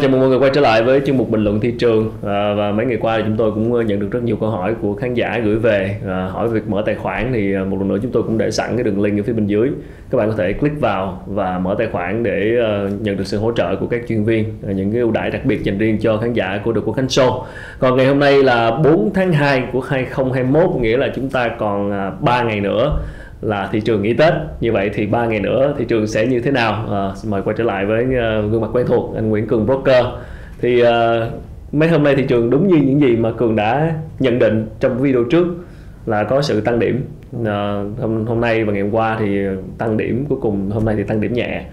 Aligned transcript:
chào 0.00 0.10
mừng 0.10 0.20
mọi 0.20 0.28
người 0.28 0.38
quay 0.38 0.50
trở 0.54 0.60
lại 0.60 0.82
với 0.82 1.00
chương 1.06 1.16
mục 1.16 1.30
bình 1.30 1.44
luận 1.44 1.60
thị 1.60 1.74
trường. 1.78 2.12
À, 2.26 2.54
và 2.54 2.72
mấy 2.72 2.86
ngày 2.86 2.98
qua 3.00 3.16
thì 3.16 3.22
chúng 3.26 3.36
tôi 3.36 3.52
cũng 3.52 3.74
ờ, 3.74 3.82
nhận 3.82 4.00
được 4.00 4.10
rất 4.10 4.22
nhiều 4.22 4.36
câu 4.36 4.50
hỏi 4.50 4.74
của 4.82 4.94
khán 4.94 5.14
giả 5.14 5.40
gửi 5.44 5.56
về. 5.56 5.96
À, 6.06 6.28
hỏi 6.32 6.48
việc 6.48 6.68
mở 6.68 6.82
tài 6.86 6.94
khoản 6.94 7.30
thì 7.32 7.52
ờ, 7.52 7.64
một 7.64 7.76
lần 7.78 7.88
nữa 7.88 7.98
chúng 8.02 8.12
tôi 8.12 8.22
cũng 8.22 8.38
để 8.38 8.50
sẵn 8.50 8.76
cái 8.76 8.84
đường 8.84 9.02
link 9.02 9.20
ở 9.20 9.22
phía 9.22 9.32
bên 9.32 9.46
dưới. 9.46 9.70
Các 10.10 10.18
bạn 10.18 10.30
có 10.30 10.36
thể 10.36 10.52
click 10.52 10.80
vào 10.80 11.22
và 11.26 11.58
mở 11.58 11.74
tài 11.78 11.86
khoản 11.92 12.22
để 12.22 12.56
uh, 12.58 13.00
nhận 13.00 13.16
được 13.16 13.26
sự 13.26 13.38
hỗ 13.38 13.52
trợ 13.52 13.76
của 13.76 13.86
các 13.86 14.00
chuyên 14.08 14.24
viên 14.24 14.44
à, 14.68 14.72
những 14.72 14.92
cái 14.92 15.00
ưu 15.00 15.10
đãi 15.10 15.30
đặc 15.30 15.44
biệt 15.44 15.64
dành 15.64 15.78
riêng 15.78 15.98
cho 16.00 16.16
khán 16.16 16.32
giả 16.32 16.60
của 16.64 16.72
được 16.72 16.82
của 16.84 16.92
Khánh 16.92 17.06
Show. 17.06 17.44
Còn 17.78 17.96
ngày 17.96 18.06
hôm 18.06 18.18
nay 18.18 18.42
là 18.42 18.70
4 18.70 19.10
tháng 19.14 19.32
2 19.32 19.62
của 19.72 19.80
2021 19.80 20.70
nghĩa 20.80 20.96
là 20.96 21.08
chúng 21.16 21.30
ta 21.30 21.48
còn 21.58 21.90
3 22.20 22.42
ngày 22.42 22.60
nữa 22.60 22.98
là 23.42 23.68
thị 23.72 23.80
trường 23.80 24.02
nghỉ 24.02 24.12
Tết. 24.12 24.32
Như 24.60 24.72
vậy 24.72 24.90
thì 24.94 25.06
ba 25.06 25.26
ngày 25.26 25.40
nữa 25.40 25.74
thị 25.78 25.84
trường 25.84 26.06
sẽ 26.06 26.26
như 26.26 26.40
thế 26.40 26.50
nào? 26.50 26.86
À, 26.90 27.12
xin 27.16 27.30
mời 27.30 27.42
quay 27.42 27.56
trở 27.58 27.64
lại 27.64 27.86
với 27.86 28.04
uh, 28.04 28.52
gương 28.52 28.60
mặt 28.60 28.68
quen 28.72 28.86
thuộc 28.86 29.14
anh 29.14 29.28
Nguyễn 29.28 29.46
Cường 29.46 29.66
broker. 29.66 30.04
Thì 30.60 30.82
uh, 30.82 30.88
mấy 31.72 31.88
hôm 31.88 32.02
nay 32.02 32.14
thị 32.16 32.24
trường 32.28 32.50
đúng 32.50 32.68
như 32.68 32.76
những 32.76 33.00
gì 33.00 33.16
mà 33.16 33.32
Cường 33.32 33.56
đã 33.56 33.94
nhận 34.18 34.38
định 34.38 34.66
trong 34.80 34.98
video 34.98 35.24
trước 35.24 35.46
là 36.06 36.24
có 36.24 36.42
sự 36.42 36.60
tăng 36.60 36.78
điểm. 36.78 37.04
À, 37.44 37.82
hôm 38.00 38.26
hôm 38.26 38.40
nay 38.40 38.64
và 38.64 38.72
ngày 38.72 38.82
hôm 38.82 38.90
qua 38.90 39.16
thì 39.20 39.38
tăng 39.78 39.96
điểm 39.96 40.24
cuối 40.28 40.38
cùng 40.42 40.70
hôm 40.70 40.84
nay 40.84 40.94
thì 40.98 41.02
tăng 41.02 41.20
điểm 41.20 41.32
nhẹ. 41.32 41.64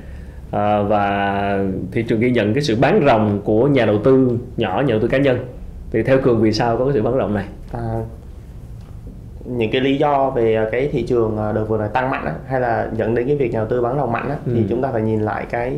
À, 0.52 0.81
và 0.81 1.59
thị 1.92 2.04
trường 2.04 2.20
ghi 2.20 2.31
nhận 2.31 2.54
cái 2.54 2.64
sự 2.64 2.76
bán 2.81 3.04
ròng 3.06 3.42
của 3.44 3.68
nhà 3.68 3.86
đầu 3.86 3.98
tư 4.04 4.38
nhỏ 4.58 4.84
nhà 4.86 4.92
đầu 4.92 5.00
tư 5.00 5.08
cá 5.08 5.18
nhân. 5.18 5.38
Thì 5.92 6.04
theo 6.04 6.18
cường 6.20 6.42
vì 6.42 6.52
sao 6.52 6.78
có 6.78 6.86
cái 6.86 6.94
sự 6.94 7.02
bán 7.02 7.18
ròng 7.18 7.34
này? 7.34 7.46
À, 7.74 7.80
những 9.48 9.72
cái 9.72 9.81
lý 9.81 9.98
do 9.98 10.30
về 10.30 10.67
cái 10.72 10.90
thị 10.92 11.02
trường 11.02 11.38
đợt 11.56 11.66
vừa 11.67 11.78
này 11.78 11.90
tăng 11.94 12.09
mạnh 12.09 12.26
á, 12.26 12.34
hay 12.48 12.62
là 12.62 12.90
dẫn 12.94 13.16
đến 13.16 13.28
cái 13.28 13.36
việc 13.36 13.52
nhà 13.52 13.59
đầu 13.59 13.67
tư 13.67 13.81
bán 13.81 13.98
ròng 13.98 14.12
mạnh 14.12 14.30
á, 14.30 14.36
ừ. 14.45 14.52
thì 14.56 14.66
chúng 14.70 14.81
ta 14.81 14.90
phải 14.92 15.02
nhìn 15.02 15.22
lại 15.22 15.45
cái 15.50 15.78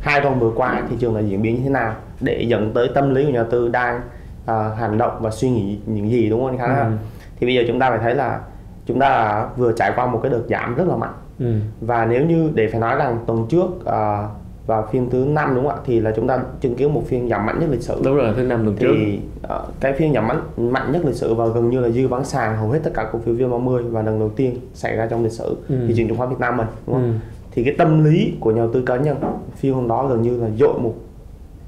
hai 0.00 0.20
tuần 0.20 0.38
vừa 0.38 0.50
qua 0.50 0.82
thị 0.90 0.96
trường 1.00 1.14
là 1.14 1.20
diễn 1.20 1.42
biến 1.42 1.54
như 1.54 1.62
thế 1.62 1.70
nào 1.70 1.94
để 2.20 2.42
dẫn 2.42 2.72
tới 2.74 2.90
tâm 2.94 3.14
lý 3.14 3.24
của 3.24 3.30
nhà 3.30 3.38
đầu 3.38 3.50
tư 3.50 3.68
đang 3.68 4.00
uh, 4.42 4.78
hành 4.78 4.98
động 4.98 5.18
và 5.20 5.30
suy 5.30 5.50
nghĩ 5.50 5.78
những 5.86 6.10
gì 6.10 6.30
đúng 6.30 6.40
không 6.40 6.48
anh 6.48 6.58
Khánh? 6.58 6.76
Ừ. 6.76 6.96
Thì 7.40 7.46
bây 7.46 7.54
giờ 7.54 7.62
chúng 7.68 7.78
ta 7.78 7.90
phải 7.90 7.98
thấy 7.98 8.14
là 8.14 8.40
chúng 8.86 8.98
ta 8.98 9.44
vừa 9.56 9.72
trải 9.72 9.92
qua 9.96 10.06
một 10.06 10.20
cái 10.22 10.32
đợt 10.32 10.42
giảm 10.48 10.74
rất 10.74 10.88
là 10.88 10.96
mạnh 10.96 11.14
ừ. 11.38 11.54
và 11.80 12.04
nếu 12.04 12.26
như 12.26 12.50
để 12.54 12.68
phải 12.72 12.80
nói 12.80 12.96
rằng 12.96 13.18
tuần 13.26 13.46
trước 13.48 13.66
uh, 13.66 14.30
và 14.68 14.82
phiên 14.82 15.10
thứ 15.10 15.24
năm 15.28 15.54
đúng 15.54 15.68
không 15.68 15.76
ạ 15.76 15.82
thì 15.84 16.00
là 16.00 16.12
chúng 16.16 16.26
ta 16.26 16.38
chứng 16.60 16.74
kiến 16.74 16.94
một 16.94 17.02
phiên 17.06 17.28
giảm 17.28 17.46
mạnh 17.46 17.58
nhất 17.60 17.68
lịch 17.70 17.82
sử 17.82 18.00
đúng 18.04 18.16
rồi 18.16 18.32
thứ 18.36 18.42
năm 18.42 18.64
tuần 18.64 18.76
trước 18.76 18.94
thì 18.96 19.20
uh, 19.44 19.80
cái 19.80 19.92
phiên 19.92 20.14
giảm 20.14 20.28
mạnh 20.28 20.42
mạnh 20.56 20.92
nhất 20.92 21.02
lịch 21.04 21.14
sử 21.14 21.34
và 21.34 21.46
gần 21.46 21.70
như 21.70 21.80
là 21.80 21.88
dư 21.88 22.08
bán 22.08 22.24
sàn 22.24 22.56
hầu 22.56 22.70
hết 22.70 22.80
tất 22.82 22.90
cả 22.94 23.08
cổ 23.12 23.18
phiếu 23.18 23.34
VN30 23.34 23.90
và 23.90 24.02
lần 24.02 24.18
đầu 24.18 24.30
tiên 24.36 24.58
xảy 24.74 24.96
ra 24.96 25.06
trong 25.06 25.22
lịch 25.22 25.32
sử 25.32 25.56
ừ. 25.68 25.74
thị 25.88 25.94
trường 25.96 26.08
chứng 26.08 26.16
khoán 26.16 26.30
Việt 26.30 26.36
Nam 26.38 26.56
mình 26.56 26.66
đúng 26.86 26.96
không? 26.96 27.04
Ừ. 27.04 27.12
thì 27.50 27.64
cái 27.64 27.74
tâm 27.78 28.04
lý 28.04 28.32
của 28.40 28.50
nhà 28.50 28.62
đầu 28.62 28.72
tư 28.72 28.82
cá 28.82 28.96
nhân 28.96 29.16
phiên 29.56 29.74
hôm 29.74 29.88
đó 29.88 30.06
gần 30.06 30.22
như 30.22 30.40
là 30.40 30.48
dội 30.58 30.78
một 30.78 30.94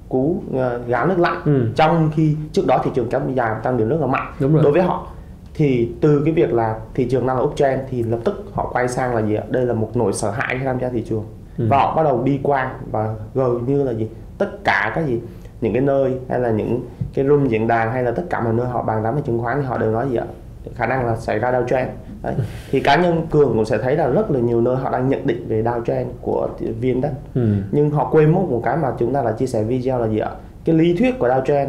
cú 0.09 0.43
uh, 0.51 0.87
gáo 0.87 1.07
nước 1.07 1.19
lạnh 1.19 1.43
ừ. 1.45 1.67
trong 1.77 2.11
khi 2.15 2.37
trước 2.53 2.67
đó 2.67 2.81
thị 2.85 2.91
trường 2.95 3.09
kéo 3.09 3.21
dài 3.35 3.55
tăng 3.63 3.77
điểm 3.77 3.89
rất 3.89 4.01
là 4.01 4.07
mạnh 4.07 4.33
đúng 4.41 4.55
rồi. 4.55 4.63
đối 4.63 4.73
với 4.73 4.83
họ 4.83 5.07
thì 5.55 5.89
từ 6.01 6.23
cái 6.25 6.35
việc 6.35 6.53
là 6.53 6.79
thị 6.95 7.05
trường 7.11 7.27
đang 7.27 7.37
là 7.37 7.43
uptrend 7.43 7.81
thì 7.91 8.03
lập 8.03 8.19
tức 8.25 8.45
họ 8.53 8.71
quay 8.73 8.89
sang 8.89 9.15
là 9.15 9.23
gì 9.23 9.35
ạ 9.35 9.43
đây 9.49 9.67
là 9.67 9.75
một 9.75 9.91
nỗi 9.95 10.13
sợ 10.13 10.31
hãi 10.31 10.57
khi 10.59 10.65
tham 10.65 10.79
gia 10.81 10.89
thị 10.89 11.05
trường 11.09 11.25
ừ. 11.61 11.67
và 11.69 11.79
họ 11.79 11.97
bắt 11.97 12.03
đầu 12.03 12.17
bi 12.17 12.41
quan 12.43 12.69
và 12.91 13.15
gần 13.35 13.65
như 13.67 13.85
là 13.85 13.93
gì? 13.93 14.09
Tất 14.39 14.65
cả 14.65 14.93
các 14.95 15.07
gì? 15.07 15.21
Những 15.61 15.73
cái 15.73 15.83
nơi 15.83 16.15
hay 16.29 16.41
là 16.41 16.51
những 16.51 16.83
cái 17.15 17.25
room 17.25 17.49
diễn 17.49 17.67
đàn 17.67 17.93
hay 17.93 18.03
là 18.03 18.11
tất 18.11 18.23
cả 18.31 18.41
mọi 18.41 18.53
nơi 18.53 18.67
họ 18.67 18.83
bàn 18.83 19.03
tán 19.05 19.17
về 19.17 19.23
chứng 19.27 19.39
khoán 19.39 19.61
thì 19.61 19.67
họ 19.67 19.79
đều 19.79 19.93
nói 19.93 20.09
gì 20.11 20.17
ạ? 20.17 20.25
Khả 20.75 20.87
năng 20.87 21.07
là 21.07 21.17
xảy 21.17 21.39
ra 21.39 21.53
downtrend 21.53 21.87
Đấy. 22.23 22.35
thì 22.71 22.81
cá 22.81 22.97
nhân 22.97 23.27
cường 23.31 23.49
cũng 23.55 23.65
sẽ 23.65 23.79
thấy 23.79 23.97
là 23.97 24.07
rất 24.07 24.31
là 24.31 24.41
nhiều 24.41 24.61
nơi 24.61 24.77
họ 24.77 24.91
đang 24.91 25.09
nhận 25.09 25.27
định 25.27 25.49
về 25.49 25.63
downtrend 25.63 26.05
của 26.21 26.49
viên 26.81 27.01
đất 27.01 27.13
ừ. 27.35 27.55
nhưng 27.73 27.91
họ 27.91 28.09
quên 28.13 28.33
mất 28.33 28.41
một 28.49 28.63
cái 28.65 28.77
mà 28.77 28.93
chúng 28.99 29.15
ta 29.15 29.23
là 29.23 29.33
chia 29.33 29.47
sẻ 29.47 29.63
video 29.63 29.99
là 29.99 30.09
gì 30.09 30.19
ạ? 30.19 30.31
Cái 30.65 30.75
lý 30.75 30.97
thuyết 30.97 31.19
của 31.19 31.29
downtrend 31.29 31.69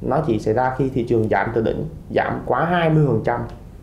nó 0.00 0.20
chỉ 0.26 0.38
xảy 0.38 0.54
ra 0.54 0.74
khi 0.78 0.88
thị 0.88 1.04
trường 1.08 1.28
giảm 1.28 1.50
từ 1.54 1.62
đỉnh 1.62 1.84
giảm 2.14 2.40
quá 2.46 2.90
20% 3.24 3.38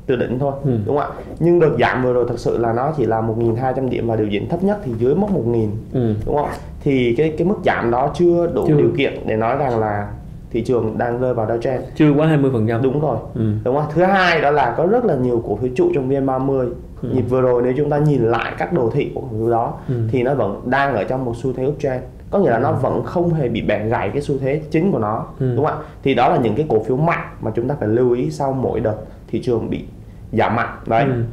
từ 0.06 0.16
đỉnh 0.16 0.40
thôi 0.40 0.54
ừ. 0.64 0.78
đúng 0.86 0.98
không 0.98 1.18
ạ 1.18 1.24
nhưng 1.40 1.60
đợt 1.60 1.78
giảm 1.80 2.04
vừa 2.04 2.14
rồi 2.14 2.26
thật 2.28 2.40
sự 2.40 2.58
là 2.58 2.74
nó 2.74 2.94
chỉ 2.98 3.06
là 3.06 3.22
1.200 3.22 3.90
điểm 3.90 4.08
và 4.08 4.16
điều 4.16 4.28
chỉnh 4.32 4.50
thấp 4.50 4.64
nhất 4.64 4.80
thì 4.84 4.92
dưới 4.98 5.16
mốc 5.16 5.32
1.000 5.32 5.68
ừ. 5.94 6.14
đúng 6.26 6.36
không 6.36 6.50
thì 6.84 7.16
cái 7.18 7.34
cái 7.38 7.48
mức 7.48 7.58
giảm 7.66 7.92
đó 7.92 8.12
chưa 8.16 8.48
đủ 8.48 8.66
chưa. 8.68 8.78
điều 8.78 8.90
kiện 8.98 9.14
để 9.26 9.36
nói 9.36 9.58
rằng 9.58 9.80
là 9.80 10.08
thị 10.52 10.62
trường 10.62 10.98
đang 10.98 11.20
rơi 11.20 11.34
vào 11.34 11.48
downtrend 11.48 11.80
chưa 11.96 12.12
quá 12.12 12.28
20 12.28 12.52
phần 12.54 12.68
trăm 12.68 12.82
đúng 12.82 13.00
rồi 13.00 13.18
ừ. 13.36 13.52
đúng 13.64 13.76
không 13.76 13.86
thứ 13.94 14.04
hai 14.04 14.42
đó 14.42 14.52
là 14.52 14.74
có 14.78 14.86
rất 14.86 15.06
là 15.06 15.16
nhiều 15.16 15.44
cổ 15.48 15.56
phiếu 15.56 15.72
trụ 15.76 15.92
trong 15.96 16.10
vn 16.10 16.26
30 16.26 16.68
ừ. 17.02 17.10
nhịp 17.14 17.22
vừa 17.22 17.42
rồi 17.42 17.62
nếu 17.64 17.74
chúng 17.78 17.90
ta 17.90 17.98
nhìn 17.98 18.22
lại 18.22 18.54
các 18.58 18.74
đồ 18.74 18.90
thị 18.90 19.12
của 19.16 19.22
cổ 19.22 19.28
phiếu 19.38 19.50
đó 19.50 19.74
ừ. 19.88 19.96
thì 20.12 20.24
nó 20.24 20.34
vẫn 20.34 20.62
đang 20.66 20.96
ở 20.96 21.04
trong 21.04 21.26
một 21.26 21.34
xu 21.36 21.54
thế 21.54 21.66
uptrend 21.66 22.04
có 22.32 22.40
nghĩa 22.40 22.50
là 22.50 22.60
nó 22.60 22.72
vẫn 22.72 23.04
không 23.04 23.34
hề 23.34 23.50
bị 23.50 23.62
bẻ 23.62 23.88
gãy 23.88 24.10
cái 24.14 24.22
xu 24.22 24.38
thế 24.38 24.62
chính 24.72 24.92
của 24.92 25.00
nó 25.00 25.26
ừ. 25.40 25.56
đúng 25.56 25.66
không 25.66 25.80
ạ 25.80 25.86
thì 26.04 26.14
đó 26.14 26.30
là 26.30 26.38
những 26.38 26.56
cái 26.56 26.66
cổ 26.70 26.84
phiếu 26.84 26.98
mạnh 26.98 27.28
mà 27.42 27.52
chúng 27.56 27.68
ta 27.68 27.76
phải 27.80 27.88
lưu 27.88 28.12
ý 28.12 28.32
sau 28.32 28.54
mỗi 28.54 28.80
đợt 28.80 28.96
thị 29.28 29.42
trường 29.44 29.70
bị 29.70 29.84
giảm 30.32 30.56
mạnh 30.56 30.80
đấy 30.88 31.04
ừ. 31.04 31.24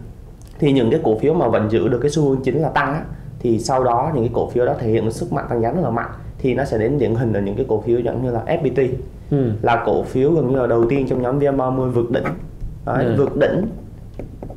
thì 0.59 0.73
những 0.73 0.91
cái 0.91 1.01
cổ 1.05 1.19
phiếu 1.19 1.35
mà 1.35 1.49
vẫn 1.49 1.71
giữ 1.71 1.89
được 1.89 1.99
cái 2.03 2.11
xu 2.11 2.29
hướng 2.29 2.43
chính 2.43 2.63
là 2.63 2.69
tăng 2.69 2.95
á, 2.95 3.03
thì 3.39 3.59
sau 3.59 3.85
đó 3.85 4.11
những 4.15 4.25
cái 4.25 4.33
cổ 4.35 4.51
phiếu 4.51 4.67
đó 4.67 4.75
thể 4.79 4.89
hiện 4.89 5.05
được 5.05 5.11
sức 5.11 5.33
mạnh 5.33 5.47
tăng 5.49 5.63
giá 5.63 5.71
rất 5.71 5.81
là 5.83 5.91
mạnh 5.91 6.11
thì 6.39 6.55
nó 6.55 6.65
sẽ 6.65 6.79
đến 6.79 6.99
điển 6.99 7.15
hình 7.15 7.33
là 7.33 7.41
những 7.41 7.57
cái 7.57 7.67
cổ 7.69 7.81
phiếu 7.81 8.01
giống 8.01 8.25
như 8.25 8.31
là 8.31 8.43
FPT 8.47 8.89
ừ. 9.31 9.51
là 9.63 9.83
cổ 9.87 10.03
phiếu 10.03 10.33
gần 10.33 10.53
như 10.53 10.61
là 10.61 10.67
đầu 10.67 10.85
tiên 10.89 11.07
trong 11.09 11.23
nhóm 11.23 11.39
VN30 11.39 11.91
vượt 11.91 12.11
đỉnh 12.11 12.25
đấy, 12.87 13.05
ừ. 13.05 13.15
vượt 13.19 13.37
đỉnh 13.37 13.67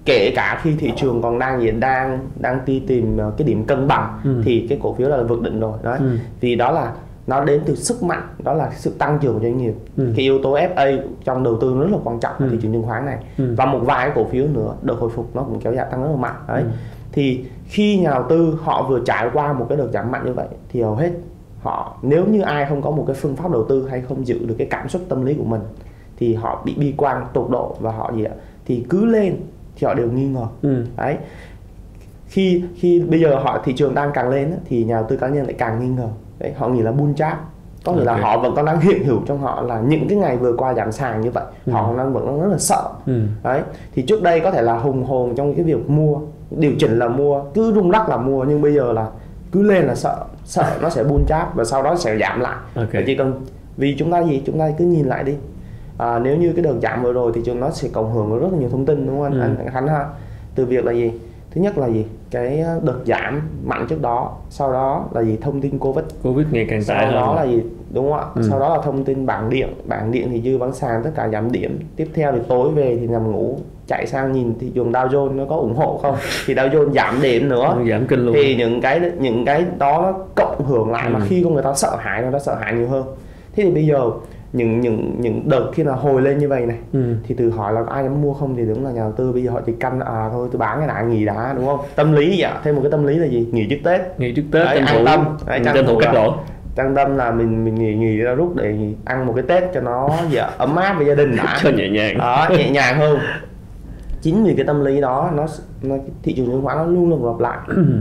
kể 0.06 0.34
cả 0.36 0.60
khi 0.64 0.76
thị 0.80 0.92
trường 0.96 1.22
còn 1.22 1.40
đang 1.40 1.62
gì 1.62 1.72
đang 1.72 2.20
đang 2.40 2.60
đi 2.66 2.80
tìm 2.88 3.18
ờ, 3.18 3.32
cái 3.38 3.48
điểm 3.48 3.66
cân 3.66 3.88
bằng 3.88 4.20
ừ. 4.24 4.42
thì 4.46 4.66
cái 4.70 4.80
cổ 4.82 4.94
phiếu 4.94 5.10
là 5.10 5.24
vượt 5.24 5.42
định 5.42 5.60
rồi 5.60 5.78
đấy 5.84 5.98
ừ. 6.00 6.18
vì 6.40 6.56
đó 6.56 6.72
là 6.72 6.94
nó 7.28 7.44
đến 7.44 7.62
từ 7.66 7.76
sức 7.76 8.04
mạnh 8.04 8.28
đó 8.44 8.54
là 8.54 8.72
sự 8.76 8.92
tăng 8.98 9.20
trưởng 9.22 9.34
của 9.34 9.40
doanh 9.40 9.58
nghiệp 9.58 9.74
ừ. 9.98 10.14
cái 10.16 10.24
yếu 10.24 10.40
tố 10.44 10.54
FA 10.54 11.00
trong 11.24 11.44
đầu 11.44 11.58
tư 11.62 11.80
rất 11.80 11.88
là 11.92 11.98
quan 12.04 12.20
trọng 12.20 12.34
ừ. 12.40 12.48
thị 12.52 12.58
trường 12.62 12.74
chứng 12.74 12.84
khoán 12.84 13.06
này 13.06 13.18
ừ. 13.38 13.54
và 13.58 13.66
một 13.66 13.80
vài 13.84 14.12
cổ 14.16 14.26
phiếu 14.26 14.48
nữa 14.48 14.76
đợt 14.82 14.96
hồi 15.00 15.10
phục 15.10 15.36
nó 15.36 15.44
cũng 15.44 15.60
kéo 15.60 15.74
dài 15.74 15.86
tăng 15.92 16.04
rất 16.04 16.10
là 16.10 16.16
mạnh 16.16 16.36
đấy 16.48 16.62
ừ. 16.62 16.68
thì 17.12 17.46
khi 17.66 18.00
nhà 18.00 18.10
đầu 18.10 18.24
tư 18.30 18.60
họ 18.64 18.88
vừa 18.90 19.00
trải 19.06 19.30
qua 19.34 19.54
một 19.54 19.66
cái 19.70 19.78
đợt 19.78 19.88
giảm 19.94 20.12
mạnh 20.12 20.26
như 20.26 20.34
vậy 20.34 20.48
thì 20.70 20.82
hầu 20.82 20.96
hết 20.96 21.12
họ 21.62 21.98
nếu 22.02 22.26
như 22.26 22.42
ai 22.42 22.66
không 22.70 22.82
có 22.82 22.92
một 22.92 23.04
cái 23.08 23.16
phương 23.16 23.36
pháp 23.36 23.52
đầu 23.52 23.66
tư 23.70 23.88
hay 23.90 24.02
không 24.02 24.28
giữ 24.28 24.46
được 24.46 24.56
cái 24.58 24.68
cảm 24.68 24.90
xúc 24.90 25.02
tâm 25.10 25.26
lý 25.26 25.34
của 25.34 25.44
mình 25.44 25.62
thì 26.18 26.34
họ 26.34 26.62
bị 26.66 26.76
bi 26.78 26.94
quan 26.98 27.26
tột 27.34 27.50
độ 27.52 27.76
và 27.80 27.92
họ 27.92 28.12
gì 28.16 28.24
ạ 28.24 28.34
thì 28.66 28.86
cứ 28.90 29.06
lên 29.06 29.38
thì 29.76 29.88
họ 29.88 29.94
đều 29.94 30.12
nghi 30.12 30.26
ngờ 30.26 30.48
ừ. 30.62 30.86
đấy 30.98 31.18
khi 32.28 32.64
khi 32.76 33.00
bây 33.00 33.20
giờ 33.20 33.40
họ 33.40 33.62
thị 33.66 33.74
trường 33.74 33.96
đang 33.96 34.12
càng 34.14 34.30
lên 34.30 34.54
thì 34.66 34.84
nhà 34.84 34.96
đầu 34.96 35.06
tư 35.10 35.18
cá 35.18 35.28
nhân 35.28 35.46
lại 35.46 35.56
càng 35.58 35.80
nghi 35.80 35.88
ngờ 35.88 36.10
đấy 36.40 36.54
họ 36.58 36.68
nghĩ 36.68 36.82
là 36.82 36.92
bull 36.92 37.14
trap 37.14 37.40
có 37.86 37.92
nghĩa 37.92 38.00
okay. 38.00 38.16
là 38.16 38.22
họ 38.22 38.38
vẫn 38.38 38.56
còn 38.56 38.66
đang 38.66 38.80
hiện 38.80 39.06
hữu 39.06 39.22
trong 39.26 39.42
họ 39.42 39.62
là 39.62 39.80
những 39.80 40.08
cái 40.08 40.18
ngày 40.18 40.38
vừa 40.38 40.54
qua 40.58 40.74
giảm 40.74 40.92
sàn 40.92 41.22
như 41.22 41.32
vậy 41.32 41.44
ừ. 41.66 41.72
họ 41.72 41.94
đang 41.98 42.14
vẫn 42.14 42.28
đang 42.28 42.42
rất 42.42 42.48
là 42.48 42.58
sợ 42.58 42.90
ừ. 43.06 43.22
đấy 43.44 43.62
thì 43.94 44.02
trước 44.02 44.24
đây 44.24 44.40
có 44.40 44.52
thể 44.52 44.62
là 44.62 44.78
hùng 44.78 45.04
hồn 45.04 45.36
trong 45.36 45.56
cái 45.56 45.66
việc 45.66 45.90
mua 45.90 46.18
điều 46.52 46.72
chỉnh 46.80 47.00
là 47.00 47.08
mua 47.08 47.44
cứ 47.54 47.74
rung 47.74 47.92
lắc 47.92 48.10
là 48.10 48.18
mua 48.18 48.44
nhưng 48.44 48.62
bây 48.62 48.74
giờ 48.74 48.94
là 48.94 49.08
cứ 49.52 49.62
lên 49.62 49.86
là 49.86 49.96
sợ 49.96 50.26
sợ 50.46 50.78
nó 50.82 50.90
sẽ 50.90 51.04
bull 51.04 51.24
trap 51.28 51.56
và 51.56 51.64
sau 51.64 51.84
đó 51.84 51.96
sẽ 51.96 52.18
giảm 52.18 52.40
lại 52.40 52.58
okay. 52.76 53.04
chỉ 53.08 53.16
cần 53.16 53.46
vì 53.78 53.96
chúng 54.00 54.12
ta 54.12 54.24
gì 54.24 54.42
chúng 54.46 54.60
ta 54.60 54.72
cứ 54.78 54.86
nhìn 54.86 55.06
lại 55.06 55.24
đi 55.24 55.34
à, 55.98 56.20
nếu 56.20 56.38
như 56.38 56.54
cái 56.54 56.64
đợt 56.64 56.74
giảm 56.82 57.04
vừa 57.04 57.14
rồi 57.14 57.32
thì 57.36 57.42
chúng 57.46 57.60
nó 57.60 57.70
sẽ 57.70 57.90
cộng 57.94 58.14
hưởng 58.14 58.40
rất 58.40 58.48
là 58.52 58.60
nhiều 58.60 58.70
thông 58.70 58.86
tin 58.86 59.08
đúng 59.08 59.16
không 59.16 59.24
anh, 59.24 59.58
ừ. 59.58 59.64
anh 59.66 59.74
Khánh 59.74 59.88
ha 59.88 60.06
từ 60.56 60.66
việc 60.66 60.86
là 60.86 60.92
gì 60.92 61.12
thứ 61.52 61.62
nhất 61.62 61.78
là 61.78 61.88
gì 61.90 62.06
cái 62.36 62.64
đợt 62.84 63.00
giảm 63.06 63.42
mạnh 63.66 63.86
trước 63.90 64.02
đó. 64.02 64.32
Sau 64.50 64.74
đó 64.74 65.06
là 65.12 65.24
gì? 65.24 65.38
Thông 65.42 65.62
tin 65.62 65.80
covid. 65.80 66.06
Covid 66.24 66.48
ngày 66.52 66.66
càng 66.70 66.84
sau 66.84 67.12
đó 67.12 67.36
là 67.36 67.44
gì? 67.44 67.62
Đúng 67.94 68.12
không 68.12 68.20
ạ? 68.20 68.26
Ừ. 68.36 68.42
sau 68.50 68.60
đó 68.60 68.76
là 68.76 68.82
thông 68.84 69.04
tin 69.04 69.26
bảng 69.26 69.50
điện. 69.50 69.68
Bảng 69.88 70.12
điện 70.12 70.28
thì 70.32 70.42
dư 70.42 70.58
bán 70.58 70.74
sàn 70.74 71.02
tất 71.04 71.12
cả 71.16 71.30
giảm 71.30 71.52
điểm. 71.52 71.80
Tiếp 71.96 72.08
theo 72.14 72.32
thì 72.32 72.40
tối 72.48 72.72
về 72.72 72.98
thì 73.02 73.08
nằm 73.08 73.32
ngủ 73.32 73.58
chạy 73.88 74.08
sang 74.08 74.32
nhìn 74.32 74.54
thị 74.60 74.72
trường 74.76 74.92
Dow 74.92 75.08
Jones 75.08 75.36
nó 75.36 75.46
có 75.50 75.56
ủng 75.56 75.76
hộ 75.76 76.00
không? 76.02 76.16
Thì 76.46 76.54
Dow 76.54 76.70
Jones 76.70 76.92
giảm 76.92 77.22
điểm 77.22 77.50
nữa. 77.50 77.78
Giảm 77.90 78.08
kinh 78.08 78.26
luôn. 78.26 78.36
Thì 78.36 78.56
những 78.56 78.82
cái 78.82 79.02
những 79.20 79.46
cái 79.46 79.66
đó 79.78 80.02
nó 80.02 80.14
cộng 80.36 80.66
hưởng 80.66 80.92
lại 80.92 81.06
ừ. 81.08 81.14
mà 81.14 81.20
khi 81.28 81.42
con 81.44 81.54
người 81.54 81.64
ta 81.64 81.74
sợ 81.74 81.96
hãi 82.00 82.24
nó 82.32 82.40
sợ 82.40 82.56
hãi 82.56 82.74
nhiều 82.74 82.88
hơn. 82.88 83.04
Thế 83.56 83.64
thì 83.64 83.72
bây 83.72 83.86
giờ 83.86 84.12
những 84.56 84.82
những 84.82 85.16
những 85.20 85.50
đợt 85.50 85.72
khi 85.74 85.84
là 85.84 85.94
hồi 85.94 86.22
lên 86.22 86.38
như 86.38 86.48
vậy 86.48 86.66
này 86.66 86.78
ừ. 86.94 87.16
thì 87.28 87.36
từ 87.38 87.50
hỏi 87.50 87.74
là 87.74 87.84
có 87.84 87.94
ai 87.94 88.04
dám 88.04 88.22
mua 88.22 88.34
không? 88.34 88.56
Thì 88.56 88.66
đúng 88.66 88.86
là 88.86 88.92
nhà 88.92 89.02
đầu 89.02 89.12
tư 89.12 89.32
bây 89.32 89.44
giờ 89.44 89.52
họ 89.52 89.62
chỉ 89.66 89.74
canh 89.80 90.00
à 90.00 90.30
thôi 90.32 90.48
tôi 90.52 90.60
bán 90.60 90.78
cái 90.78 90.88
này 90.88 91.06
nghỉ 91.06 91.26
đã 91.26 91.54
đúng 91.56 91.66
không? 91.66 91.80
Tâm 91.96 92.14
lý 92.14 92.36
vậy 92.40 92.52
thêm 92.64 92.76
một 92.76 92.82
cái 92.82 92.92
tâm 92.92 93.08
lý 93.08 93.18
là 93.18 93.26
gì? 93.26 93.48
Nghỉ 93.52 93.68
trước 93.70 93.80
tết. 93.84 94.02
Nghỉ 94.18 94.34
trước 94.34 94.44
tết 94.52 94.66
đấy, 94.66 94.78
an 94.78 95.06
tâm. 95.06 95.38
đấy, 95.48 95.60
tranh 95.66 95.86
thủ 95.88 95.98
cắt 96.00 96.14
lỗ. 96.14 96.36
Trang 96.76 96.96
tâm 96.96 97.18
là 97.18 97.32
mình 97.32 97.66
mình 97.66 97.76
nghỉ 97.76 97.96
nghỉ 97.96 98.18
ra 98.18 98.34
rút 98.34 98.56
để 98.56 98.76
ăn 99.06 99.26
một 99.26 99.34
cái 99.36 99.44
tết 99.48 99.74
cho 99.74 99.82
nó 99.82 100.10
dạ, 100.30 100.50
ấm 100.58 100.76
áp 100.76 100.94
với 100.94 101.06
gia 101.06 101.16
đình 101.16 101.36
đã. 101.36 101.60
Cho 101.64 101.70
nhẹ 101.70 101.90
nhàng. 101.90 102.18
Đó 102.18 102.48
nhẹ 102.52 102.70
nhàng 102.72 103.00
hơn. 103.00 103.20
Chính 104.22 104.44
vì 104.44 104.56
cái 104.56 104.66
tâm 104.66 104.86
lý 104.86 105.02
đó 105.02 105.32
nó, 105.36 105.48
nó 105.82 105.96
thị 106.24 106.34
trường 106.34 106.46
chứng 106.46 106.62
khoán 106.64 106.78
nó 106.78 106.86
luôn 106.86 107.10
luôn 107.10 107.26
lặp 107.26 107.40
lại. 107.40 107.60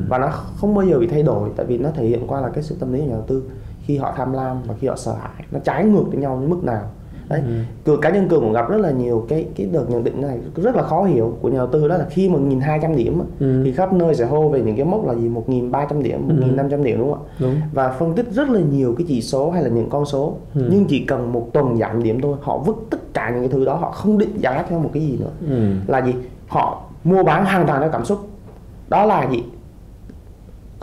Và 0.09 0.19
nó 0.19 0.29
không 0.29 0.75
bao 0.75 0.87
giờ 0.87 0.99
bị 0.99 1.07
thay 1.07 1.23
đổi 1.23 1.49
tại 1.57 1.67
vì 1.67 1.79
nó 1.79 1.91
thể 1.97 2.05
hiện 2.05 2.27
qua 2.27 2.41
là 2.41 2.49
cái 2.49 2.62
sự 2.62 2.77
tâm 2.81 2.93
lý 2.93 3.00
của 3.00 3.07
nhà 3.07 3.12
đầu 3.12 3.25
tư 3.29 3.43
khi 3.87 3.97
họ 3.97 4.15
tham 4.17 4.33
lam 4.33 4.63
và 4.67 4.75
khi 4.81 4.89
họ 4.89 4.97
sợ 4.97 5.13
hãi 5.13 5.45
nó 5.51 5.59
trái 5.65 5.85
ngược 5.85 6.05
với 6.07 6.17
nhau 6.17 6.39
đến 6.41 6.51
mức 6.51 6.65
nào 6.65 6.83
đấy 7.29 7.43
ừ. 7.85 7.97
cá 8.03 8.11
nhân 8.11 8.29
cường 8.29 8.41
cũng 8.41 8.53
gặp 8.53 8.71
rất 8.71 8.77
là 8.77 8.91
nhiều 8.91 9.27
cái 9.29 9.47
cái 9.57 9.67
đợt 9.73 9.85
nhận 9.89 10.05
định 10.05 10.21
này 10.21 10.39
rất 10.57 10.77
là 10.77 10.83
khó 10.83 11.05
hiểu 11.05 11.37
của 11.41 11.49
nhà 11.49 11.59
đầu 11.59 11.67
tư 11.67 11.89
đó 11.89 11.97
là 11.97 12.07
khi 12.11 12.29
mà 12.29 12.39
nghìn 12.39 12.61
hai 12.61 12.79
trăm 12.83 12.97
điểm 12.97 13.23
ừ. 13.41 13.63
thì 13.65 13.73
khắp 13.73 13.93
nơi 13.93 14.15
sẽ 14.15 14.27
hô 14.27 14.49
về 14.49 14.61
những 14.61 14.77
cái 14.77 14.85
mốc 14.85 15.07
là 15.07 15.15
gì 15.15 15.29
một 15.29 15.49
nghìn 15.49 15.71
ba 15.71 15.87
trăm 15.91 16.03
điểm 16.03 16.29
một 16.29 16.35
nghìn 16.39 16.57
năm 16.57 16.71
trăm 16.71 16.85
điểm 16.85 16.99
đúng 16.99 17.13
không 17.13 17.25
ạ 17.25 17.31
đúng. 17.41 17.55
và 17.73 17.91
phân 17.91 18.15
tích 18.15 18.27
rất 18.31 18.51
là 18.51 18.61
nhiều 18.61 18.95
cái 18.99 19.05
chỉ 19.09 19.23
số 19.23 19.51
hay 19.51 19.63
là 19.63 19.69
những 19.69 19.89
con 19.91 20.05
số 20.05 20.37
ừ. 20.55 20.69
nhưng 20.71 20.85
chỉ 20.85 21.05
cần 21.05 21.33
một 21.33 21.49
tuần 21.53 21.77
giảm 21.77 22.03
điểm 22.03 22.21
thôi 22.21 22.37
họ 22.41 22.59
vứt 22.59 22.77
tất 22.91 23.15
cả 23.15 23.31
những 23.31 23.41
cái 23.41 23.49
thứ 23.49 23.65
đó 23.65 23.75
họ 23.75 23.91
không 23.91 24.19
định 24.19 24.41
giá 24.41 24.65
theo 24.69 24.79
một 24.79 24.91
cái 24.93 25.03
gì 25.03 25.19
nữa 25.21 25.31
ừ. 25.49 25.73
là 25.87 25.99
gì 25.99 26.15
họ 26.49 26.83
mua 27.05 27.23
bán 27.23 27.45
hoàn 27.45 27.67
toàn 27.67 27.81
theo 27.81 27.91
cảm 27.91 28.05
xúc 28.05 28.19
đó 28.89 29.07
là 29.07 29.29
gì 29.31 29.43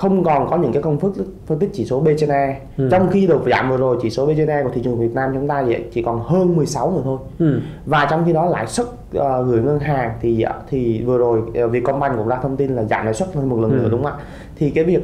không 0.01 0.23
còn 0.23 0.49
có 0.49 0.57
những 0.57 0.73
cái 0.73 0.81
công 0.81 0.99
thức 0.99 1.13
phân 1.45 1.59
tích 1.59 1.69
chỉ 1.73 1.85
số 1.85 1.99
B 1.99 2.07
trên 2.17 2.29
E 2.29 2.59
ừ. 2.77 2.87
trong 2.91 3.09
khi 3.11 3.27
đợt 3.27 3.39
giảm 3.51 3.69
vừa 3.69 3.77
rồi 3.77 3.97
chỉ 4.01 4.09
số 4.09 4.25
B 4.25 4.29
trên 4.37 4.47
E 4.47 4.63
của 4.63 4.69
thị 4.73 4.81
trường 4.83 4.99
Việt 4.99 5.13
Nam 5.13 5.31
chúng 5.33 5.47
ta 5.47 5.65
chỉ 5.91 6.01
còn 6.01 6.21
hơn 6.23 6.55
16 6.55 6.91
nữa 6.91 7.01
thôi 7.03 7.19
ừ. 7.39 7.59
và 7.85 8.07
trong 8.09 8.23
khi 8.25 8.33
đó 8.33 8.45
lãi 8.45 8.67
suất 8.67 8.87
uh, 8.87 9.21
gửi 9.45 9.61
ngân 9.61 9.79
hàng 9.79 10.13
thì 10.21 10.45
thì 10.69 11.03
vừa 11.03 11.17
rồi 11.17 11.39
uh, 11.39 11.71
Vietcombank 11.71 12.17
cũng 12.17 12.27
ra 12.27 12.39
thông 12.41 12.57
tin 12.57 12.75
là 12.75 12.83
giảm 12.83 13.05
lãi 13.05 13.13
suất 13.13 13.35
hơn 13.35 13.49
một 13.49 13.59
lần 13.59 13.71
ừ. 13.71 13.75
nữa 13.75 13.87
đúng 13.91 14.03
không 14.03 14.11
ạ 14.11 14.23
thì 14.55 14.69
cái 14.69 14.83
việc 14.83 15.01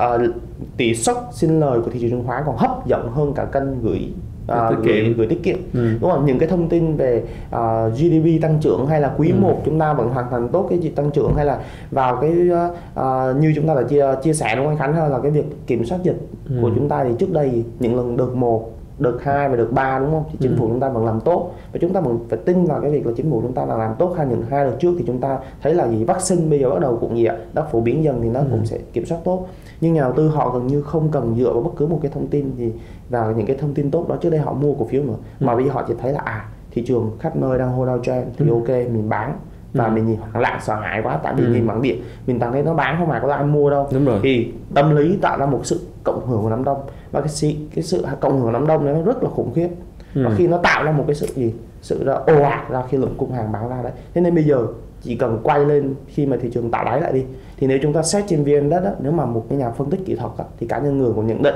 uh, 0.00 0.34
tỷ 0.76 0.94
suất 0.94 1.16
xin 1.32 1.60
lời 1.60 1.80
của 1.80 1.90
thị 1.90 2.00
trường 2.00 2.10
chứng 2.10 2.26
khoán 2.26 2.42
còn 2.46 2.56
hấp 2.56 2.86
dẫn 2.86 3.10
hơn 3.12 3.32
cả 3.34 3.44
kênh 3.44 3.82
gửi 3.82 4.12
à, 4.46 4.70
gửi, 4.84 5.14
gửi 5.16 5.26
tiết 5.26 5.42
kiệm 5.42 5.56
ừ. 5.74 5.88
đúng 6.00 6.10
không 6.10 6.26
những 6.26 6.38
cái 6.38 6.48
thông 6.48 6.68
tin 6.68 6.96
về 6.96 7.22
uh, 7.48 7.54
à, 7.54 7.88
GDP 7.88 8.42
tăng 8.42 8.58
trưởng 8.60 8.86
hay 8.86 9.00
là 9.00 9.14
quý 9.18 9.30
ừ. 9.30 9.34
1 9.40 9.62
chúng 9.64 9.78
ta 9.78 9.92
vẫn 9.92 10.08
hoàn 10.08 10.26
thành 10.30 10.48
tốt 10.48 10.66
cái 10.70 10.78
gì 10.78 10.88
tăng 10.88 11.10
trưởng 11.10 11.34
hay 11.34 11.44
là 11.44 11.58
vào 11.90 12.16
cái 12.20 12.30
uh, 12.30 13.36
như 13.40 13.52
chúng 13.56 13.66
ta 13.66 13.74
đã 13.74 13.82
chia 13.82 14.06
chia 14.22 14.32
sẻ 14.32 14.56
đúng 14.56 14.64
không 14.64 14.72
anh 14.72 14.78
Khánh 14.78 14.94
hơn 14.94 15.12
là 15.12 15.18
cái 15.22 15.30
việc 15.30 15.44
kiểm 15.66 15.84
soát 15.84 15.98
dịch 16.02 16.16
ừ. 16.48 16.56
của 16.62 16.70
chúng 16.74 16.88
ta 16.88 17.04
thì 17.04 17.10
trước 17.18 17.32
đây 17.32 17.64
những 17.78 17.96
lần 17.96 18.16
đợt 18.16 18.34
một 18.34 18.75
đợt 18.98 19.18
2 19.22 19.48
và 19.48 19.56
đợt 19.56 19.68
3 19.70 19.98
đúng 19.98 20.10
không? 20.10 20.24
Thì 20.32 20.38
chính 20.40 20.50
ừ. 20.50 20.56
phủ 20.58 20.68
chúng 20.68 20.80
ta 20.80 20.88
vẫn 20.88 21.06
làm 21.06 21.20
tốt 21.20 21.52
và 21.72 21.78
chúng 21.82 21.92
ta 21.92 22.00
vẫn 22.00 22.18
phải 22.28 22.38
tin 22.44 22.64
vào 22.64 22.80
cái 22.80 22.90
việc 22.90 23.06
là 23.06 23.12
chính 23.16 23.30
phủ 23.30 23.40
chúng 23.42 23.52
ta 23.52 23.64
là 23.64 23.76
làm 23.76 23.94
tốt 23.98 24.14
hơn 24.16 24.28
những 24.28 24.42
hai 24.50 24.64
đợt 24.64 24.76
trước 24.80 24.94
thì 24.98 25.04
chúng 25.06 25.20
ta 25.20 25.38
thấy 25.62 25.74
là 25.74 25.88
gì 25.88 26.04
vaccine 26.04 26.50
bây 26.50 26.58
giờ 26.58 26.70
bắt 26.70 26.80
đầu 26.80 26.98
cũng 27.00 27.16
gì 27.16 27.24
ạ 27.24 27.36
đã 27.52 27.62
phổ 27.62 27.80
biến 27.80 28.04
dần 28.04 28.20
thì 28.22 28.28
nó 28.28 28.40
ừ. 28.40 28.46
cũng 28.50 28.66
sẽ 28.66 28.78
kiểm 28.92 29.06
soát 29.06 29.18
tốt 29.24 29.46
nhưng 29.80 29.94
nhà 29.94 30.00
đầu 30.00 30.12
tư 30.12 30.28
họ 30.28 30.50
gần 30.50 30.66
như 30.66 30.82
không 30.82 31.08
cần 31.12 31.34
dựa 31.38 31.52
vào 31.52 31.62
bất 31.62 31.70
cứ 31.76 31.86
một 31.86 31.98
cái 32.02 32.10
thông 32.14 32.26
tin 32.26 32.56
gì 32.56 32.72
vào 33.08 33.32
những 33.32 33.46
cái 33.46 33.56
thông 33.56 33.74
tin 33.74 33.90
tốt 33.90 34.08
đó 34.08 34.16
trước 34.16 34.30
đây 34.30 34.40
họ 34.40 34.52
mua 34.52 34.74
cổ 34.74 34.84
phiếu 34.84 35.02
nữa 35.02 35.16
ừ. 35.40 35.46
mà 35.46 35.54
bây 35.54 35.64
giờ 35.64 35.70
họ 35.72 35.84
chỉ 35.88 35.94
thấy 35.98 36.12
là 36.12 36.20
à 36.24 36.48
thị 36.70 36.84
trường 36.86 37.10
khắp 37.20 37.36
nơi 37.36 37.58
đang 37.58 37.72
hô 37.72 37.86
downtrend 37.86 38.24
thì 38.36 38.48
ừ. 38.48 38.52
ok 38.52 38.68
mình 38.68 39.08
bán 39.08 39.38
và 39.74 39.84
ừ. 39.84 39.90
mình 39.90 40.06
nhìn 40.06 40.16
hoảng 40.16 40.42
loạn 40.42 40.60
sợ 40.62 40.74
hãi 40.74 41.00
quá 41.02 41.20
tại 41.22 41.34
vì 41.36 41.44
ừ. 41.44 41.50
nhìn 41.50 41.66
bằng 41.66 41.82
điện 41.82 42.02
mình 42.26 42.38
cảm 42.38 42.52
thấy 42.52 42.62
nó 42.62 42.74
bán 42.74 42.96
không 42.98 43.08
mà 43.08 43.20
có 43.20 43.32
ai 43.32 43.44
mua 43.44 43.70
đâu 43.70 43.88
Đúng 43.92 44.04
rồi. 44.04 44.20
thì 44.22 44.52
tâm 44.74 44.96
lý 44.96 45.16
tạo 45.16 45.38
ra 45.38 45.46
một 45.46 45.60
sự 45.62 45.80
cộng 46.06 46.26
hưởng 46.26 46.42
của 46.42 46.50
đám 46.50 46.64
đông. 46.64 46.80
Và 47.12 47.20
cái 47.20 47.28
sự 47.28 47.52
cái 47.74 47.84
sự 47.84 48.06
cộng 48.20 48.32
hưởng 48.32 48.42
của 48.42 48.52
đám 48.52 48.66
đông 48.66 48.86
nó 48.86 49.02
rất 49.02 49.22
là 49.22 49.30
khủng 49.30 49.52
khiếp. 49.54 49.68
Ừ. 50.14 50.22
và 50.24 50.34
khi 50.36 50.46
nó 50.46 50.58
tạo 50.58 50.84
ra 50.84 50.92
một 50.92 51.04
cái 51.06 51.14
sự 51.14 51.26
gì? 51.34 51.54
Sự 51.82 52.04
ra 52.04 52.12
ồ 52.12 52.42
ạt 52.42 52.70
ra 52.70 52.82
khi 52.88 52.98
lượng 52.98 53.14
cung 53.18 53.32
hàng 53.32 53.52
bán 53.52 53.68
ra 53.68 53.82
đấy. 53.82 53.92
Thế 54.14 54.20
nên 54.20 54.34
bây 54.34 54.44
giờ 54.44 54.66
chỉ 55.02 55.16
cần 55.16 55.40
quay 55.42 55.64
lên 55.64 55.94
khi 56.06 56.26
mà 56.26 56.36
thị 56.42 56.50
trường 56.54 56.70
tạo 56.70 56.84
đáy 56.84 57.00
lại 57.00 57.12
đi. 57.12 57.24
Thì 57.56 57.66
nếu 57.66 57.78
chúng 57.82 57.92
ta 57.92 58.02
xét 58.02 58.24
trên 58.28 58.44
vn 58.44 58.70
đất 58.70 58.96
nếu 59.00 59.12
mà 59.12 59.26
một 59.26 59.46
cái 59.48 59.58
nhà 59.58 59.70
phân 59.70 59.90
tích 59.90 60.00
kỹ 60.06 60.14
thuật 60.14 60.32
đó, 60.38 60.44
thì 60.60 60.66
cá 60.66 60.78
nhân 60.78 60.98
người 60.98 61.12
cũng 61.12 61.26
nhận 61.26 61.42
định 61.42 61.54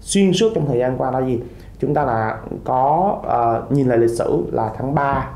xuyên 0.00 0.32
suốt 0.32 0.52
trong 0.54 0.66
thời 0.66 0.78
gian 0.78 0.94
qua 0.98 1.10
là 1.10 1.20
gì? 1.26 1.40
Chúng 1.80 1.94
ta 1.94 2.04
là 2.04 2.38
có 2.64 3.16
uh, 3.66 3.72
nhìn 3.72 3.88
lại 3.88 3.98
lịch 3.98 4.10
sử 4.10 4.42
là 4.52 4.72
tháng 4.76 4.94
3 4.94 5.30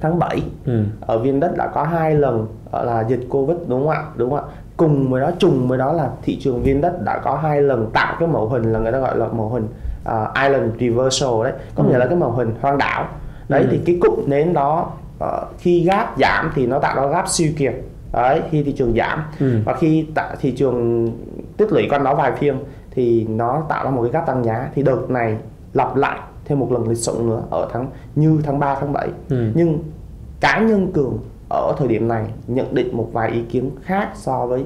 tháng 0.00 0.18
7 0.18 0.42
ừ. 0.66 0.84
ở 1.00 1.18
viên 1.18 1.40
đất 1.40 1.56
đã 1.56 1.66
có 1.74 1.82
hai 1.82 2.14
lần 2.14 2.46
là 2.72 3.04
dịch 3.08 3.20
covid 3.30 3.56
đúng 3.66 3.80
không 3.80 3.90
ạ? 3.90 4.04
Đúng 4.16 4.30
không 4.30 4.38
ạ 4.38 4.44
cùng 4.76 5.10
với 5.10 5.20
đó 5.20 5.30
trùng 5.38 5.68
với 5.68 5.78
đó 5.78 5.92
là 5.92 6.10
thị 6.22 6.38
trường 6.40 6.62
viên 6.62 6.80
đất 6.80 7.02
đã 7.04 7.20
có 7.24 7.36
hai 7.42 7.62
lần 7.62 7.90
tạo 7.92 8.16
cái 8.20 8.28
mẫu 8.28 8.48
hình 8.48 8.72
là 8.72 8.78
người 8.78 8.92
ta 8.92 8.98
gọi 8.98 9.18
là 9.18 9.26
mẫu 9.26 9.48
hình 9.48 9.68
uh, 10.08 10.34
island 10.42 10.72
reversal 10.80 11.44
đấy 11.44 11.52
có 11.74 11.82
ừ. 11.82 11.88
nghĩa 11.88 11.98
là 11.98 12.06
cái 12.06 12.16
mẫu 12.16 12.30
hình 12.30 12.54
hoang 12.60 12.78
đảo 12.78 13.08
đấy 13.48 13.60
ừ. 13.62 13.68
thì 13.70 13.80
cái 13.86 13.98
cụm 14.00 14.20
nến 14.26 14.52
đó 14.52 14.92
uh, 15.24 15.30
khi 15.58 15.84
gáp 15.84 16.14
giảm 16.18 16.52
thì 16.54 16.66
nó 16.66 16.78
tạo 16.78 16.96
ra 16.96 17.06
gáp 17.06 17.28
siêu 17.28 17.52
kiệt 17.58 17.74
đấy 18.12 18.40
khi 18.50 18.62
thị 18.62 18.72
trường 18.72 18.94
giảm 18.96 19.22
ừ. 19.40 19.58
và 19.64 19.74
khi 19.74 20.06
tạ, 20.14 20.34
thị 20.40 20.50
trường 20.50 21.08
tích 21.56 21.72
lũy 21.72 21.88
con 21.90 22.04
nó 22.04 22.14
vài 22.14 22.32
phiên 22.32 22.58
thì 22.90 23.26
nó 23.28 23.62
tạo 23.68 23.84
ra 23.84 23.90
một 23.90 24.02
cái 24.02 24.10
gáp 24.10 24.26
tăng 24.26 24.44
giá 24.44 24.70
thì 24.74 24.82
đợt 24.82 25.10
này 25.10 25.36
lặp 25.72 25.96
lại 25.96 26.18
thêm 26.44 26.58
một 26.58 26.72
lần 26.72 26.88
lịch 26.88 26.98
sử 26.98 27.20
nữa 27.22 27.42
ở 27.50 27.68
tháng 27.72 27.86
như 28.14 28.40
tháng 28.44 28.58
3 28.58 28.76
tháng 28.80 28.92
7 28.92 29.08
ừ. 29.28 29.52
nhưng 29.54 29.78
cá 30.40 30.60
nhân 30.60 30.92
cường 30.92 31.18
ở 31.48 31.74
thời 31.78 31.88
điểm 31.88 32.08
này 32.08 32.24
nhận 32.46 32.74
định 32.74 32.96
một 32.96 33.08
vài 33.12 33.30
ý 33.30 33.42
kiến 33.42 33.70
khác 33.82 34.08
so 34.14 34.46
với 34.46 34.64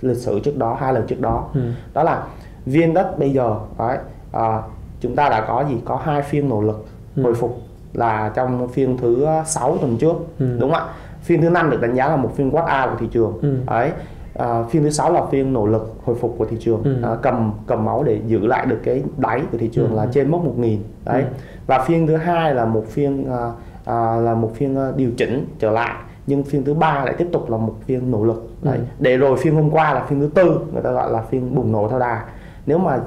lịch 0.00 0.16
sử 0.16 0.40
trước 0.40 0.56
đó 0.56 0.76
hai 0.80 0.92
lần 0.92 1.06
trước 1.06 1.20
đó 1.20 1.48
ừ. 1.54 1.60
đó 1.94 2.02
là 2.02 2.22
viên 2.66 2.94
đất 2.94 3.18
bây 3.18 3.32
giờ 3.32 3.56
đấy 3.78 3.98
à, 4.32 4.62
chúng 5.00 5.16
ta 5.16 5.28
đã 5.28 5.44
có 5.48 5.64
gì 5.68 5.76
có 5.84 5.96
hai 5.96 6.22
phiên 6.22 6.48
nỗ 6.48 6.60
lực 6.60 6.86
ừ. 7.16 7.22
hồi 7.22 7.34
phục 7.34 7.58
là 7.92 8.32
trong 8.34 8.68
phiên 8.68 8.96
thứ 8.96 9.26
sáu 9.46 9.78
tuần 9.78 9.96
trước 9.96 10.16
ừ. 10.38 10.56
đúng 10.60 10.72
không 10.72 10.88
ạ 10.88 10.94
phiên 11.22 11.42
thứ 11.42 11.50
năm 11.50 11.70
được 11.70 11.80
đánh 11.80 11.94
giá 11.94 12.08
là 12.08 12.16
một 12.16 12.30
phiên 12.36 12.50
quát 12.50 12.66
A 12.66 12.86
của 12.86 12.96
thị 12.98 13.06
trường 13.12 13.38
ừ. 13.42 13.56
đấy 13.66 13.90
à, 14.34 14.62
phiên 14.70 14.82
thứ 14.82 14.90
sáu 14.90 15.12
là 15.12 15.22
phiên 15.30 15.52
nỗ 15.52 15.66
lực 15.66 15.94
hồi 16.04 16.16
phục 16.20 16.34
của 16.38 16.44
thị 16.44 16.56
trường 16.60 16.82
ừ. 16.82 16.96
à, 17.02 17.16
cầm 17.22 17.52
cầm 17.66 17.84
máu 17.84 18.02
để 18.02 18.20
giữ 18.26 18.46
lại 18.46 18.66
được 18.66 18.78
cái 18.84 19.02
đáy 19.16 19.42
của 19.52 19.58
thị 19.58 19.70
trường 19.72 19.90
ừ. 19.90 19.96
là 19.96 20.06
trên 20.12 20.30
mốc 20.30 20.44
1000 20.44 20.82
đấy 21.04 21.22
ừ. 21.22 21.28
và 21.66 21.84
phiên 21.84 22.06
thứ 22.06 22.16
hai 22.16 22.54
là 22.54 22.64
một 22.64 22.84
phiên 22.88 23.30
à, 23.30 23.52
à, 23.84 24.16
là 24.16 24.34
một 24.34 24.52
phiên 24.54 24.76
à, 24.76 24.92
điều 24.96 25.10
chỉnh 25.16 25.46
trở 25.58 25.70
lại 25.70 25.94
nhưng 26.28 26.42
phiên 26.42 26.64
thứ 26.64 26.74
ba 26.74 27.04
lại 27.04 27.14
tiếp 27.18 27.28
tục 27.32 27.50
là 27.50 27.56
một 27.56 27.74
phiên 27.86 28.10
nỗ 28.10 28.24
lực 28.24 28.50
đấy. 28.62 28.76
Ừ. 28.76 28.84
để 28.98 29.16
rồi 29.16 29.36
phiên 29.36 29.54
hôm 29.54 29.70
qua 29.70 29.94
là 29.94 30.06
phiên 30.08 30.20
thứ 30.20 30.30
tư 30.34 30.60
người 30.72 30.82
ta 30.82 30.90
gọi 30.90 31.12
là 31.12 31.22
phiên 31.22 31.54
bùng 31.54 31.72
nổ 31.72 31.88
theo 31.88 31.98
đà 31.98 32.24
nếu 32.66 32.78
mà 32.78 33.00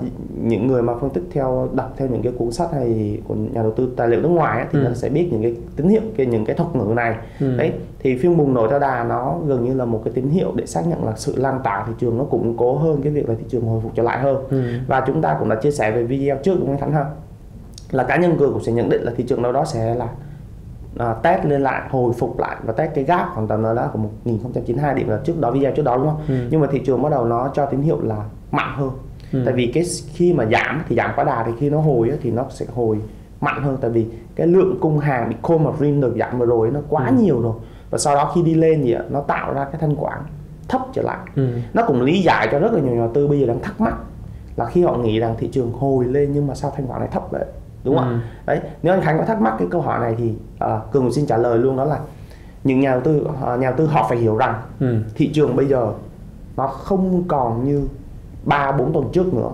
những 0.44 0.68
người 0.68 0.82
mà 0.82 0.94
phân 1.02 1.10
tích 1.10 1.24
theo 1.32 1.70
đọc 1.74 1.94
theo 1.98 2.08
những 2.08 2.22
cái 2.22 2.34
cuốn 2.38 2.52
sách 2.52 2.70
hay 2.74 3.22
của 3.28 3.36
nhà 3.36 3.62
đầu 3.62 3.72
tư 3.72 3.90
tài 3.98 4.08
liệu 4.08 4.22
nước 4.22 4.30
ngoài 4.30 4.58
ấy, 4.58 4.68
thì 4.72 4.80
ừ. 4.80 4.84
nó 4.84 4.94
sẽ 4.94 5.10
biết 5.10 5.28
những 5.32 5.42
cái 5.42 5.56
tín 5.76 5.90
hiệu 5.90 6.02
cái 6.18 6.26
những 6.26 6.46
cái 6.46 6.56
thuật 6.56 6.76
ngữ 6.76 6.94
này 6.94 7.16
ừ. 7.40 7.58
đấy 7.58 7.72
thì 8.00 8.18
phiên 8.18 8.38
bùng 8.38 8.54
nổ 8.54 8.68
theo 8.68 8.80
đà 8.80 9.04
nó 9.04 9.36
gần 9.48 9.66
như 9.66 9.74
là 9.74 9.86
một 9.86 10.02
cái 10.06 10.14
tín 10.14 10.30
hiệu 10.30 10.52
để 10.56 10.66
xác 10.66 10.88
nhận 10.88 11.06
là 11.06 11.14
sự 11.16 11.36
lan 11.38 11.60
tỏa 11.64 11.84
thị 11.88 11.94
trường 12.00 12.18
nó 12.18 12.24
củng 12.24 12.58
cố 12.58 12.78
hơn 12.78 13.02
cái 13.04 13.12
việc 13.12 13.30
là 13.30 13.36
thị 13.40 13.46
trường 13.50 13.66
hồi 13.66 13.80
phục 13.84 13.92
trở 13.96 14.04
lại 14.04 14.20
hơn 14.20 14.38
ừ. 14.50 14.64
và 14.88 15.04
chúng 15.08 15.22
ta 15.22 15.36
cũng 15.40 15.50
đã 15.50 15.56
chia 15.56 15.72
sẻ 15.72 15.92
về 15.92 16.04
video 16.04 16.38
trước 16.44 16.56
đúng 16.60 16.68
không 16.68 16.78
Thắng 16.78 16.92
ha 16.92 17.06
là 17.92 18.04
cá 18.04 18.18
nhân 18.18 18.38
cường 18.38 18.54
cũng 18.54 18.64
sẽ 18.64 18.72
nhận 18.72 18.90
định 18.90 19.02
là 19.02 19.12
thị 19.18 19.24
trường 19.24 19.42
đâu 19.42 19.52
đó 19.52 19.66
sẽ 19.66 19.96
là 19.96 20.08
à, 20.98 21.14
test 21.14 21.46
lên 21.46 21.62
lại 21.62 21.82
hồi 21.90 22.14
phục 22.14 22.40
lại 22.40 22.58
và 22.64 22.74
test 22.74 22.92
cái 22.96 23.04
gap 23.04 23.28
khoảng 23.34 23.48
tầm 23.48 23.64
đó 23.64 23.90
của 23.94 24.00
1092 24.00 24.96
điểm 24.96 25.10
là 25.10 25.20
trước 25.24 25.40
đó 25.40 25.52
video 25.52 25.72
trước 25.72 25.84
đó 25.84 25.98
đúng 25.98 26.06
không 26.06 26.22
ừ. 26.28 26.48
nhưng 26.50 26.62
mà 26.62 26.68
thị 26.72 26.82
trường 26.86 27.02
bắt 27.02 27.10
đầu 27.10 27.26
nó 27.26 27.52
cho 27.54 27.66
tín 27.66 27.82
hiệu 27.82 28.02
là 28.02 28.26
mạnh 28.52 28.74
hơn 28.76 28.92
ừ. 29.34 29.42
tại 29.46 29.54
vì 29.54 29.72
cái 29.74 29.84
khi 30.14 30.34
mà 30.34 30.46
giảm 30.46 30.84
thì 30.90 30.96
giảm 30.96 31.12
quá 31.16 31.24
đà 31.24 31.44
thì 31.44 31.52
khi 31.60 31.70
nó 31.70 31.80
hồi 31.80 32.12
thì 32.22 32.32
nó 32.32 32.46
sẽ 32.50 32.66
hồi 32.76 33.00
mạnh 33.42 33.64
hơn 33.64 33.78
tại 33.82 33.92
vì 33.92 34.06
cái 34.36 34.48
lượng 34.48 34.78
cung 34.82 35.00
hàng 35.00 35.30
bị 35.30 35.36
cold 35.42 35.62
margin 35.62 36.02
được 36.02 36.16
giảm 36.20 36.40
vừa 36.40 36.46
rồi 36.46 36.72
nó 36.72 36.80
quá 36.90 37.08
ừ. 37.08 37.14
nhiều 37.24 37.42
rồi 37.42 37.54
và 37.90 37.98
sau 37.98 38.16
đó 38.16 38.32
khi 38.36 38.42
đi 38.42 38.54
lên 38.54 38.82
thì 38.84 38.96
nó 39.10 39.22
tạo 39.22 39.54
ra 39.54 39.66
cái 39.66 39.82
thanh 39.82 39.96
khoản 39.96 40.20
thấp 40.68 40.82
trở 40.94 41.02
lại 41.02 41.20
ừ. 41.36 41.48
nó 41.74 41.84
cũng 41.88 42.02
lý 42.02 42.22
giải 42.22 42.48
cho 42.52 42.60
rất 42.60 42.74
là 42.74 42.80
nhiều 42.82 42.94
nhà 42.94 43.00
đầu 43.00 43.12
tư 43.14 43.28
bây 43.28 43.40
giờ 43.40 43.48
đang 43.48 43.60
thắc 43.60 43.82
mắc 43.82 43.96
là 44.56 44.66
khi 44.66 44.84
họ 44.84 44.98
nghĩ 44.98 45.20
rằng 45.20 45.36
thị 45.40 45.50
trường 45.52 45.74
hồi 45.74 46.06
lên 46.06 46.32
nhưng 46.34 46.48
mà 46.48 46.56
sao 46.56 46.74
thanh 46.76 46.88
khoản 46.88 47.00
này 47.00 47.10
thấp 47.12 47.24
vậy 47.32 47.46
đúng 47.84 47.98
không 47.98 48.10
ừ. 48.10 48.20
đấy 48.46 48.60
nếu 48.84 48.94
anh 48.94 49.02
khánh 49.02 49.18
có 49.18 49.26
thắc 49.26 49.42
mắc 49.42 49.56
cái 49.60 49.68
câu 49.72 49.82
hỏi 49.82 50.00
này 50.00 50.16
thì 50.18 50.34
uh, 50.64 50.92
cường 50.92 51.12
xin 51.12 51.26
trả 51.26 51.38
lời 51.38 51.58
luôn 51.58 51.78
đó 51.78 51.86
là 51.86 52.00
những 52.64 52.80
nhà 52.80 52.92
đầu 52.92 53.02
tư 53.02 53.28
uh, 53.30 53.60
nhà 53.60 53.70
đầu 53.70 53.74
tư 53.78 53.86
họ 53.86 54.06
phải 54.10 54.18
hiểu 54.18 54.38
rằng 54.38 54.62
ừ. 54.80 54.96
thị 55.16 55.32
trường 55.34 55.56
bây 55.56 55.66
giờ 55.66 55.94
nó 56.58 56.68
không 56.68 57.24
còn 57.28 57.66
như 57.66 57.88
ba 58.44 58.72
bốn 58.72 58.94
tuần 58.94 59.10
trước 59.14 59.34
nữa 59.34 59.50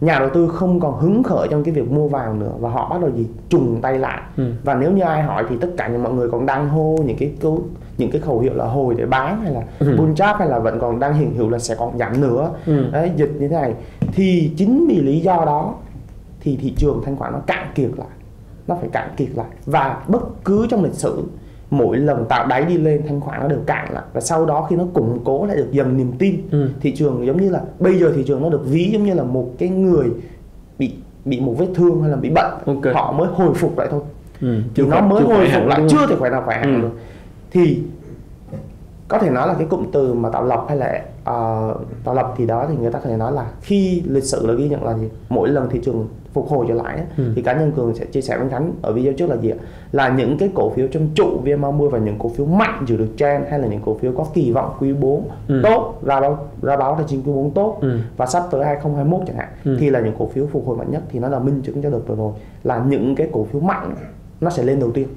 nhà 0.00 0.18
đầu 0.18 0.28
tư 0.34 0.48
không 0.48 0.80
còn 0.80 1.00
hứng 1.00 1.22
khởi 1.22 1.48
trong 1.50 1.64
cái 1.64 1.74
việc 1.74 1.90
mua 1.90 2.08
vàng 2.08 2.38
nữa 2.38 2.52
và 2.60 2.70
họ 2.70 2.88
bắt 2.88 3.00
đầu 3.00 3.10
gì 3.10 3.26
trùng 3.48 3.78
tay 3.82 3.98
lại 3.98 4.20
ừ. 4.36 4.52
và 4.64 4.74
nếu 4.74 4.92
như 4.92 5.02
ai 5.02 5.22
hỏi 5.22 5.44
thì 5.48 5.56
tất 5.60 5.68
cả 5.76 5.88
những 5.88 6.02
mọi 6.02 6.12
người 6.12 6.30
còn 6.30 6.46
đang 6.46 6.68
hô 6.68 6.96
những 7.06 7.16
cái 7.16 7.32
câu 7.40 7.60
những 7.98 8.10
cái 8.10 8.20
khẩu 8.20 8.40
hiệu 8.40 8.54
là 8.54 8.64
hồi 8.64 8.94
để 8.98 9.06
bán 9.06 9.40
hay 9.40 9.52
là 9.52 9.62
ừ. 9.78 9.96
bull 9.98 10.14
trap 10.14 10.36
hay 10.38 10.48
là 10.48 10.58
vẫn 10.58 10.78
còn 10.80 11.00
đang 11.00 11.14
hiện 11.14 11.34
hữu 11.34 11.50
là 11.50 11.58
sẽ 11.58 11.74
còn 11.78 11.98
giảm 11.98 12.20
nữa 12.20 12.50
ừ. 12.66 12.90
đấy 12.92 13.10
dịch 13.16 13.32
như 13.38 13.48
thế 13.48 13.56
này 13.56 13.74
thì 14.12 14.52
chính 14.56 14.86
vì 14.88 15.00
lý 15.00 15.20
do 15.20 15.42
đó 15.46 15.74
thì 16.46 16.56
thị 16.56 16.72
trường 16.76 17.02
thanh 17.04 17.16
khoản 17.16 17.32
nó 17.32 17.38
cạn 17.38 17.66
kiệt 17.74 17.90
lại 17.96 18.08
nó 18.66 18.76
phải 18.80 18.88
cạn 18.92 19.08
kiệt 19.16 19.28
lại 19.34 19.46
và 19.66 20.04
bất 20.08 20.44
cứ 20.44 20.66
trong 20.70 20.84
lịch 20.84 20.94
sử 20.94 21.24
mỗi 21.70 21.96
lần 21.96 22.24
tạo 22.28 22.46
đáy 22.46 22.64
đi 22.64 22.78
lên 22.78 23.02
thanh 23.08 23.20
khoản 23.20 23.40
nó 23.40 23.48
đều 23.48 23.58
cạn 23.66 23.92
lại 23.92 24.02
và 24.12 24.20
sau 24.20 24.46
đó 24.46 24.66
khi 24.70 24.76
nó 24.76 24.84
củng 24.94 25.18
cố 25.24 25.46
lại 25.46 25.56
được 25.56 25.68
dần 25.72 25.96
niềm 25.96 26.12
tin 26.18 26.40
ừ. 26.50 26.68
thị 26.80 26.96
trường 26.96 27.26
giống 27.26 27.42
như 27.42 27.50
là 27.50 27.60
bây 27.78 27.98
giờ 27.98 28.12
thị 28.16 28.24
trường 28.26 28.42
nó 28.42 28.48
được 28.48 28.62
ví 28.66 28.90
giống 28.92 29.04
như 29.04 29.14
là 29.14 29.22
một 29.22 29.50
cái 29.58 29.68
người 29.68 30.06
bị 30.78 30.92
bị 31.24 31.40
một 31.40 31.54
vết 31.58 31.68
thương 31.74 32.00
hay 32.02 32.10
là 32.10 32.16
bị 32.16 32.30
bệnh 32.30 32.52
okay. 32.66 32.94
họ 32.94 33.12
mới 33.12 33.28
hồi 33.28 33.54
phục 33.54 33.78
lại 33.78 33.88
thôi 33.90 34.00
ừ. 34.40 34.60
thì 34.74 34.82
nó 34.86 35.00
mới 35.00 35.22
hồi 35.22 35.48
phục 35.54 35.66
lại 35.66 35.80
chưa 35.88 36.06
thể 36.06 36.16
khỏe 36.16 36.30
nào 36.30 36.42
khỏe 36.44 36.62
ừ. 36.62 36.80
được 36.82 36.90
thì 37.50 37.82
có 39.08 39.18
thể 39.18 39.30
nói 39.30 39.48
là 39.48 39.54
cái 39.54 39.66
cụm 39.70 39.90
từ 39.92 40.14
mà 40.14 40.30
tạo 40.30 40.44
lập 40.44 40.64
hay 40.68 40.76
là 40.76 41.02
uh, 41.20 41.80
tạo 42.04 42.14
lập 42.14 42.34
thì 42.36 42.46
đó 42.46 42.66
thì 42.68 42.76
người 42.76 42.92
ta 42.92 42.98
có 42.98 43.08
thể 43.08 43.16
nói 43.16 43.32
là 43.32 43.46
khi 43.60 44.02
lịch 44.06 44.24
sử 44.24 44.46
là 44.46 44.54
ghi 44.54 44.68
nhận 44.68 44.84
là 44.84 44.98
gì 44.98 45.08
mỗi 45.28 45.48
lần 45.48 45.68
thị 45.70 45.80
trường 45.84 46.08
phục 46.32 46.48
hồi 46.48 46.66
trở 46.68 46.74
lại 46.74 47.00
ừ. 47.16 47.24
thì 47.36 47.42
cá 47.42 47.52
nhân 47.52 47.72
cường 47.76 47.94
sẽ 47.94 48.04
chia 48.04 48.20
sẻ 48.20 48.38
với 48.38 48.48
khánh 48.48 48.72
ở 48.82 48.92
video 48.92 49.12
trước 49.12 49.30
là 49.30 49.36
gì 49.36 49.52
là 49.92 50.08
những 50.08 50.38
cái 50.38 50.50
cổ 50.54 50.70
phiếu 50.70 50.86
trong 50.92 51.08
trụ 51.14 51.40
vn30 51.44 51.88
và 51.88 51.98
những 51.98 52.18
cổ 52.18 52.28
phiếu 52.28 52.46
mạnh 52.46 52.84
giữ 52.86 52.96
được 52.96 53.08
trend 53.16 53.44
hay 53.50 53.58
là 53.58 53.66
những 53.66 53.80
cổ 53.84 53.94
phiếu 53.94 54.12
có 54.12 54.26
kỳ 54.34 54.52
vọng 54.52 54.76
quý 54.80 54.92
4 54.92 55.28
ừ. 55.48 55.60
tốt 55.62 55.98
ra 56.02 56.20
báo 56.20 56.38
ra 56.62 56.76
báo 56.76 56.98
là 56.98 57.04
chính 57.06 57.22
quý 57.22 57.32
4 57.32 57.50
tốt 57.50 57.78
ừ. 57.80 57.98
và 58.16 58.26
sắp 58.26 58.42
tới 58.50 58.64
2021 58.64 59.26
chẳng 59.26 59.36
hạn 59.36 59.48
ừ. 59.64 59.76
thì 59.80 59.90
là 59.90 60.00
những 60.00 60.14
cổ 60.18 60.26
phiếu 60.26 60.46
phục 60.46 60.66
hồi 60.66 60.76
mạnh 60.76 60.90
nhất 60.90 61.02
thì 61.08 61.18
nó 61.18 61.28
là 61.28 61.38
minh 61.38 61.62
chứng 61.62 61.82
cho 61.82 61.90
được 61.90 62.08
rồi 62.08 62.32
là 62.64 62.84
những 62.88 63.14
cái 63.14 63.28
cổ 63.32 63.44
phiếu 63.44 63.60
mạnh 63.60 63.94
nó 64.40 64.50
sẽ 64.50 64.62
lên 64.62 64.80
đầu 64.80 64.90
tiên 64.90 65.08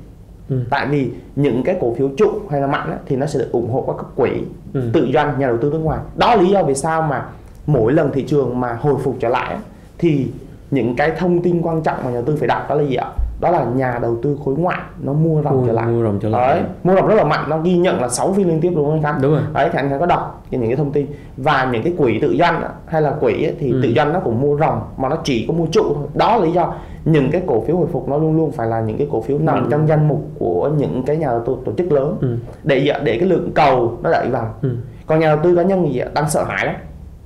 Ừ. 0.49 0.59
tại 0.69 0.87
vì 0.87 1.11
những 1.35 1.63
cái 1.63 1.77
cổ 1.81 1.93
phiếu 1.97 2.09
trụ 2.17 2.31
hay 2.49 2.61
là 2.61 2.67
mạnh 2.67 2.91
á, 2.91 2.97
thì 3.05 3.15
nó 3.15 3.25
sẽ 3.25 3.39
được 3.39 3.49
ủng 3.51 3.71
hộ 3.71 3.95
các 3.97 4.05
quỹ 4.15 4.29
ừ. 4.73 4.89
tự 4.93 5.07
doanh 5.13 5.39
nhà 5.39 5.47
đầu 5.47 5.57
tư 5.57 5.69
nước 5.71 5.79
ngoài 5.79 5.99
đó 6.15 6.35
là 6.35 6.41
lý 6.41 6.49
do 6.49 6.63
vì 6.63 6.75
sao 6.75 7.01
mà 7.01 7.25
mỗi 7.67 7.93
lần 7.93 8.11
thị 8.13 8.23
trường 8.23 8.59
mà 8.59 8.77
hồi 8.81 8.95
phục 9.03 9.15
trở 9.19 9.29
lại 9.29 9.53
á, 9.53 9.59
thì 9.97 10.27
những 10.71 10.95
cái 10.95 11.11
thông 11.17 11.41
tin 11.41 11.61
quan 11.61 11.81
trọng 11.81 11.97
mà 12.03 12.09
nhà 12.09 12.15
đầu 12.15 12.23
tư 12.23 12.35
phải 12.39 12.47
đặt 12.47 12.69
đó 12.69 12.75
là 12.75 12.83
gì 12.83 12.95
ạ 12.95 13.07
đó 13.39 13.49
là 13.49 13.63
nhà 13.63 13.99
đầu 14.01 14.17
tư 14.23 14.37
khối 14.45 14.55
ngoại 14.55 14.79
nó 14.99 15.13
mua 15.13 15.41
ròng 15.41 15.63
trở 15.67 15.73
lại. 15.73 15.87
mua 15.87 16.03
ròng 16.03 16.19
trở 16.19 16.29
lại. 16.29 16.55
Đấy, 16.55 16.63
mua 16.83 16.95
ròng 16.95 17.07
rất 17.07 17.15
là 17.15 17.23
mạnh 17.23 17.49
nó 17.49 17.57
ghi 17.57 17.77
nhận 17.77 18.01
là 18.01 18.09
6 18.09 18.33
phiên 18.33 18.47
liên 18.47 18.61
tiếp 18.61 18.71
đúng 18.75 18.85
không 18.85 19.01
anh 19.01 19.21
đúng 19.21 19.31
rồi. 19.31 19.41
Đấy 19.53 19.69
thì 19.71 19.79
anh 19.79 19.99
có 19.99 20.05
đọc 20.05 20.43
những 20.51 20.61
cái 20.61 20.75
thông 20.75 20.91
tin. 20.91 21.07
Và 21.37 21.69
những 21.71 21.83
cái 21.83 21.93
quỹ 21.97 22.19
tự 22.19 22.35
doanh 22.39 22.63
hay 22.85 23.01
là 23.01 23.11
quỹ 23.11 23.51
thì 23.59 23.71
ừ. 23.71 23.79
tự 23.83 23.93
doanh 23.95 24.13
nó 24.13 24.19
cũng 24.19 24.41
mua 24.41 24.57
ròng 24.57 24.81
mà 24.97 25.09
nó 25.09 25.17
chỉ 25.23 25.45
có 25.47 25.53
mua 25.53 25.65
trụ 25.65 25.83
thôi. 25.95 26.07
Đó 26.13 26.37
là 26.37 26.45
lý 26.45 26.51
do 26.51 26.73
những 27.05 27.31
cái 27.31 27.41
cổ 27.47 27.63
phiếu 27.67 27.75
hồi 27.75 27.87
phục 27.91 28.09
nó 28.09 28.17
luôn 28.17 28.37
luôn 28.37 28.51
phải 28.51 28.67
là 28.67 28.81
những 28.81 28.97
cái 28.97 29.07
cổ 29.11 29.21
phiếu 29.21 29.37
nằm 29.39 29.63
ừ. 29.63 29.67
trong 29.71 29.87
danh 29.87 30.07
mục 30.07 30.21
của 30.39 30.69
những 30.77 31.03
cái 31.05 31.17
nhà 31.17 31.27
đầu 31.27 31.43
tư 31.45 31.55
tổ 31.65 31.71
chức 31.77 31.91
lớn. 31.91 32.17
Ừ. 32.21 32.37
để 32.63 32.93
để 33.03 33.17
cái 33.19 33.29
lượng 33.29 33.51
cầu 33.55 33.97
nó 34.01 34.11
đẩy 34.11 34.29
vào. 34.29 34.53
Ừ. 34.61 34.69
còn 35.07 35.19
nhà 35.19 35.27
đầu 35.27 35.39
tư 35.43 35.55
cá 35.55 35.63
nhân 35.63 35.89
thì 35.93 36.01
đang 36.13 36.29
sợ 36.29 36.43
hãi 36.43 36.65
lắm. 36.65 36.75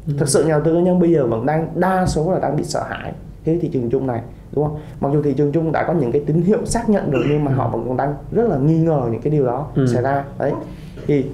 Ừ. 0.07 0.13
thực 0.17 0.27
sự 0.27 0.43
nhà 0.43 0.51
đầu 0.51 0.61
tư 0.61 0.73
cá 0.73 0.79
nhân 0.79 0.99
bây 0.99 1.11
giờ 1.11 1.27
vẫn 1.27 1.45
đang 1.45 1.67
đa 1.75 2.05
số 2.05 2.31
là 2.31 2.39
đang 2.39 2.57
bị 2.57 2.63
sợ 2.63 2.83
hãi 2.89 3.13
cái 3.45 3.59
thị 3.61 3.69
trường 3.73 3.89
chung 3.89 4.07
này 4.07 4.21
đúng 4.55 4.65
không? 4.65 4.79
Mặc 4.99 5.09
dù 5.13 5.21
thị 5.21 5.33
trường 5.33 5.51
chung 5.51 5.71
đã 5.71 5.83
có 5.87 5.93
những 5.93 6.11
cái 6.11 6.21
tín 6.25 6.41
hiệu 6.41 6.65
xác 6.65 6.89
nhận 6.89 7.11
rồi 7.11 7.23
nhưng 7.29 7.45
mà 7.45 7.51
họ 7.51 7.69
vẫn 7.69 7.85
còn 7.87 7.97
đang 7.97 8.15
rất 8.31 8.49
là 8.49 8.57
nghi 8.57 8.77
ngờ 8.77 9.07
những 9.11 9.21
cái 9.21 9.31
điều 9.31 9.45
đó 9.45 9.67
ừ. 9.75 9.87
xảy 9.87 10.03
ra. 10.03 10.23
Đấy. 10.37 10.51
Thì 11.07 11.25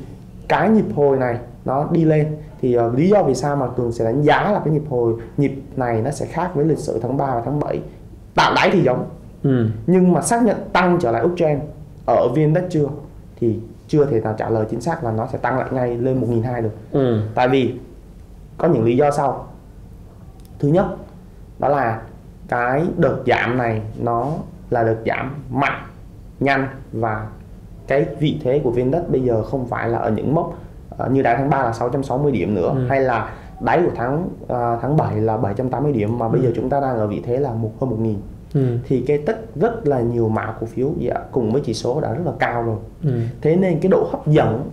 cái 0.47 0.69
nhịp 0.69 0.85
hồi 0.95 1.17
này 1.17 1.39
nó 1.65 1.87
đi 1.91 2.05
lên. 2.05 2.37
Thì 2.61 2.77
uh, 2.77 2.95
lý 2.95 3.09
do 3.09 3.23
vì 3.23 3.35
sao 3.35 3.55
mà 3.55 3.67
cường 3.77 3.91
sẽ 3.91 4.05
đánh 4.05 4.21
giá 4.21 4.51
là 4.51 4.61
cái 4.65 4.73
nhịp 4.73 4.83
hồi 4.89 5.13
nhịp 5.37 5.61
này 5.75 6.01
nó 6.01 6.11
sẽ 6.11 6.25
khác 6.25 6.51
với 6.55 6.65
lịch 6.65 6.79
sử 6.79 6.99
tháng 7.01 7.17
3 7.17 7.25
và 7.35 7.41
tháng 7.45 7.59
7 7.59 7.81
tạo 8.35 8.53
đáy 8.55 8.69
thì 8.73 8.81
giống. 8.81 9.05
Ừ. 9.43 9.67
nhưng 9.87 10.13
mà 10.13 10.21
xác 10.21 10.43
nhận 10.43 10.57
tăng 10.73 10.97
trở 11.01 11.11
lại 11.11 11.23
uptrend 11.23 11.61
ở 12.07 12.27
viên 12.35 12.53
đất 12.53 12.67
chưa? 12.69 12.87
Thì 13.39 13.59
chưa 13.87 14.05
thể 14.05 14.21
nào 14.21 14.35
trả 14.37 14.49
lời 14.49 14.65
chính 14.69 14.81
xác 14.81 15.03
là 15.03 15.11
nó 15.11 15.27
sẽ 15.31 15.37
tăng 15.37 15.59
lại 15.59 15.69
ngay 15.71 15.97
lên 15.97 16.21
1.200 16.21 16.61
được. 16.61 16.71
Ừ. 16.91 17.21
tại 17.35 17.47
vì 17.47 17.75
có 18.57 18.67
những 18.67 18.83
lý 18.83 18.97
do 18.97 19.11
sau. 19.11 19.47
Thứ 20.59 20.67
nhất 20.67 20.85
đó 21.59 21.69
là 21.69 22.01
cái 22.49 22.85
đợt 22.97 23.17
giảm 23.25 23.57
này 23.57 23.81
nó 23.99 24.33
là 24.69 24.83
đợt 24.83 24.97
giảm 25.05 25.35
mạnh 25.49 25.81
nhanh 26.39 26.67
và 26.91 27.27
cái 27.87 28.05
vị 28.19 28.39
thế 28.43 28.61
của 28.63 28.71
viên 28.71 28.91
đất 28.91 29.11
bây 29.11 29.21
giờ 29.21 29.43
không 29.43 29.67
phải 29.67 29.89
là 29.89 29.99
ở 29.99 30.11
những 30.11 30.35
mốc 30.35 30.57
uh, 31.05 31.11
như 31.11 31.21
đáy 31.21 31.35
tháng 31.37 31.49
3 31.49 31.63
là 31.63 31.73
660 31.73 32.31
điểm 32.31 32.55
nữa 32.55 32.69
ừ. 32.75 32.87
hay 32.89 33.01
là 33.01 33.33
đáy 33.61 33.81
của 33.85 33.91
tháng 33.95 34.23
uh, 34.43 34.81
tháng 34.81 34.97
7 34.97 35.15
là 35.15 35.37
780 35.37 35.91
điểm 35.91 36.17
mà 36.17 36.25
ừ. 36.25 36.31
bây 36.31 36.41
giờ 36.41 36.51
chúng 36.55 36.69
ta 36.69 36.79
đang 36.79 36.97
ở 36.97 37.07
vị 37.07 37.21
thế 37.25 37.39
là 37.39 37.53
một 37.53 37.71
hơn 37.81 37.89
1000 37.89 38.15
ừ. 38.53 38.77
thì 38.87 39.03
cái 39.07 39.17
tất 39.17 39.55
rất 39.55 39.87
là 39.87 40.01
nhiều 40.01 40.29
mã 40.29 40.53
cổ 40.59 40.65
phiếu 40.65 40.89
dạ, 40.97 41.15
cùng 41.31 41.51
với 41.51 41.61
chỉ 41.65 41.73
số 41.73 42.01
đã 42.01 42.13
rất 42.13 42.25
là 42.25 42.31
cao 42.39 42.63
rồi 42.63 42.77
ừ. 43.03 43.11
thế 43.41 43.55
nên 43.55 43.79
cái 43.79 43.89
độ 43.91 44.09
hấp 44.11 44.27
dẫn 44.27 44.69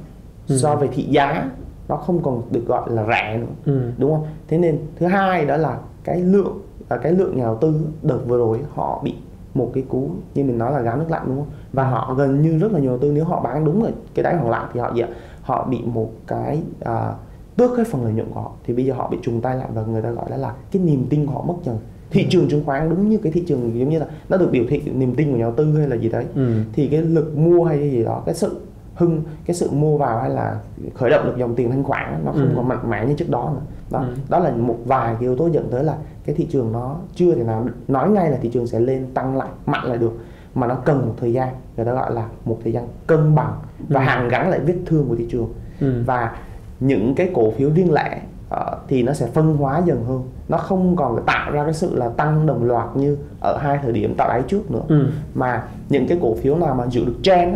ừ. 0.49 0.56
so 0.56 0.76
về 0.76 0.88
thị 0.95 1.02
giá 1.02 1.50
nó 1.88 1.97
không 1.97 2.23
còn 2.23 2.42
được 2.50 2.66
gọi 2.66 2.90
là 2.90 3.06
rẻ 3.06 3.37
nữa 3.37 3.73
ừ. 3.73 3.90
đúng 3.99 4.11
không 4.11 4.26
thế 4.49 4.59
nên 4.59 4.78
thứ 4.99 5.06
hai 5.06 5.45
đó 5.45 5.56
là 5.56 5.78
cái 6.04 6.21
lượng 6.21 6.59
và 6.88 6.97
cái 6.97 7.12
lượng 7.12 7.37
nhà 7.37 7.45
đầu 7.45 7.59
tư 7.61 7.81
đợt 8.02 8.19
vừa 8.26 8.38
rồi 8.38 8.61
họ 8.75 9.00
bị 9.05 9.14
một 9.55 9.71
cái 9.75 9.85
cú 9.88 10.11
như 10.35 10.45
mình 10.45 10.59
nói 10.59 10.73
là 10.73 10.81
gáo 10.81 10.97
nước 10.97 11.07
lạnh 11.09 11.23
đúng 11.26 11.37
không? 11.37 11.47
Và 11.73 11.85
họ 11.85 12.14
gần 12.19 12.43
như 12.43 12.59
rất 12.59 12.73
là 12.73 12.78
nhiều 12.78 12.90
đầu 12.90 12.99
tư 12.99 13.12
nếu 13.12 13.25
họ 13.25 13.40
bán 13.40 13.64
đúng 13.64 13.83
rồi 13.83 13.93
cái 14.14 14.23
đáy 14.23 14.37
hoàng 14.37 14.50
lặng 14.50 14.69
thì 14.73 14.81
họ 14.81 14.93
gì 14.95 15.02
họ 15.43 15.66
bị 15.71 15.78
một 15.85 16.11
cái 16.26 16.62
à, 16.81 17.12
tước 17.57 17.71
cái 17.76 17.85
phần 17.85 18.05
lợi 18.05 18.12
nhuận 18.12 18.26
của 18.31 18.40
họ. 18.40 18.52
Thì 18.64 18.75
bây 18.75 18.85
giờ 18.85 18.95
họ 18.95 19.09
bị 19.09 19.19
trùng 19.23 19.40
tay 19.40 19.57
lại 19.57 19.69
và 19.75 19.83
người 19.83 20.02
ta 20.02 20.11
gọi 20.11 20.31
đó 20.31 20.37
là 20.37 20.55
cái 20.71 20.83
niềm 20.83 21.07
tin 21.11 21.26
của 21.26 21.33
họ 21.33 21.43
mất 21.43 21.55
dần. 21.64 21.78
Thị 22.11 22.26
trường 22.31 22.49
chứng 22.49 22.64
khoán 22.64 22.90
đúng 22.90 23.09
như 23.09 23.19
cái 23.19 23.33
thị 23.33 23.45
trường 23.47 23.78
giống 23.78 23.88
như 23.88 23.99
là 23.99 24.07
nó 24.28 24.37
được 24.37 24.49
biểu 24.52 24.64
thị 24.69 24.83
niềm 24.95 25.14
tin 25.14 25.31
của 25.31 25.37
nhà 25.37 25.45
đầu 25.45 25.55
tư 25.57 25.78
hay 25.78 25.88
là 25.88 25.97
gì 25.97 26.09
đấy. 26.09 26.25
Ừ. 26.35 26.50
thì 26.73 26.88
cái 26.88 27.02
lực 27.02 27.38
mua 27.38 27.64
hay 27.64 27.90
gì 27.90 28.05
đó 28.05 28.23
cái 28.26 28.35
sự 28.35 28.61
hưng 28.95 29.23
cái 29.47 29.55
sự 29.55 29.71
mua 29.71 29.99
vào 29.99 30.19
hay 30.19 30.31
là 30.31 30.61
khởi 30.95 31.11
động 31.11 31.26
được 31.26 31.35
dòng 31.37 31.55
tiền 31.55 31.71
thanh 31.71 31.85
khoản 31.85 32.23
nó 32.25 32.33
không 32.33 32.49
ừ. 32.49 32.52
còn 32.57 32.69
mạnh 32.69 32.90
mẽ 32.90 33.07
như 33.07 33.14
trước 33.14 33.31
đó 33.31 33.52
nữa 33.55 33.61
đó 33.90 33.99
ừ. 33.99 34.07
đó 34.28 34.38
là 34.38 34.50
một 34.50 34.76
vài 34.85 35.14
cái 35.14 35.23
yếu 35.23 35.37
tố 35.37 35.49
dẫn 35.52 35.69
tới 35.71 35.85
là 35.85 35.97
cái 36.26 36.35
thị 36.35 36.47
trường 36.50 36.73
nó 36.73 36.97
chưa 37.14 37.35
thể 37.35 37.43
nào 37.43 37.66
nói 37.88 38.11
ngay 38.11 38.31
là 38.31 38.38
thị 38.43 38.49
trường 38.49 38.66
sẽ 38.66 38.81
lên 38.81 39.07
tăng 39.14 39.37
lại 39.37 39.49
mạnh 39.66 39.87
lại 39.87 39.99
được 39.99 40.12
mà 40.55 40.66
nó 40.66 40.75
cần 40.75 41.07
một 41.07 41.14
thời 41.21 41.33
gian 41.33 41.49
người 41.76 41.87
ta 41.87 41.93
gọi 41.93 42.14
là 42.14 42.26
một 42.45 42.59
thời 42.64 42.73
gian 42.73 42.88
cân 43.07 43.35
bằng 43.35 43.52
và 43.88 44.00
ừ. 44.00 44.05
hàn 44.05 44.28
gắn 44.28 44.50
lại 44.50 44.61
vết 44.61 44.76
thương 44.87 45.09
của 45.09 45.16
thị 45.16 45.26
trường 45.31 45.52
ừ. 45.81 46.02
và 46.07 46.37
những 46.81 47.14
cái 47.14 47.31
cổ 47.35 47.50
phiếu 47.50 47.71
riêng 47.75 47.93
lẻ 47.93 48.21
uh, 48.55 48.59
thì 48.88 49.02
nó 49.02 49.12
sẽ 49.12 49.26
phân 49.26 49.57
hóa 49.57 49.83
dần 49.85 50.05
hơn 50.05 50.23
nó 50.49 50.59
không 50.59 50.97
còn 50.97 51.23
tạo 51.26 51.52
ra 51.52 51.64
cái 51.64 51.75
sự 51.75 51.95
là 51.95 52.09
tăng 52.09 52.47
đồng 52.47 52.64
loạt 52.64 52.97
như 52.97 53.19
ở 53.40 53.59
hai 53.61 53.78
thời 53.83 53.93
điểm 53.93 54.14
tạo 54.14 54.28
đáy 54.28 54.43
trước 54.49 54.71
nữa 54.71 54.83
ừ. 54.88 55.07
mà 55.35 55.62
những 55.88 56.07
cái 56.09 56.19
cổ 56.23 56.35
phiếu 56.35 56.57
nào 56.57 56.75
mà 56.75 56.87
giữ 56.87 57.05
được 57.05 57.16
trend 57.23 57.55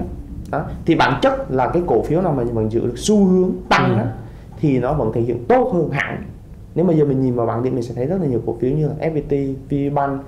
đó, 0.50 0.64
thì 0.86 0.94
bản 0.94 1.18
chất 1.22 1.50
là 1.50 1.68
cái 1.68 1.82
cổ 1.86 2.02
phiếu 2.02 2.20
nào 2.20 2.32
mà 2.32 2.44
mình 2.52 2.68
giữ 2.68 2.80
được 2.80 2.98
xu 2.98 3.24
hướng 3.24 3.50
tăng 3.68 3.90
ừ. 3.90 3.98
đó, 3.98 4.04
thì 4.60 4.78
nó 4.78 4.94
vẫn 4.94 5.12
thể 5.12 5.20
hiện 5.20 5.44
tốt 5.48 5.70
hơn 5.72 5.90
hẳn 5.90 6.22
nếu 6.74 6.84
mà 6.84 6.94
giờ 6.94 7.04
mình 7.04 7.20
nhìn 7.20 7.34
vào 7.34 7.46
bảng 7.46 7.62
thì 7.62 7.70
mình 7.70 7.82
sẽ 7.82 7.94
thấy 7.94 8.06
rất 8.06 8.16
là 8.20 8.26
nhiều 8.26 8.40
cổ 8.46 8.56
phiếu 8.60 8.70
như 8.70 8.88
là 8.88 8.94
FPT, 9.08 9.54
VBank, 9.70 10.20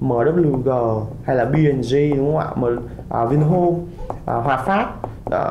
MWG 0.00 1.00
hay 1.22 1.36
là 1.36 1.44
BNG 1.44 2.16
đúng 2.16 2.36
không 2.36 2.38
ạ, 2.38 2.48
M, 2.56 2.64
à, 3.08 3.24
Vinhome, 3.24 3.78
à, 4.26 4.34
Hòa 4.34 4.56
Phát, 4.56 4.88
à, 5.30 5.42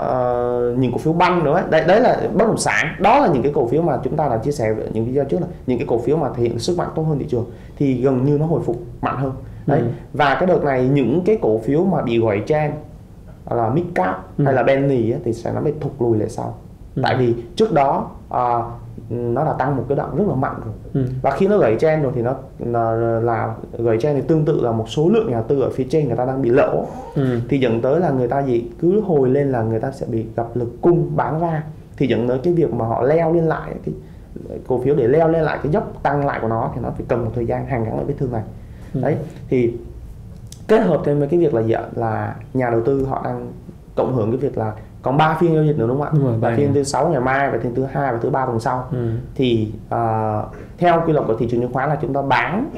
những 0.78 0.92
cổ 0.92 0.98
phiếu 0.98 1.14
banh 1.14 1.44
nữa 1.44 1.64
đấy 1.70 1.84
đấy 1.88 2.02
là 2.02 2.22
bất 2.34 2.46
động 2.48 2.58
sản 2.58 2.96
đó 3.00 3.20
là 3.20 3.28
những 3.28 3.44
cái 3.44 3.52
cổ 3.56 3.68
phiếu 3.68 3.82
mà 3.82 4.00
chúng 4.04 4.16
ta 4.16 4.30
đã 4.30 4.38
chia 4.38 4.52
sẻ 4.52 4.68
ở 4.68 4.88
những 4.94 5.06
video 5.06 5.26
trước 5.26 5.42
là 5.42 5.48
những 5.68 5.78
cái 5.78 5.88
cổ 5.88 5.98
phiếu 5.98 6.18
mà 6.18 6.30
thể 6.36 6.44
hiện 6.44 6.60
sức 6.60 6.78
mạnh 6.78 6.90
tốt 6.96 7.04
hơn 7.04 7.20
thị 7.20 7.26
trường 7.30 7.46
thì 7.78 8.02
gần 8.02 8.26
như 8.26 8.38
nó 8.38 8.46
hồi 8.46 8.62
phục 8.66 8.82
mạnh 9.02 9.18
hơn 9.18 9.32
đấy 9.66 9.80
ừ. 9.80 9.88
và 10.14 10.36
cái 10.40 10.48
đợt 10.48 10.64
này 10.64 10.88
những 10.88 11.22
cái 11.26 11.38
cổ 11.42 11.58
phiếu 11.58 11.84
mà 11.84 12.02
bị 12.02 12.20
gọi 12.20 12.44
trang 12.48 12.74
là 13.50 13.70
mid 13.70 13.86
cap 13.96 14.38
ừ. 14.38 14.46
hay 14.46 14.54
là 14.54 14.64
penny 14.64 15.14
thì 15.26 15.34
sẽ 15.34 15.52
nó 15.54 15.62
bị 15.62 15.72
thụt 15.82 15.92
lùi 16.00 16.18
lại 16.18 16.30
sau 16.30 16.56
ừ. 16.96 17.02
tại 17.06 17.16
vì 17.18 17.34
trước 17.56 17.74
đó 17.74 18.10
à, 18.30 18.64
nó 19.10 19.44
là 19.44 19.54
tăng 19.54 19.76
một 19.76 19.86
cái 19.90 19.96
đoạn 19.96 20.16
rất 20.16 20.24
là 20.28 20.36
mạnh 20.36 20.56
rồi 20.66 20.74
ừ. 20.94 21.12
và 21.22 21.32
khi 21.32 21.48
nó 21.48 21.58
gãy 21.58 21.76
chen 21.80 22.02
rồi 22.02 22.12
thì 22.16 22.22
nó 22.22 22.36
là, 22.60 22.92
là 23.20 23.56
gãy 23.78 23.98
chen 24.02 24.16
thì 24.16 24.22
tương 24.28 24.46
tự 24.46 24.62
là 24.62 24.72
một 24.72 24.90
số 24.90 25.10
lượng 25.10 25.32
nhà 25.32 25.42
tư 25.42 25.62
ở 25.62 25.70
phía 25.70 25.88
trên 25.90 26.08
người 26.08 26.18
ta 26.18 26.26
đang 26.26 26.42
bị 26.42 26.50
lỗ 26.50 26.86
ừ. 27.16 27.40
thì 27.50 27.60
dẫn 27.60 27.82
tới 27.82 28.00
là 28.00 28.10
người 28.10 28.28
ta 28.28 28.40
gì 28.40 28.70
cứ 28.80 29.02
hồi 29.02 29.30
lên 29.30 29.52
là 29.52 29.62
người 29.62 29.80
ta 29.80 29.92
sẽ 29.92 30.06
bị 30.06 30.26
gặp 30.36 30.48
lực 30.54 30.82
cung 30.82 31.16
bán 31.16 31.42
ra 31.42 31.64
thì 31.98 32.08
dẫn 32.08 32.28
tới 32.28 32.40
cái 32.44 32.54
việc 32.54 32.74
mà 32.74 32.86
họ 32.86 33.02
leo 33.02 33.34
lên 33.34 33.44
lại 33.44 33.74
cái 33.86 33.94
cổ 34.68 34.82
phiếu 34.84 34.96
để 34.96 35.08
leo 35.08 35.28
lên 35.28 35.44
lại 35.44 35.60
cái 35.64 35.72
dốc 35.72 36.04
tăng 36.04 36.26
lại 36.26 36.40
của 36.42 36.48
nó 36.48 36.72
thì 36.76 36.82
nó 36.82 36.90
phải 36.90 37.06
cần 37.08 37.26
một 37.26 37.32
thời 37.36 37.46
gian 37.46 37.66
hàng 37.66 37.84
gắn 37.84 37.96
lại 37.96 38.06
vết 38.06 38.14
thương 38.20 38.32
này 38.32 38.44
ừ. 38.94 39.02
đấy 39.02 39.16
thì 39.50 39.74
kết 40.68 40.80
hợp 40.80 41.02
thêm 41.06 41.20
với 41.20 41.28
cái 41.28 41.40
việc 41.40 41.54
là 41.54 41.62
gì 41.62 41.74
ạ 41.74 41.84
là 41.96 42.36
nhà 42.54 42.70
đầu 42.70 42.82
tư 42.86 43.06
họ 43.06 43.22
đang 43.24 43.52
cộng 43.96 44.16
hưởng 44.16 44.32
cái 44.32 44.38
việc 44.38 44.58
là 44.58 44.74
còn 45.08 45.18
3 45.18 45.38
phiên 45.40 45.56
giao 45.56 45.64
dịch 45.64 45.78
nữa 45.78 45.88
đúng 45.88 45.98
không 45.98 46.08
ạ? 46.08 46.12
Đúng 46.14 46.42
rồi, 46.42 46.56
phiên 46.56 46.74
thứ 46.74 46.84
sáu 46.84 47.10
ngày 47.10 47.22
mai 47.22 47.52
và 47.52 47.58
phiên 47.64 47.76
thứ 47.76 47.86
hai 47.92 48.14
và 48.14 48.20
thứ 48.22 48.30
ba 48.30 48.46
tuần 48.46 48.60
sau. 48.60 48.88
Ừ. 48.92 49.10
Thì 49.36 49.72
uh, 49.88 49.96
theo 50.78 51.04
quy 51.06 51.14
luật 51.14 51.28
của 51.28 51.36
thị 51.36 51.48
trường 51.52 51.62
chứng 51.62 51.74
khoán 51.74 51.90
là 51.90 51.98
chúng 52.02 52.14
ta 52.14 52.22
bán 52.22 52.70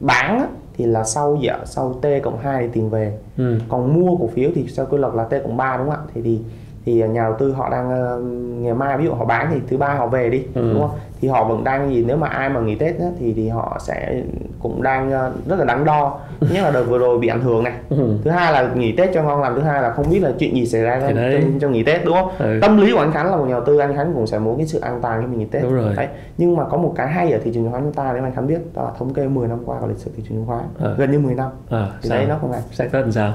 bán 0.00 0.46
thì 0.76 0.86
là 0.86 1.04
sau 1.04 1.38
dạ 1.42 1.58
sau 1.64 1.98
T 2.02 2.06
cộng 2.22 2.38
2 2.38 2.62
thì 2.62 2.68
tiền 2.72 2.90
về. 2.90 3.18
Ừ. 3.36 3.58
Còn 3.68 3.94
mua 3.94 4.16
cổ 4.16 4.26
phiếu 4.26 4.50
thì 4.54 4.66
sau 4.68 4.86
quy 4.86 4.98
luật 4.98 5.14
là 5.14 5.24
T 5.24 5.30
cộng 5.30 5.56
3 5.56 5.76
đúng 5.76 5.90
không 5.90 5.96
ạ? 5.96 6.10
Thì 6.14 6.22
thì 6.22 6.40
thì 6.86 7.02
nhà 7.08 7.22
đầu 7.22 7.34
tư 7.38 7.52
họ 7.52 7.68
đang 7.70 7.88
uh, 7.88 8.22
ngày 8.62 8.74
mai 8.74 8.98
ví 8.98 9.04
dụ 9.04 9.12
họ 9.12 9.24
bán 9.24 9.50
thì 9.54 9.60
thứ 9.68 9.76
ba 9.76 9.94
họ 9.94 10.06
về 10.06 10.30
đi 10.30 10.42
ừ. 10.54 10.72
đúng 10.72 10.80
không 10.80 10.98
thì 11.20 11.28
họ 11.28 11.44
vẫn 11.44 11.64
đang 11.64 11.94
gì 11.94 12.04
nếu 12.06 12.16
mà 12.16 12.28
ai 12.28 12.48
mà 12.48 12.60
nghỉ 12.60 12.74
tết 12.74 13.00
á, 13.00 13.06
thì 13.18 13.32
thì 13.32 13.48
họ 13.48 13.78
sẽ 13.80 14.22
cũng 14.62 14.82
đang 14.82 15.08
uh, 15.08 15.48
rất 15.48 15.58
là 15.58 15.64
đắn 15.64 15.84
đo 15.84 16.18
nhất 16.40 16.62
là 16.62 16.70
đợt 16.70 16.82
vừa 16.82 16.98
rồi 16.98 17.18
bị 17.18 17.28
ảnh 17.28 17.40
hưởng 17.40 17.64
này 17.64 17.72
ừ. 17.90 18.18
thứ 18.24 18.30
hai 18.30 18.52
là 18.52 18.72
nghỉ 18.74 18.92
tết 18.96 19.10
cho 19.14 19.22
ngon 19.22 19.42
làm 19.42 19.54
thứ 19.54 19.60
hai 19.60 19.82
là 19.82 19.92
không 19.92 20.10
biết 20.10 20.22
là 20.22 20.32
chuyện 20.38 20.54
gì 20.54 20.66
xảy 20.66 20.82
ra 20.82 21.00
trong, 21.00 21.58
trong 21.60 21.72
nghỉ 21.72 21.82
tết 21.82 22.04
đúng 22.04 22.14
không 22.14 22.30
ừ. 22.38 22.58
tâm 22.62 22.76
lý 22.76 22.92
của 22.92 22.98
anh 22.98 23.12
khánh 23.12 23.30
là 23.30 23.36
một 23.36 23.44
nhà 23.44 23.52
đầu 23.52 23.64
tư 23.64 23.78
anh 23.78 23.96
khánh 23.96 24.14
cũng 24.14 24.26
sẽ 24.26 24.38
muốn 24.38 24.56
cái 24.56 24.66
sự 24.66 24.80
an 24.80 24.98
toàn 25.02 25.20
khi 25.20 25.26
mình 25.26 25.38
nghỉ 25.38 25.46
tết 25.46 25.62
đúng 25.62 25.74
rồi. 25.74 25.94
Đấy. 25.96 26.08
nhưng 26.38 26.56
mà 26.56 26.64
có 26.64 26.76
một 26.76 26.92
cái 26.96 27.08
hay 27.08 27.32
ở 27.32 27.38
thị 27.44 27.50
trường 27.54 27.62
chứng 27.62 27.72
khoán 27.72 27.82
chúng 27.82 27.92
ta 27.92 28.12
nếu 28.14 28.22
anh 28.22 28.34
khánh 28.34 28.46
biết 28.46 28.60
đó 28.74 28.82
là 28.84 28.90
thống 28.98 29.14
kê 29.14 29.28
10 29.28 29.48
năm 29.48 29.58
qua 29.64 29.80
của 29.80 29.86
lịch 29.86 29.98
sử 29.98 30.10
thị 30.16 30.22
trường 30.28 30.36
chứng 30.36 30.46
khoán 30.46 30.64
ừ. 30.78 30.94
gần 30.98 31.10
như 31.10 31.18
10 31.18 31.34
năm 31.34 31.50
ừ. 31.70 31.86
thì 32.02 32.08
sao? 32.08 32.18
đấy 32.18 32.26
nó 32.28 32.38
không 32.40 32.52
này 32.52 32.60
sẽ 32.72 32.84
tết 32.84 33.02
làm 33.02 33.12
sao 33.12 33.34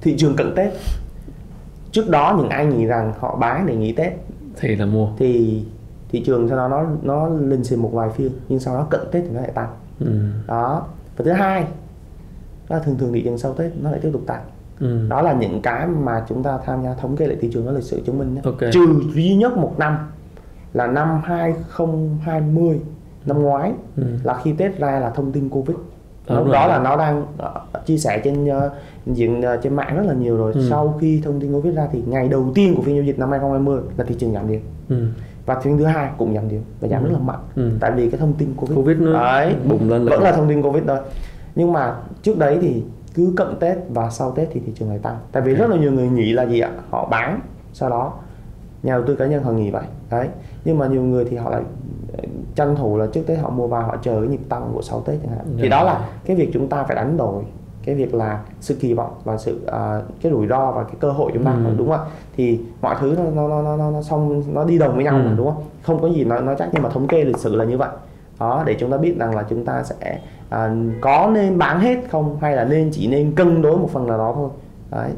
thị 0.00 0.14
trường 0.18 0.36
cận 0.36 0.54
tết 0.56 0.72
trước 1.94 2.10
đó 2.10 2.34
những 2.38 2.48
ai 2.48 2.66
nghĩ 2.66 2.86
rằng 2.86 3.12
họ 3.18 3.36
bán 3.36 3.66
để 3.66 3.76
nghỉ 3.76 3.92
tết 3.92 4.12
thì 4.56 4.76
là 4.76 4.86
mua 4.86 5.08
thì 5.18 5.62
thị 6.08 6.22
trường 6.26 6.48
sau 6.48 6.56
đó 6.56 6.68
nó 6.68 6.86
nó 7.02 7.28
lên 7.28 7.64
xìm 7.64 7.82
một 7.82 7.90
vài 7.92 8.10
phiên 8.10 8.32
nhưng 8.48 8.60
sau 8.60 8.74
đó 8.74 8.86
cận 8.90 9.00
tết 9.12 9.24
thì 9.24 9.30
nó 9.34 9.40
lại 9.40 9.50
tăng 9.54 9.68
ừ. 10.00 10.06
đó 10.46 10.86
và 11.16 11.24
thứ 11.24 11.32
hai 11.32 11.64
là 12.68 12.78
thường 12.78 12.98
thường 12.98 13.12
thị 13.12 13.22
trường 13.24 13.38
sau 13.38 13.54
tết 13.54 13.72
nó 13.80 13.90
lại 13.90 14.00
tiếp 14.02 14.10
tục 14.12 14.22
tăng 14.26 14.42
ừ. 14.80 15.06
đó 15.08 15.22
là 15.22 15.32
những 15.32 15.62
cái 15.62 15.86
mà 15.86 16.24
chúng 16.28 16.42
ta 16.42 16.58
tham 16.64 16.82
gia 16.82 16.94
thống 16.94 17.16
kê 17.16 17.26
lại 17.26 17.36
thị 17.40 17.50
trường 17.52 17.66
đó 17.66 17.72
lịch 17.72 17.84
sử 17.84 18.02
chứng 18.06 18.18
minh 18.18 18.34
nhé. 18.34 18.40
Okay. 18.44 18.70
trừ 18.72 19.02
duy 19.14 19.34
nhất 19.34 19.56
một 19.56 19.74
năm 19.78 19.98
là 20.72 20.86
năm 20.86 21.20
2020 21.24 22.80
năm 23.26 23.42
ngoái 23.42 23.72
ừ. 23.96 24.02
là 24.24 24.40
khi 24.44 24.52
Tết 24.52 24.78
ra 24.78 25.00
là 25.00 25.10
thông 25.10 25.32
tin 25.32 25.48
Covid 25.48 25.76
à, 26.26 26.36
lúc 26.36 26.46
đó 26.52 26.66
là 26.66 26.78
nó 26.78 26.96
đang 26.96 27.22
uh, 27.22 27.86
chia 27.86 27.98
sẻ 27.98 28.20
trên 28.24 28.44
uh, 28.44 28.52
diện 29.06 29.40
uh, 29.40 29.62
trên 29.62 29.76
mạng 29.76 29.96
rất 29.96 30.02
là 30.06 30.14
nhiều 30.14 30.36
rồi. 30.36 30.52
Ừ. 30.52 30.66
sau 30.70 30.98
khi 31.00 31.20
thông 31.24 31.40
tin 31.40 31.52
Covid 31.52 31.74
ra 31.74 31.88
thì 31.92 32.02
ngày 32.06 32.28
đầu 32.28 32.52
tiên 32.54 32.74
của 32.76 32.82
phiên 32.82 32.94
giao 32.96 33.04
dịch 33.04 33.18
năm 33.18 33.30
2020 33.30 33.80
là 33.96 34.04
thị 34.04 34.14
trường 34.18 34.32
giảm 34.32 34.48
điểm. 34.48 34.60
Ừ. 34.88 35.06
và 35.46 35.60
phiên 35.60 35.78
thứ 35.78 35.84
hai 35.84 36.10
cũng 36.18 36.34
giảm 36.34 36.48
điểm 36.48 36.62
và 36.80 36.88
giảm 36.88 37.02
ừ. 37.02 37.06
rất 37.06 37.12
là 37.12 37.18
mạnh. 37.18 37.40
Ừ. 37.56 37.70
tại 37.80 37.92
vì 37.96 38.10
cái 38.10 38.20
thông 38.20 38.32
tin 38.32 38.54
Covid, 38.56 38.76
COVID 38.76 38.98
nó 38.98 39.12
đấy, 39.12 39.54
bùng 39.68 39.90
lên 39.90 40.04
vẫn 40.04 40.22
là 40.22 40.32
thông 40.32 40.48
tin 40.48 40.62
Covid 40.62 40.84
thôi. 40.86 40.98
Nhưng 41.54 41.72
mà 41.72 41.96
trước 42.22 42.38
đấy 42.38 42.58
thì 42.60 42.82
cứ 43.14 43.32
cận 43.36 43.48
Tết 43.60 43.78
và 43.88 44.10
sau 44.10 44.30
Tết 44.30 44.48
thì 44.52 44.60
thị 44.66 44.72
trường 44.74 44.88
lại 44.88 44.98
tăng. 44.98 45.18
Tại 45.32 45.42
vì 45.42 45.54
rất 45.54 45.70
là 45.70 45.76
nhiều 45.76 45.92
người 45.92 46.08
nghĩ 46.08 46.32
là 46.32 46.46
gì 46.46 46.60
ạ? 46.60 46.70
Họ 46.90 47.08
bán 47.10 47.40
sau 47.72 47.90
đó 47.90 48.12
nhà 48.82 48.92
đầu 48.92 49.02
tư 49.06 49.14
cá 49.14 49.26
nhân 49.26 49.42
họ 49.42 49.52
nghĩ 49.52 49.70
vậy. 49.70 49.84
Đấy 50.10 50.28
nhưng 50.64 50.78
mà 50.78 50.86
nhiều 50.86 51.02
người 51.02 51.24
thì 51.24 51.36
họ 51.36 51.50
lại 51.50 51.62
tranh 52.54 52.76
thủ 52.76 52.96
là 52.96 53.06
trước 53.06 53.22
Tết 53.26 53.38
họ 53.38 53.50
mua 53.50 53.66
vào 53.66 53.82
họ 53.82 53.96
chờ 54.02 54.20
cái 54.20 54.28
nhịp 54.28 54.40
tăng 54.48 54.70
của 54.74 54.82
sau 54.82 55.00
Tết 55.00 55.18
chẳng 55.22 55.32
hạn. 55.36 55.46
Thì 55.58 55.68
đó 55.68 55.84
là 55.84 56.08
cái 56.24 56.36
việc 56.36 56.50
chúng 56.52 56.68
ta 56.68 56.82
phải 56.82 56.96
đánh 56.96 57.16
đổi 57.16 57.42
cái 57.84 57.94
việc 57.94 58.14
là 58.14 58.40
sự 58.60 58.74
kỳ 58.74 58.94
vọng 58.94 59.10
và 59.24 59.36
sự 59.36 59.60
uh, 59.66 60.04
cái 60.22 60.32
rủi 60.32 60.46
ro 60.46 60.72
và 60.72 60.84
cái 60.84 60.94
cơ 61.00 61.10
hội 61.10 61.30
chúng 61.34 61.44
ta 61.44 61.50
ừ. 61.50 61.74
đúng 61.76 61.90
không 61.90 62.06
thì 62.36 62.60
mọi 62.82 62.96
thứ 63.00 63.16
nó 63.34 63.48
nó 63.48 63.62
nó 63.62 63.76
nó 63.76 63.90
nó 63.90 64.02
xong 64.02 64.42
nó 64.54 64.64
đi 64.64 64.78
đồng 64.78 64.94
với 64.94 65.04
nhau 65.04 65.14
ừ. 65.14 65.34
đúng 65.36 65.46
không? 65.46 65.62
Không 65.82 66.02
có 66.02 66.08
gì 66.08 66.24
nó 66.24 66.40
nó 66.40 66.54
chắc 66.54 66.68
nhưng 66.72 66.82
mà 66.82 66.88
thống 66.88 67.08
kê 67.08 67.24
lịch 67.24 67.38
sử 67.38 67.56
là 67.56 67.64
như 67.64 67.78
vậy. 67.78 67.90
Đó 68.40 68.62
để 68.66 68.76
chúng 68.80 68.90
ta 68.90 68.96
biết 68.96 69.14
rằng 69.18 69.36
là 69.36 69.44
chúng 69.50 69.64
ta 69.64 69.82
sẽ 69.82 70.18
uh, 70.54 70.60
có 71.00 71.30
nên 71.34 71.58
bán 71.58 71.80
hết 71.80 71.98
không 72.10 72.36
hay 72.40 72.56
là 72.56 72.64
nên 72.64 72.90
chỉ 72.92 73.08
nên 73.08 73.34
cân 73.34 73.62
đối 73.62 73.76
một 73.76 73.88
phần 73.92 74.06
nào 74.06 74.18
đó 74.18 74.32
thôi. 74.36 74.48
Đấy 74.90 75.10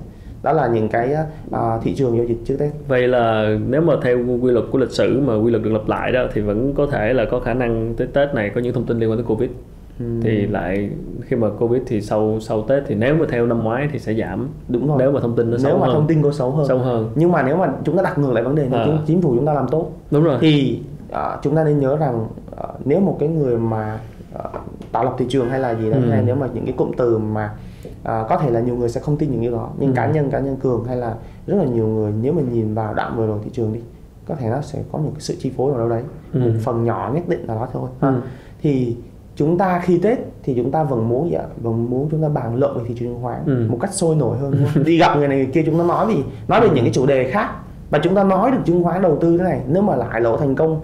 đó 0.46 0.52
là 0.52 0.66
những 0.66 0.88
cái 0.88 1.14
uh, 1.50 1.82
thị 1.82 1.94
trường 1.94 2.16
giao 2.16 2.26
dịch 2.26 2.38
trước 2.44 2.56
Tết. 2.58 2.72
Vậy 2.88 3.08
là 3.08 3.56
nếu 3.68 3.80
mà 3.80 3.94
theo 4.02 4.18
quy 4.42 4.52
luật 4.52 4.64
của 4.70 4.78
lịch 4.78 4.90
sử 4.90 5.20
mà 5.20 5.34
quy 5.36 5.50
luật 5.50 5.62
được 5.62 5.72
lặp 5.72 5.88
lại 5.88 6.12
đó 6.12 6.26
thì 6.34 6.40
vẫn 6.40 6.74
có 6.74 6.86
thể 6.86 7.12
là 7.12 7.24
có 7.30 7.40
khả 7.40 7.54
năng 7.54 7.94
tới 7.96 8.06
Tết 8.06 8.34
này 8.34 8.50
có 8.54 8.60
những 8.60 8.74
thông 8.74 8.86
tin 8.86 8.98
liên 8.98 9.10
quan 9.10 9.18
tới 9.18 9.26
Covid. 9.28 9.50
Ừ. 9.98 10.04
thì 10.22 10.46
lại 10.46 10.90
khi 11.22 11.36
mà 11.36 11.48
covid 11.58 11.82
thì 11.86 12.00
sau 12.00 12.38
sau 12.40 12.62
tết 12.62 12.82
thì 12.86 12.94
nếu 12.94 13.14
mà 13.14 13.26
theo 13.28 13.46
năm 13.46 13.64
ngoái 13.64 13.88
thì 13.92 13.98
sẽ 13.98 14.14
giảm 14.14 14.48
đúng 14.68 14.88
rồi 14.88 14.96
nếu 14.98 15.12
mà 15.12 15.20
thông 15.20 15.36
tin 15.36 15.50
nó 15.50 15.56
nếu 15.56 15.70
xấu 15.70 15.78
mà 15.78 15.86
hơn. 15.86 15.94
thông 15.94 16.06
tin 16.06 16.22
có 16.22 16.32
xấu 16.32 16.50
hơn 16.50 16.66
xấu 16.68 16.78
hơn 16.78 17.10
nhưng 17.14 17.32
mà 17.32 17.42
nếu 17.42 17.56
mà 17.56 17.72
chúng 17.84 17.96
ta 17.96 18.02
đặt 18.02 18.18
ngược 18.18 18.32
lại 18.32 18.44
vấn 18.44 18.54
đề 18.54 18.68
thì 18.70 18.76
à. 18.76 18.98
chính 19.06 19.22
phủ 19.22 19.34
chúng 19.36 19.46
ta 19.46 19.52
làm 19.52 19.68
tốt 19.68 19.92
đúng 20.10 20.24
rồi 20.24 20.38
thì 20.40 20.80
uh, 21.12 21.16
chúng 21.42 21.56
ta 21.56 21.64
nên 21.64 21.78
nhớ 21.78 21.96
rằng 21.96 22.26
uh, 22.52 22.86
nếu 22.86 23.00
một 23.00 23.16
cái 23.20 23.28
người 23.28 23.58
mà 23.58 23.98
uh, 24.34 24.40
tạo 24.92 25.04
lập 25.04 25.14
thị 25.18 25.26
trường 25.28 25.48
hay 25.48 25.60
là 25.60 25.74
gì 25.74 25.90
đó 25.90 25.96
ừ. 25.96 26.10
hay 26.10 26.22
nếu 26.26 26.34
mà 26.34 26.46
những 26.54 26.64
cái 26.64 26.74
cụm 26.76 26.92
từ 26.96 27.18
mà 27.18 27.50
à, 28.06 28.25
có 28.28 28.36
thể 28.36 28.50
là 28.50 28.60
nhiều 28.60 28.76
người 28.76 28.88
sẽ 28.88 29.00
không 29.00 29.16
tin 29.16 29.30
những 29.30 29.40
cái 29.40 29.50
đó 29.50 29.70
nhưng 29.78 29.90
ừ. 29.90 29.94
cá 29.96 30.06
nhân 30.06 30.30
cá 30.30 30.40
nhân 30.40 30.56
cường 30.56 30.84
hay 30.84 30.96
là 30.96 31.14
rất 31.46 31.56
là 31.56 31.64
nhiều 31.64 31.86
người 31.86 32.12
nếu 32.22 32.32
mà 32.32 32.42
nhìn 32.52 32.75
vào 32.75 32.94
đoạn 32.94 33.16
vừa 33.16 33.26
rồi 33.26 33.38
thị 33.44 33.50
trường 33.52 33.72
đi 33.72 33.80
có 34.28 34.34
thể 34.34 34.48
nó 34.50 34.60
sẽ 34.60 34.82
có 34.92 34.98
những 34.98 35.12
cái 35.12 35.20
sự 35.20 35.36
chi 35.40 35.52
phối 35.56 35.72
ở 35.72 35.78
đâu 35.78 35.88
đấy 35.88 36.02
ừ. 36.32 36.40
một 36.40 36.50
phần 36.64 36.84
nhỏ 36.84 37.10
nhất 37.14 37.28
định 37.28 37.46
là 37.46 37.54
đó 37.54 37.68
thôi 37.72 37.88
ừ. 38.00 38.20
thì 38.62 38.96
chúng 39.36 39.58
ta 39.58 39.80
khi 39.84 39.98
tết 39.98 40.18
thì 40.42 40.54
chúng 40.56 40.70
ta 40.70 40.82
vẫn 40.82 41.08
muốn 41.08 41.30
gì 41.30 41.34
ạ 41.34 41.44
vẫn 41.62 41.90
muốn 41.90 42.08
chúng 42.10 42.22
ta 42.22 42.28
bàn 42.28 42.56
luận 42.56 42.78
về 42.78 42.84
thị 42.88 42.94
trường 42.98 43.08
chứng 43.08 43.22
khoán 43.22 43.42
ừ. 43.46 43.66
một 43.70 43.78
cách 43.80 43.94
sôi 43.94 44.16
nổi 44.16 44.38
hơn 44.38 44.54
đi 44.84 44.98
gặp 44.98 45.16
người 45.16 45.28
này 45.28 45.36
người 45.36 45.50
kia 45.52 45.62
chúng 45.66 45.78
ta 45.78 45.84
nói 45.84 46.06
gì 46.14 46.22
nói 46.48 46.60
về 46.60 46.68
ừ. 46.68 46.75
những 46.75 46.84
cái 46.84 46.92
chủ 46.92 47.06
đề 47.06 47.30
khác 47.30 47.50
và 47.90 48.00
chúng 48.02 48.14
ta 48.14 48.25
nói 48.25 48.50
được 48.50 48.58
chứng 48.64 48.82
khoán 48.84 49.02
đầu 49.02 49.18
tư 49.20 49.38
thế 49.38 49.44
này 49.44 49.60
nếu 49.68 49.82
mà 49.82 49.96
lại 49.96 50.20
lộ 50.20 50.36
thành 50.36 50.54
công 50.54 50.80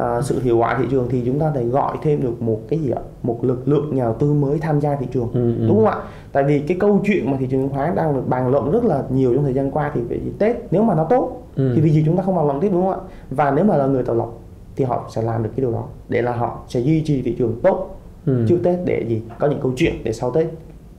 uh, 0.00 0.24
sự 0.24 0.40
hiệu 0.42 0.58
quả 0.58 0.76
thị 0.78 0.84
trường 0.90 1.08
thì 1.10 1.22
chúng 1.26 1.38
ta 1.38 1.50
phải 1.54 1.64
gọi 1.64 1.96
thêm 2.02 2.22
được 2.22 2.42
một 2.42 2.60
cái 2.68 2.78
gì 2.78 2.90
ạ 2.90 3.00
một 3.22 3.44
lực 3.44 3.68
lượng 3.68 3.94
nhà 3.94 4.04
đầu 4.04 4.14
tư 4.14 4.32
mới 4.32 4.58
tham 4.58 4.80
gia 4.80 4.96
thị 4.96 5.06
trường 5.12 5.32
ừ, 5.32 5.54
ừ. 5.58 5.66
đúng 5.68 5.76
không 5.76 5.86
ạ 5.86 5.98
tại 6.32 6.44
vì 6.44 6.58
cái 6.58 6.76
câu 6.80 7.00
chuyện 7.04 7.30
mà 7.30 7.36
thị 7.40 7.46
trường 7.50 7.60
chứng 7.60 7.70
khoán 7.70 7.94
đang 7.94 8.14
được 8.14 8.28
bàn 8.28 8.48
luận 8.50 8.70
rất 8.70 8.84
là 8.84 9.02
nhiều 9.10 9.34
trong 9.34 9.44
thời 9.44 9.54
gian 9.54 9.70
qua 9.70 9.90
thì 9.94 10.00
về 10.00 10.20
tết 10.38 10.56
nếu 10.70 10.82
mà 10.82 10.94
nó 10.94 11.04
tốt 11.04 11.42
ừ. 11.56 11.72
thì 11.74 11.80
vì 11.80 11.90
gì 11.90 12.02
chúng 12.06 12.16
ta 12.16 12.22
không 12.22 12.36
bàn 12.36 12.46
luận 12.46 12.60
tiếp 12.60 12.70
đúng 12.72 12.82
không 12.82 12.90
ạ 12.90 13.00
và 13.30 13.50
nếu 13.50 13.64
mà 13.64 13.76
là 13.76 13.86
người 13.86 14.02
tạo 14.02 14.16
lập 14.16 14.28
thì 14.76 14.84
họ 14.84 15.08
sẽ 15.14 15.22
làm 15.22 15.42
được 15.42 15.50
cái 15.56 15.60
điều 15.60 15.72
đó 15.72 15.84
để 16.08 16.22
là 16.22 16.32
họ 16.32 16.58
sẽ 16.68 16.80
duy 16.80 17.02
trì 17.04 17.22
thị 17.22 17.36
trường 17.38 17.60
tốt 17.62 18.00
ừ. 18.26 18.44
trước 18.48 18.58
tết 18.62 18.78
để 18.84 19.04
gì 19.08 19.22
có 19.38 19.48
những 19.48 19.60
câu 19.62 19.72
chuyện 19.76 19.94
để 20.04 20.12
sau 20.12 20.30
tết 20.30 20.46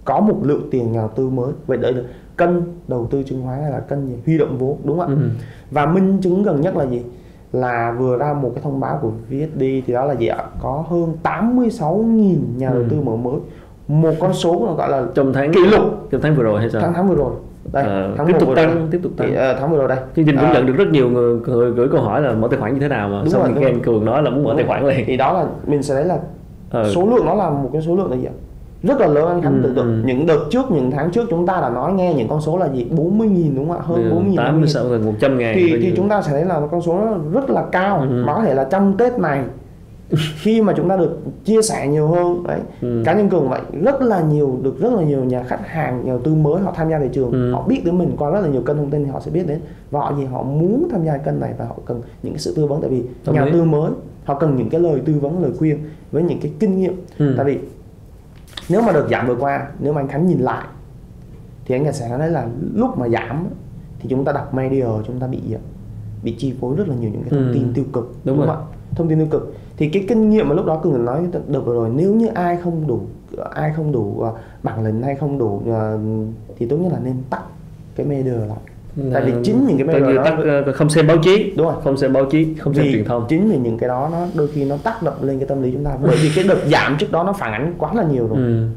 có 0.05 0.19
một 0.19 0.37
lượng 0.43 0.67
tiền 0.71 0.91
nhà 0.91 0.99
đầu 0.99 1.09
tư 1.15 1.29
mới 1.29 1.53
vậy 1.67 1.77
đợi 1.77 1.93
được 1.93 2.05
cân 2.35 2.61
đầu 2.87 3.07
tư 3.11 3.23
chứng 3.23 3.43
khoán 3.43 3.61
hay 3.61 3.71
là 3.71 3.79
cân 3.79 4.07
gì 4.07 4.13
huy 4.25 4.37
động 4.37 4.57
vốn 4.57 4.77
đúng 4.83 4.99
không 4.99 5.09
ạ 5.09 5.15
ừ. 5.15 5.29
và 5.71 5.85
minh 5.85 6.17
chứng 6.21 6.43
gần 6.43 6.61
nhất 6.61 6.75
là 6.77 6.85
gì 6.85 7.01
là 7.51 7.95
vừa 7.99 8.17
ra 8.17 8.33
một 8.33 8.51
cái 8.55 8.63
thông 8.63 8.79
báo 8.79 8.99
của 9.01 9.09
VSD 9.29 9.59
thì 9.59 9.93
đó 9.93 10.05
là 10.05 10.13
gì 10.13 10.27
ạ? 10.27 10.43
Có 10.61 10.83
hơn 10.89 11.13
86.000 11.23 12.35
nhà 12.57 12.69
đầu 12.69 12.79
ừ. 12.79 12.85
tư 12.89 12.97
mở 13.01 13.15
mới. 13.15 13.39
Một 13.87 14.13
con 14.19 14.33
số 14.33 14.75
gọi 14.77 14.89
là 14.89 15.03
trong 15.15 15.33
tháng 15.33 15.53
kỷ 15.53 15.61
lục. 15.65 15.81
Trong 16.11 16.21
tháng 16.21 16.35
vừa 16.35 16.43
rồi 16.43 16.59
hay 16.59 16.69
sao? 16.69 16.81
Tháng 16.81 16.93
tháng 16.93 17.09
vừa 17.09 17.15
rồi. 17.15 17.31
Đây 17.71 17.83
à, 17.83 18.09
tháng 18.17 18.27
tiếp 18.27 18.35
tục 18.39 18.49
tăng 18.55 18.75
rồi. 18.75 18.87
tiếp 18.91 18.99
tục 19.03 19.11
tăng. 19.17 19.27
Thì, 19.27 19.35
uh, 19.35 19.57
tháng 19.59 19.71
vừa 19.71 19.77
rồi 19.77 19.87
đây. 19.87 19.97
Chương 20.15 20.25
trình 20.25 20.35
cũng 20.35 20.45
à, 20.45 20.53
nhận 20.53 20.65
được 20.65 20.73
rất 20.77 20.87
nhiều 20.91 21.09
người, 21.09 21.39
người 21.39 21.71
gửi 21.71 21.87
câu 21.91 22.01
hỏi 22.01 22.21
là 22.21 22.33
mở 22.33 22.47
tài 22.51 22.59
khoản 22.59 22.73
như 22.73 22.79
thế 22.79 22.87
nào 22.87 23.09
mà 23.09 23.23
xong 23.29 23.43
rồi, 23.43 23.71
thì 23.73 23.79
cường 23.83 24.05
nói 24.05 24.23
là 24.23 24.29
muốn 24.29 24.43
mở 24.43 24.53
tài 24.57 24.65
khoản 24.65 24.87
liền. 24.87 25.05
Thì 25.07 25.17
đó 25.17 25.33
là 25.33 25.45
mình 25.65 25.83
sẽ 25.83 25.93
thấy 25.95 26.05
là 26.05 26.19
ừ. 26.71 26.91
số 26.95 27.05
lượng 27.05 27.25
nó 27.25 27.33
là 27.33 27.49
một 27.49 27.69
cái 27.73 27.81
số 27.81 27.95
lượng 27.95 28.11
là 28.11 28.17
gì 28.17 28.25
ạ 28.25 28.35
rất 28.87 28.99
là 28.99 29.07
lớn 29.07 29.27
anh 29.27 29.41
Khánh 29.41 29.53
ừ, 29.53 29.59
tưởng 29.63 29.75
tượng. 29.75 29.85
ừ. 29.85 30.07
những 30.07 30.25
đợt 30.25 30.39
trước 30.51 30.71
những 30.71 30.91
tháng 30.91 31.11
trước 31.11 31.27
chúng 31.29 31.45
ta 31.45 31.61
đã 31.61 31.69
nói 31.69 31.93
nghe 31.93 32.13
những 32.13 32.27
con 32.27 32.41
số 32.41 32.57
là 32.57 32.69
gì? 32.69 32.85
40 32.89 33.27
nghìn 33.27 33.55
đúng 33.55 33.69
không 33.69 33.77
ạ? 33.77 33.83
Hơn 33.85 34.09
40 34.09 34.29
nghìn 34.29 34.37
86 34.37 34.87
gần 34.87 35.05
100 35.05 35.37
ngàn 35.37 35.55
thì, 35.55 35.73
thì 35.81 35.93
chúng 35.95 36.09
ta 36.09 36.21
sẽ 36.21 36.31
thấy 36.31 36.45
là 36.45 36.61
con 36.71 36.81
số 36.81 36.99
rất 37.33 37.49
là 37.49 37.65
cao. 37.71 37.99
Ừ. 38.09 38.23
mà 38.25 38.33
có 38.35 38.41
thể 38.43 38.53
là 38.53 38.67
trong 38.71 38.97
Tết 38.97 39.19
này 39.19 39.43
khi 40.41 40.61
mà 40.61 40.73
chúng 40.77 40.89
ta 40.89 40.97
được 40.97 41.19
chia 41.45 41.61
sẻ 41.61 41.87
nhiều 41.87 42.07
hơn 42.07 42.43
đấy 42.47 42.59
ừ. 42.81 43.01
cá 43.05 43.13
nhân 43.13 43.29
cường 43.29 43.49
vậy 43.49 43.61
rất 43.83 44.01
là 44.01 44.21
nhiều 44.21 44.59
được 44.61 44.79
rất 44.79 44.93
là 44.93 45.03
nhiều 45.03 45.23
nhà 45.23 45.43
khách 45.43 45.67
hàng 45.67 46.05
nhà 46.05 46.11
đầu 46.11 46.19
tư 46.19 46.35
mới 46.35 46.61
họ 46.61 46.73
tham 46.75 46.89
gia 46.89 46.99
thị 46.99 47.09
trường. 47.13 47.31
Ừ. 47.31 47.51
họ 47.51 47.65
biết 47.67 47.81
đến 47.85 47.97
mình 47.97 48.11
qua 48.17 48.29
rất 48.29 48.39
là 48.41 48.47
nhiều 48.47 48.61
kênh 48.61 48.77
thông 48.77 48.89
tin 48.89 49.05
thì 49.05 49.11
họ 49.11 49.19
sẽ 49.19 49.31
biết 49.31 49.47
đến. 49.47 49.59
Và 49.91 49.99
họ 49.99 50.13
gì? 50.17 50.25
Họ 50.25 50.43
muốn 50.43 50.87
tham 50.91 51.05
gia 51.05 51.17
kênh 51.17 51.39
này 51.39 51.53
và 51.57 51.65
họ 51.65 51.75
cần 51.85 52.01
những 52.23 52.33
cái 52.33 52.39
sự 52.39 52.53
tư 52.55 52.65
vấn. 52.65 52.81
Tại 52.81 52.89
vì 52.89 53.03
Đồng 53.25 53.35
nhà 53.35 53.41
đầu 53.41 53.49
tư 53.53 53.63
mới 53.63 53.91
họ 54.23 54.33
cần 54.39 54.55
những 54.55 54.69
cái 54.69 54.81
lời 54.81 55.01
tư 55.05 55.13
vấn 55.21 55.43
lời 55.43 55.51
khuyên 55.59 55.77
với 56.11 56.23
những 56.23 56.39
cái 56.41 56.51
kinh 56.59 56.77
nghiệm. 56.77 56.93
Ừ. 57.17 57.33
tại 57.37 57.45
vì 57.45 57.57
nếu 58.69 58.81
mà 58.81 58.91
đợt 58.91 59.07
giảm 59.11 59.27
vừa 59.27 59.35
qua 59.35 59.67
nếu 59.79 59.93
mà 59.93 60.01
anh 60.01 60.07
Khánh 60.07 60.27
nhìn 60.27 60.39
lại 60.39 60.65
thì 61.65 61.75
anh 61.75 61.93
sẽ 61.93 62.17
nói 62.17 62.29
là 62.29 62.47
lúc 62.73 62.97
mà 62.97 63.09
giảm 63.09 63.47
thì 63.99 64.09
chúng 64.09 64.25
ta 64.25 64.31
đọc 64.31 64.53
media 64.53 64.85
chúng 65.07 65.19
ta 65.19 65.27
bị 65.27 65.39
bị 66.23 66.35
chi 66.37 66.53
phối 66.61 66.75
rất 66.75 66.87
là 66.87 66.95
nhiều 66.95 67.09
những 67.09 67.21
cái 67.21 67.29
thông 67.29 67.47
ừ. 67.47 67.53
tin 67.53 67.73
tiêu 67.73 67.85
cực 67.93 68.15
đúng, 68.23 68.37
đúng 68.37 68.47
không 68.47 68.55
ạ? 68.55 68.61
Thông 68.95 69.09
tin 69.09 69.17
tiêu 69.17 69.27
cực. 69.31 69.55
Thì 69.77 69.89
cái 69.89 70.05
kinh 70.09 70.29
nghiệm 70.29 70.49
mà 70.49 70.55
lúc 70.55 70.65
đó 70.65 70.79
cường 70.83 71.05
nói 71.05 71.27
được 71.47 71.65
rồi 71.65 71.89
nếu 71.95 72.15
như 72.15 72.27
ai 72.27 72.57
không 72.57 72.87
đủ 72.87 73.01
ai 73.53 73.73
không 73.73 73.91
đủ 73.91 74.01
uh, 74.01 74.37
bản 74.63 74.83
lĩnh 74.85 75.03
hay 75.03 75.15
không 75.15 75.37
đủ 75.37 75.55
uh, 75.55 76.01
thì 76.57 76.65
tốt 76.67 76.77
nhất 76.77 76.93
là 76.93 76.99
nên 76.99 77.15
tắt 77.29 77.41
cái 77.95 78.05
media 78.05 78.31
lại 78.31 78.57
tại 79.13 79.21
vì 79.21 79.33
chính 79.43 79.67
những 79.67 79.87
cái 79.87 79.99
đó 79.99 80.23
tắt, 80.23 80.37
uh, 80.69 80.75
không 80.75 80.89
xem 80.89 81.07
báo 81.07 81.17
chí. 81.17 81.53
Đúng 81.57 81.67
rồi. 81.67 81.75
Không 81.83 81.97
xem 81.97 82.13
báo 82.13 82.25
chí 82.25 82.55
không 82.59 82.73
xem 82.73 82.85
truyền 82.91 83.05
thông. 83.05 83.25
chính 83.29 83.49
vì 83.49 83.57
những 83.57 83.77
cái 83.77 83.89
đó 83.89 84.09
nó 84.11 84.25
đôi 84.33 84.47
khi 84.47 84.65
nó 84.65 84.77
tác 84.83 85.03
động 85.03 85.15
lên 85.21 85.39
cái 85.39 85.47
tâm 85.47 85.61
lý 85.61 85.71
chúng 85.71 85.83
ta. 85.83 85.91
Bởi 86.01 86.17
vì 86.21 86.31
cái 86.35 86.43
đợt 86.47 86.59
giảm 86.65 86.95
trước 86.99 87.11
đó 87.11 87.23
nó 87.23 87.33
phản 87.33 87.53
ánh 87.53 87.73
quá 87.77 87.93
là 87.93 88.03
nhiều 88.03 88.27
rồi. 88.27 88.37
Ừ. 88.37 88.67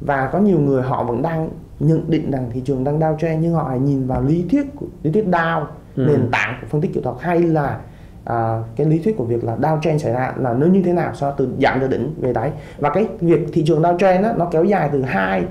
và 0.00 0.28
có 0.32 0.38
nhiều 0.38 0.58
người 0.58 0.82
họ 0.82 1.04
vẫn 1.04 1.22
đang 1.22 1.48
nhận 1.80 2.10
định 2.10 2.30
rằng 2.30 2.50
thị 2.52 2.62
trường 2.64 2.84
đang 2.84 2.98
downtrend 2.98 3.38
nhưng 3.38 3.52
họ 3.52 3.66
hãy 3.68 3.78
nhìn 3.78 4.06
vào 4.06 4.22
lý 4.22 4.44
thuyết 4.50 4.66
lý 5.02 5.10
thuyết 5.10 5.26
down 5.26 5.64
ừ. 5.96 6.04
nền 6.06 6.28
tảng 6.32 6.58
của 6.60 6.66
phân 6.70 6.80
tích 6.80 6.94
kỹ 6.94 7.00
thuật 7.00 7.16
hay 7.20 7.40
là 7.40 7.78
à, 8.24 8.62
cái 8.76 8.86
lý 8.86 8.98
thuyết 8.98 9.16
của 9.16 9.24
việc 9.24 9.44
là 9.44 9.56
downtrend 9.56 9.98
xảy 9.98 10.12
ra 10.12 10.32
là 10.36 10.52
nó 10.52 10.66
như 10.66 10.82
thế 10.82 10.92
nào 10.92 11.14
so 11.14 11.30
từ 11.30 11.48
giảm 11.62 11.80
từ 11.80 11.88
đỉnh 11.88 12.14
về 12.20 12.32
đáy. 12.32 12.50
Và 12.78 12.90
cái 12.90 13.06
việc 13.20 13.46
thị 13.52 13.64
trường 13.66 13.82
downtrend 13.82 14.22
đó, 14.22 14.32
nó 14.36 14.44
kéo 14.44 14.64
dài 14.64 14.88
từ 14.92 15.02
2 15.02 15.44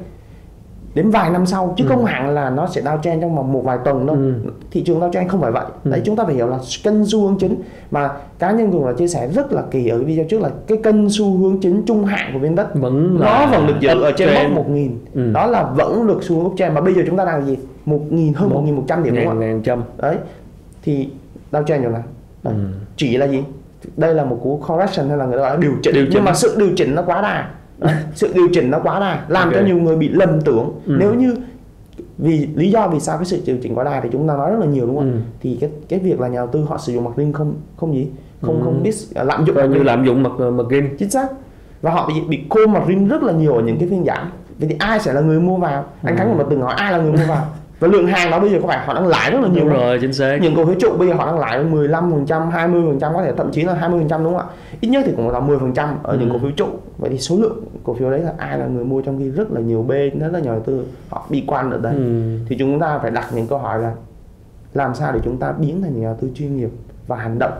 đến 0.97 1.09
vài 1.09 1.29
năm 1.29 1.45
sau 1.45 1.73
chứ 1.77 1.83
ừ. 1.83 1.87
không 1.89 2.05
hẳn 2.05 2.29
là 2.29 2.49
nó 2.49 2.67
sẽ 2.67 2.81
downtrend 2.81 3.21
trong 3.21 3.35
vòng 3.35 3.53
một 3.53 3.61
vài 3.65 3.77
tuần 3.85 4.05
đâu. 4.05 4.15
Ừ. 4.15 4.33
thị 4.71 4.83
trường 4.83 4.99
downtrend 4.99 5.27
không 5.27 5.41
phải 5.41 5.51
vậy. 5.51 5.65
Ừ. 5.83 5.91
đấy 5.91 6.01
chúng 6.05 6.15
ta 6.15 6.23
phải 6.23 6.35
hiểu 6.35 6.47
là 6.47 6.57
kênh 6.83 7.05
xu 7.05 7.21
hướng 7.21 7.37
chính 7.39 7.55
mà 7.91 8.11
cá 8.39 8.51
nhân 8.51 8.71
cũng 8.71 8.85
là 8.85 8.93
chia 8.93 9.07
sẻ 9.07 9.27
rất 9.27 9.53
là 9.53 9.63
kỳ 9.71 9.87
ở 9.87 10.03
video 10.03 10.25
trước 10.29 10.41
là 10.41 10.49
cái 10.67 10.77
kênh 10.83 11.09
xu 11.09 11.37
hướng 11.37 11.59
chính 11.61 11.83
trung 11.85 12.05
hạn 12.05 12.33
của 12.33 12.39
Vindex 12.39 12.65
vẫn 12.73 13.17
nó 13.19 13.47
vẫn 13.51 13.67
được 13.67 13.73
giữ 13.79 14.01
ở 14.01 14.11
trên 14.11 14.29
mốc 14.33 14.51
một 14.51 14.69
nghìn. 14.69 14.99
Ừ. 15.13 15.31
đó 15.31 15.47
là 15.47 15.63
vẫn 15.63 16.07
được 16.07 16.19
xu 16.23 16.35
hướng 16.35 16.45
uptrend 16.45 16.75
mà 16.75 16.81
bây 16.81 16.93
giờ 16.93 17.01
chúng 17.07 17.17
ta 17.17 17.25
đang 17.25 17.45
gì? 17.45 17.57
Một 17.85 18.01
nghìn 18.09 18.33
hơn 18.33 18.49
một 18.49 18.61
nghìn 18.65 18.75
một 18.75 18.83
trăm 18.87 19.03
điểm 19.03 19.15
đúng 19.15 19.25
không 19.25 19.41
ạ? 19.41 19.53
Trăm. 19.63 19.83
Đấy 19.97 20.17
thì 20.83 21.09
downtrend 21.51 21.81
rồi 21.81 21.91
nào 21.91 22.03
ừ. 22.43 22.51
chỉ 22.95 23.17
là 23.17 23.25
gì? 23.25 23.43
Đây 23.97 24.13
là 24.13 24.23
một 24.23 24.39
cú 24.43 24.63
correction 24.67 25.09
hay 25.09 25.17
là 25.17 25.25
người 25.25 25.41
ta 25.41 25.55
điều 25.61 25.71
chỉnh, 25.83 25.93
điều 25.93 26.05
chỉnh 26.05 26.13
nhưng 26.13 26.23
mà 26.23 26.33
sự 26.33 26.55
điều 26.59 26.69
chỉnh 26.75 26.95
nó 26.95 27.01
quá 27.01 27.21
đà 27.21 27.49
sự 28.15 28.33
điều 28.33 28.47
chỉnh 28.53 28.71
nó 28.71 28.79
quá 28.79 28.99
đà 28.99 29.25
làm 29.27 29.47
okay. 29.47 29.61
cho 29.61 29.67
nhiều 29.67 29.77
người 29.77 29.95
bị 29.95 30.09
lầm 30.09 30.41
tưởng 30.41 30.71
ừ. 30.85 30.95
nếu 30.99 31.13
như 31.13 31.35
vì 32.17 32.47
lý 32.55 32.71
do 32.71 32.87
vì 32.87 32.99
sao 32.99 33.17
cái 33.17 33.25
sự 33.25 33.41
điều 33.45 33.57
chỉnh 33.57 33.75
quá 33.75 33.83
đà 33.83 34.01
thì 34.01 34.09
chúng 34.11 34.27
ta 34.27 34.37
nói 34.37 34.51
rất 34.51 34.59
là 34.59 34.65
nhiều 34.65 34.85
đúng 34.85 34.95
không 34.95 35.11
ừ. 35.11 35.17
thì 35.41 35.57
cái 35.61 35.69
cái 35.89 35.99
việc 35.99 36.19
là 36.19 36.27
nhà 36.27 36.37
đầu 36.37 36.47
tư 36.47 36.63
họ 36.67 36.77
sử 36.77 36.93
dụng 36.93 37.03
mặt 37.03 37.11
riêng 37.15 37.33
không 37.33 37.53
không 37.77 37.93
gì 37.93 38.07
không 38.41 38.59
ừ. 38.59 38.61
không 38.63 38.83
biết 38.83 38.95
à, 39.15 39.23
lạm 39.23 39.45
dụng 39.45 39.71
như 39.71 39.83
lạm 39.83 40.05
dụng 40.05 40.23
mặt 40.23 40.31
mặt 40.39 40.63
riêng 40.69 40.89
chính 40.97 41.09
xác 41.09 41.27
và 41.81 41.91
họ 41.91 42.07
bị 42.07 42.13
bị 42.29 42.39
cô 42.49 42.67
mặt 42.67 42.83
riêng 42.87 43.07
rất 43.07 43.23
là 43.23 43.33
nhiều 43.33 43.53
ở 43.53 43.61
những 43.61 43.77
cái 43.79 43.89
phiên 43.89 44.05
giảm 44.05 44.31
vậy 44.59 44.69
thì 44.69 44.75
ai 44.79 44.99
sẽ 44.99 45.13
là 45.13 45.21
người 45.21 45.39
mua 45.39 45.57
vào 45.57 45.85
anh 46.03 46.15
ừ. 46.15 46.17
khánh 46.17 46.35
cũng 46.37 46.47
từng 46.49 46.61
hỏi 46.61 46.75
ai 46.77 46.91
là 46.91 46.97
người 46.97 47.11
mua 47.11 47.25
vào 47.27 47.45
và 47.79 47.87
lượng 47.87 48.07
hàng 48.07 48.31
đó 48.31 48.39
bây 48.39 48.49
giờ 48.49 48.59
có 48.61 48.67
phải 48.67 48.85
họ 48.85 48.93
đang 48.93 49.07
lãi 49.07 49.31
rất 49.31 49.39
là 49.41 49.47
nhiều 49.47 49.63
đúng 49.63 49.73
rồi 49.73 49.97
chính 50.01 50.13
xác 50.13 50.37
những 50.41 50.55
cổ 50.55 50.65
phiếu 50.65 50.75
trụ 50.79 50.97
bây 50.97 51.07
giờ 51.07 51.13
họ 51.13 51.25
đang 51.25 51.39
lãi 51.39 51.63
15 51.63 52.11
phần 52.11 52.25
trăm 52.25 52.49
20 52.49 52.81
phần 52.87 52.99
trăm 52.99 53.13
có 53.13 53.23
thể 53.23 53.33
thậm 53.37 53.51
chí 53.51 53.61
là 53.63 53.73
20 53.73 53.99
phần 53.99 54.09
trăm 54.09 54.23
đúng 54.23 54.37
không 54.37 54.47
ạ 54.47 54.53
ít 54.81 54.87
nhất 54.87 55.03
thì 55.05 55.11
cũng 55.15 55.29
là 55.29 55.39
10 55.39 55.59
phần 55.59 55.73
trăm 55.73 55.89
ở 56.03 56.17
những 56.19 56.29
Ừ. 56.29 56.33
cổ 56.33 56.39
phiếu 56.39 56.51
trụ 56.51 56.65
vậy 56.97 57.09
thì 57.09 57.17
số 57.17 57.35
lượng 57.39 57.63
cổ 57.83 57.93
phiếu 57.93 58.11
đấy 58.11 58.19
là 58.19 58.33
ai 58.37 58.59
là 58.59 58.65
người 58.67 58.85
mua 58.85 59.01
trong 59.01 59.17
khi 59.19 59.29
rất 59.29 59.51
là 59.51 59.61
nhiều 59.61 59.81
B 59.87 59.91
rất 60.19 60.29
là 60.33 60.39
nhiều 60.39 60.51
đầu 60.51 60.61
tư 60.65 60.85
họ 61.09 61.25
bi 61.29 61.43
quan 61.47 61.71
ở 61.71 61.77
đấy 61.77 61.93
ừ. 61.95 62.37
thì 62.49 62.55
chúng 62.59 62.79
ta 62.79 62.99
phải 62.99 63.11
đặt 63.11 63.25
những 63.35 63.47
câu 63.47 63.57
hỏi 63.59 63.79
là 63.79 63.93
làm 64.73 64.95
sao 64.95 65.11
để 65.13 65.19
chúng 65.23 65.37
ta 65.37 65.51
biến 65.51 65.81
thành 65.81 66.01
nhà 66.01 66.07
đầu 66.07 66.17
tư 66.21 66.29
chuyên 66.35 66.57
nghiệp 66.57 66.69
và 67.07 67.15
hành 67.17 67.39
động 67.39 67.53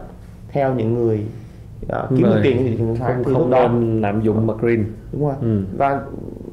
theo 0.51 0.73
những 0.73 0.93
người 0.93 1.21
uh, 1.85 2.09
kiếm 2.09 2.23
được 2.23 2.29
Rồi. 2.33 2.39
tiền 2.43 2.57
trường 2.57 2.77
chứng 2.77 2.95
khoán 2.99 3.13
không 3.13 3.23
thì 3.25 3.33
không 3.33 3.49
nên 3.49 4.01
lạm 4.01 4.21
dụng 4.21 4.47
mặt 4.47 4.53
green 4.61 4.85
đúng 5.11 5.21
không 5.21 5.29
ạ? 5.31 5.37
ừ. 5.41 5.61
và 5.77 5.99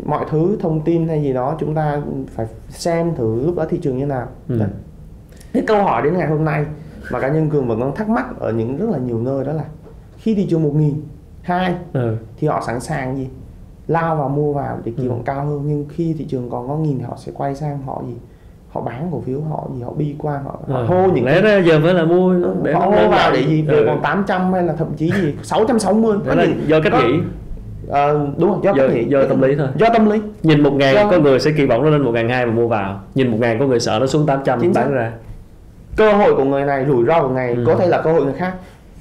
mọi 0.04 0.24
thứ 0.30 0.56
thông 0.60 0.80
tin 0.80 1.08
hay 1.08 1.22
gì 1.22 1.32
đó 1.32 1.56
chúng 1.60 1.74
ta 1.74 2.00
phải 2.34 2.46
xem 2.68 3.14
thử 3.14 3.46
lúc 3.46 3.56
đó 3.56 3.64
thị 3.70 3.78
trường 3.82 3.98
như 3.98 4.06
nào 4.06 4.26
Ừ. 4.48 4.58
Đấy. 4.58 4.68
cái 5.52 5.62
câu 5.66 5.82
hỏi 5.82 6.02
đến 6.02 6.16
ngày 6.18 6.28
hôm 6.28 6.44
nay 6.44 6.64
mà 7.10 7.20
cá 7.20 7.28
nhân 7.28 7.50
cường 7.50 7.68
vẫn 7.68 7.80
còn 7.80 7.94
thắc 7.94 8.08
mắc 8.08 8.26
ở 8.40 8.52
những 8.52 8.76
rất 8.76 8.86
là 8.90 8.98
nhiều 8.98 9.20
nơi 9.20 9.44
đó 9.44 9.52
là 9.52 9.64
khi 10.18 10.34
thị 10.34 10.46
trường 10.50 10.62
một 10.62 10.72
nghìn 10.74 10.94
hai 11.42 11.74
Ừ. 11.92 12.16
thì 12.36 12.48
họ 12.48 12.62
sẵn 12.66 12.80
sàng 12.80 13.16
gì 13.16 13.28
lao 13.88 14.16
vào 14.16 14.28
mua 14.28 14.52
vào 14.52 14.78
để 14.84 14.92
kỳ 14.96 15.02
Ừ. 15.04 15.08
vọng 15.08 15.22
cao 15.24 15.46
hơn 15.46 15.62
nhưng 15.66 15.86
khi 15.88 16.14
thị 16.18 16.24
trường 16.24 16.50
còn 16.50 16.68
có 16.68 16.76
nghìn 16.76 16.98
thì 16.98 17.04
họ 17.04 17.16
sẽ 17.16 17.32
quay 17.34 17.54
sang 17.54 17.78
họ 17.86 18.02
gì 18.06 18.14
họ 18.72 18.80
bán 18.80 19.08
cổ 19.12 19.20
phiếu 19.26 19.40
họ 19.40 19.68
gì 19.76 19.82
họ 19.82 19.90
bi 19.92 20.14
quan 20.18 20.44
họ, 20.44 20.58
họ 20.68 20.76
Ờ. 20.78 20.86
hô 20.86 21.06
những 21.12 21.24
lẽ 21.24 21.40
ra 21.40 21.58
giờ 21.58 21.80
phải 21.84 21.94
là 21.94 22.04
mua 22.04 22.34
để 22.62 22.72
họ 22.74 22.80
hô 22.86 23.08
vào 23.08 23.32
để 23.32 23.44
gì 23.46 23.62
về 23.62 23.76
Ừ. 23.78 23.84
còn 23.86 24.02
800 24.02 24.52
hay 24.52 24.62
là 24.62 24.72
thậm 24.72 24.88
chí 24.96 25.10
gì 25.22 25.34
660 25.42 26.16
Đó 26.26 26.34
là 26.34 26.46
do 26.66 26.80
cách 26.80 26.92
nghĩ 26.92 27.18
Ờ, 27.88 28.26
đúng 28.38 28.50
rồi 28.50 28.58
do, 28.62 28.72
do, 28.76 28.88
nghĩ 28.88 29.04
do 29.04 29.24
tâm 29.28 29.42
lý 29.42 29.54
thôi. 29.56 29.68
Do 29.76 29.86
tâm 29.92 30.10
lý. 30.10 30.20
Nhìn 30.42 30.62
một 30.62 30.72
ngàn 30.72 30.94
Do- 30.94 31.10
có 31.10 31.18
người 31.18 31.40
sẽ 31.40 31.50
kỳ 31.56 31.66
vọng 31.66 31.82
nó 31.84 31.90
lên 31.90 32.02
một 32.02 32.12
ngàn 32.12 32.28
hai 32.28 32.46
mà 32.46 32.52
mua 32.52 32.68
vào. 32.68 33.00
Nhìn 33.14 33.30
một 33.30 33.36
ngàn 33.40 33.58
có 33.58 33.66
người 33.66 33.80
sợ 33.80 33.98
nó 34.00 34.06
xuống 34.06 34.26
800 34.26 34.60
Chính 34.60 34.74
xác. 34.74 34.80
bán 34.84 34.92
ra. 34.94 35.12
Cơ 35.96 36.12
hội 36.12 36.34
của 36.34 36.44
người 36.44 36.64
này 36.64 36.84
rủi 36.88 37.04
ro 37.04 37.22
của 37.22 37.28
người 37.28 37.36
này 37.36 37.54
Ừ. 37.54 37.64
có 37.66 37.74
thể 37.74 37.86
là 37.86 38.00
cơ 38.04 38.12
hội 38.12 38.24
người 38.24 38.34
khác. 38.34 38.52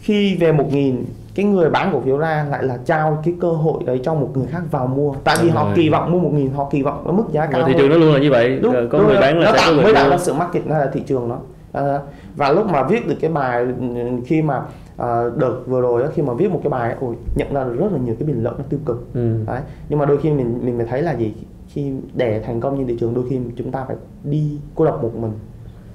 Khi 0.01 0.35
về 0.39 0.51
một 0.51 0.65
nghìn 0.71 1.05
cái 1.35 1.45
người 1.45 1.69
bán 1.69 1.89
cổ 1.93 2.01
phiếu 2.01 2.17
ra 2.17 2.45
lại 2.51 2.63
là 2.63 2.77
trao 2.85 3.21
cái 3.25 3.33
cơ 3.41 3.49
hội 3.51 3.83
đấy 3.85 3.99
cho 4.03 4.13
một 4.13 4.29
người 4.33 4.47
khác 4.51 4.61
vào 4.71 4.87
mua. 4.87 5.13
Tại 5.23 5.35
vì 5.41 5.47
Đúng 5.47 5.57
họ 5.57 5.65
rồi. 5.65 5.73
kỳ 5.75 5.89
vọng 5.89 6.11
mua 6.11 6.19
một 6.19 6.31
nghìn 6.33 6.51
họ 6.53 6.69
kỳ 6.71 6.81
vọng 6.83 7.03
ở 7.07 7.11
mức 7.11 7.23
giá 7.31 7.45
cao 7.45 7.63
thị 7.67 7.73
trường 7.77 7.89
nó 7.89 7.95
luôn 7.97 8.13
là 8.13 8.19
như 8.19 8.31
vậy. 8.31 8.59
Đúng, 8.61 8.73
Ờ, 8.75 8.87
có 8.91 8.97
đúng 8.97 9.07
người 9.07 9.15
rồi. 9.15 9.21
bán 9.21 9.39
là 9.39 9.45
nó 9.45 9.51
sẽ 9.51 9.57
có 9.57 9.63
tạo 9.63 9.73
người 9.73 9.83
mới 9.83 9.93
tạo 9.93 10.09
ra 10.09 10.17
sự 10.17 10.33
market 10.33 10.67
nó 10.67 10.77
là 10.77 10.89
thị 10.93 11.01
trường 11.07 11.29
đó. 11.29 11.37
Ờ, 11.71 12.01
và 12.35 12.51
lúc 12.51 12.69
mà 12.71 12.83
viết 12.83 13.07
được 13.07 13.15
cái 13.21 13.31
bài 13.31 13.63
ừ, 13.79 13.85
khi 14.25 14.41
mà 14.41 14.61
ờ, 15.03 15.31
đợt 15.37 15.55
vừa 15.67 15.81
rồi 15.81 16.03
á, 16.03 16.09
khi 16.13 16.21
mà 16.21 16.33
viết 16.33 16.51
một 16.51 16.59
cái 16.63 16.69
bài 16.69 16.95
ôi 17.01 17.15
nhận 17.35 17.53
ra 17.53 17.63
rất 17.63 17.91
là 17.91 17.97
nhiều 17.97 18.15
cái 18.19 18.27
bình 18.27 18.43
luận 18.43 18.55
nó 18.57 18.63
tiêu 18.69 18.79
cực 18.85 19.07
ừ. 19.13 19.35
đấy 19.47 19.61
nhưng 19.89 19.99
mà 19.99 20.05
đôi 20.05 20.17
khi 20.17 20.31
mình 20.31 20.59
mình 20.63 20.77
mới 20.77 20.85
thấy 20.87 21.01
là 21.01 21.11
gì 21.15 21.33
khi 21.67 21.91
để 22.13 22.41
thành 22.45 22.59
công 22.61 22.77
trên 22.77 22.87
thị 22.87 22.97
trường 22.99 23.13
đôi 23.13 23.23
khi 23.29 23.39
chúng 23.55 23.71
ta 23.71 23.83
phải 23.87 23.95
đi 24.23 24.57
cô 24.75 24.85
độc 24.85 25.03
một 25.03 25.15
mình 25.15 25.31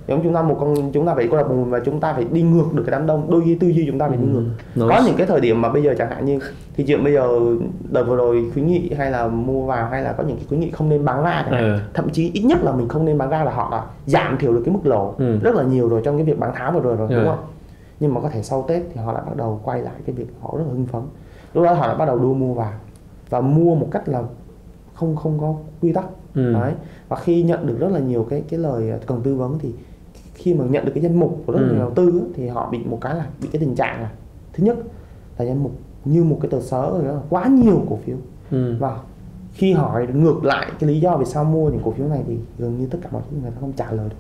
giống 0.09 0.21
chúng 0.23 0.35
ta 0.35 0.43
một 0.43 0.57
con 0.61 0.75
chúng 0.93 1.07
ta 1.07 1.15
phải 1.15 1.29
cô 1.31 1.37
độc 1.37 1.49
một 1.49 1.55
mình 1.57 1.71
và 1.71 1.81
chúng 1.85 2.01
ta 2.01 2.13
phải 2.13 2.25
đi 2.33 2.43
ngược 2.43 2.65
được 2.75 2.83
cái 2.87 2.91
đám 2.93 3.07
đông 3.07 3.31
đôi 3.31 3.43
khi 3.45 3.55
tư 3.55 3.67
duy 3.69 3.87
chúng 3.91 3.99
ta 3.99 4.09
phải 4.09 4.17
đi 4.17 4.27
ngược 4.27 4.43
Nó- 4.75 4.89
có 4.89 5.03
những 5.07 5.17
cái 5.17 5.27
thời 5.27 5.41
điểm 5.41 5.61
mà 5.63 5.69
bây 5.73 5.83
giờ 5.83 5.95
chẳng 5.99 6.11
hạn 6.11 6.25
như 6.25 6.39
thị 6.77 6.85
trường 6.89 7.05
bây 7.05 7.13
giờ 7.13 7.29
đợt 7.91 8.05
vừa 8.05 8.17
rồi 8.17 8.51
khuyến 8.53 8.67
nghị 8.67 8.91
hay 8.99 9.11
là 9.11 9.29
mua 9.29 9.67
vào 9.67 9.89
hay 9.91 10.03
là 10.03 10.13
có 10.13 10.25
những 10.25 10.37
cái 10.37 10.47
khuyến 10.49 10.61
nghị 10.61 10.71
không 10.71 10.89
nên 10.89 11.05
bán 11.05 11.23
ra 11.25 11.47
chẳng. 11.51 11.61
Ừ. 11.61 11.79
thậm 11.95 12.09
chí 12.11 12.31
ít 12.35 12.43
nhất 12.43 12.59
là 12.65 12.73
mình 12.73 12.89
không 12.89 13.05
nên 13.05 13.19
bán 13.19 13.31
ra 13.31 13.45
là 13.45 13.51
họ 13.53 13.69
đã 13.73 13.83
giảm 14.07 14.39
thiểu 14.39 14.53
được 14.53 14.63
cái 14.65 14.75
mức 14.75 14.81
lỗ 14.87 15.15
Ừ. 15.19 15.39
rất 15.43 15.55
là 15.55 15.63
nhiều 15.63 15.89
rồi 15.89 16.01
trong 16.05 16.17
cái 16.17 16.25
việc 16.25 16.39
bán 16.39 16.51
tháo 16.55 16.73
vừa 16.73 16.81
rồi 16.81 16.97
rồi 16.97 17.09
Ừ. 17.11 17.17
đúng 17.17 17.27
không 17.27 17.45
nhưng 18.01 18.15
mà 18.15 18.21
có 18.21 18.29
thể 18.29 18.43
sau 18.43 18.65
tết 18.69 18.83
thì 18.95 19.01
họ 19.01 19.13
lại 19.13 19.23
bắt 19.27 19.37
đầu 19.37 19.61
quay 19.65 19.83
lại 19.83 19.95
cái 20.07 20.15
việc 20.15 20.27
họ 20.41 20.55
rất 20.59 20.65
là 20.67 20.71
hưng 20.73 20.87
phấn 20.87 21.03
lúc 21.55 21.65
đó 21.65 21.73
họ 21.75 21.87
lại 21.87 21.97
bắt 21.97 22.05
đầu 22.07 22.19
đua 22.19 22.35
mua 22.35 22.55
vào 22.55 22.73
và 23.31 23.41
mua 23.41 23.75
một 23.75 23.89
cách 23.91 24.09
là 24.09 24.23
không 24.95 25.17
không 25.17 25.39
có 25.41 25.55
quy 25.83 25.93
tắc 25.93 26.05
Ừ. 26.35 26.53
đấy 26.53 26.73
và 27.09 27.17
khi 27.17 27.43
nhận 27.43 27.67
được 27.67 27.77
rất 27.79 27.89
là 27.93 27.99
nhiều 27.99 28.27
cái 28.31 28.43
cái 28.49 28.61
lời 28.61 28.93
cần 29.07 29.21
tư 29.23 29.35
vấn 29.35 29.59
thì 29.59 29.75
khi 30.35 30.55
mà 30.55 30.65
nhận 30.65 30.85
được 30.85 30.93
cái 30.95 31.03
danh 31.03 31.21
mục 31.21 31.39
của 31.47 31.53
rất 31.53 31.59
Ừ. 31.61 31.67
nhiều 31.67 31.79
đầu 31.79 31.91
tư 31.91 32.23
thì 32.35 32.49
họ 32.49 32.69
bị 32.71 32.79
một 32.85 32.99
cái 33.01 33.15
là 33.15 33.27
bị 33.43 33.49
cái 33.53 33.61
tình 33.61 33.75
trạng 33.75 34.01
là 34.03 34.11
thứ 34.53 34.65
nhất 34.65 34.77
là 35.39 35.45
danh 35.45 35.63
mục 35.63 35.73
như 36.05 36.25
một 36.25 36.39
cái 36.43 36.51
tờ 36.51 36.61
sớ 36.61 36.91
rồi 36.91 37.05
đó 37.05 37.13
là 37.13 37.21
quá 37.31 37.47
nhiều 37.47 37.83
cổ 37.91 37.99
phiếu 38.05 38.17
Ừ. 38.51 38.75
và 38.79 38.99
khi 39.53 39.73
hỏi 39.73 40.07
ngược 40.15 40.45
lại 40.45 40.67
cái 40.81 40.89
lý 40.91 41.01
do 41.01 41.17
vì 41.17 41.25
sao 41.25 41.45
mua 41.45 41.71
những 41.71 41.81
cổ 41.85 41.91
phiếu 41.91 42.07
này 42.09 42.23
thì 42.27 42.37
gần 42.59 42.79
như 42.79 42.87
tất 42.87 42.99
cả 43.03 43.09
mọi 43.13 43.23
thứ 43.31 43.37
người 43.43 43.51
ta 43.51 43.57
không 43.61 43.73
trả 43.73 43.93
lời 43.93 44.09
được 44.09 44.17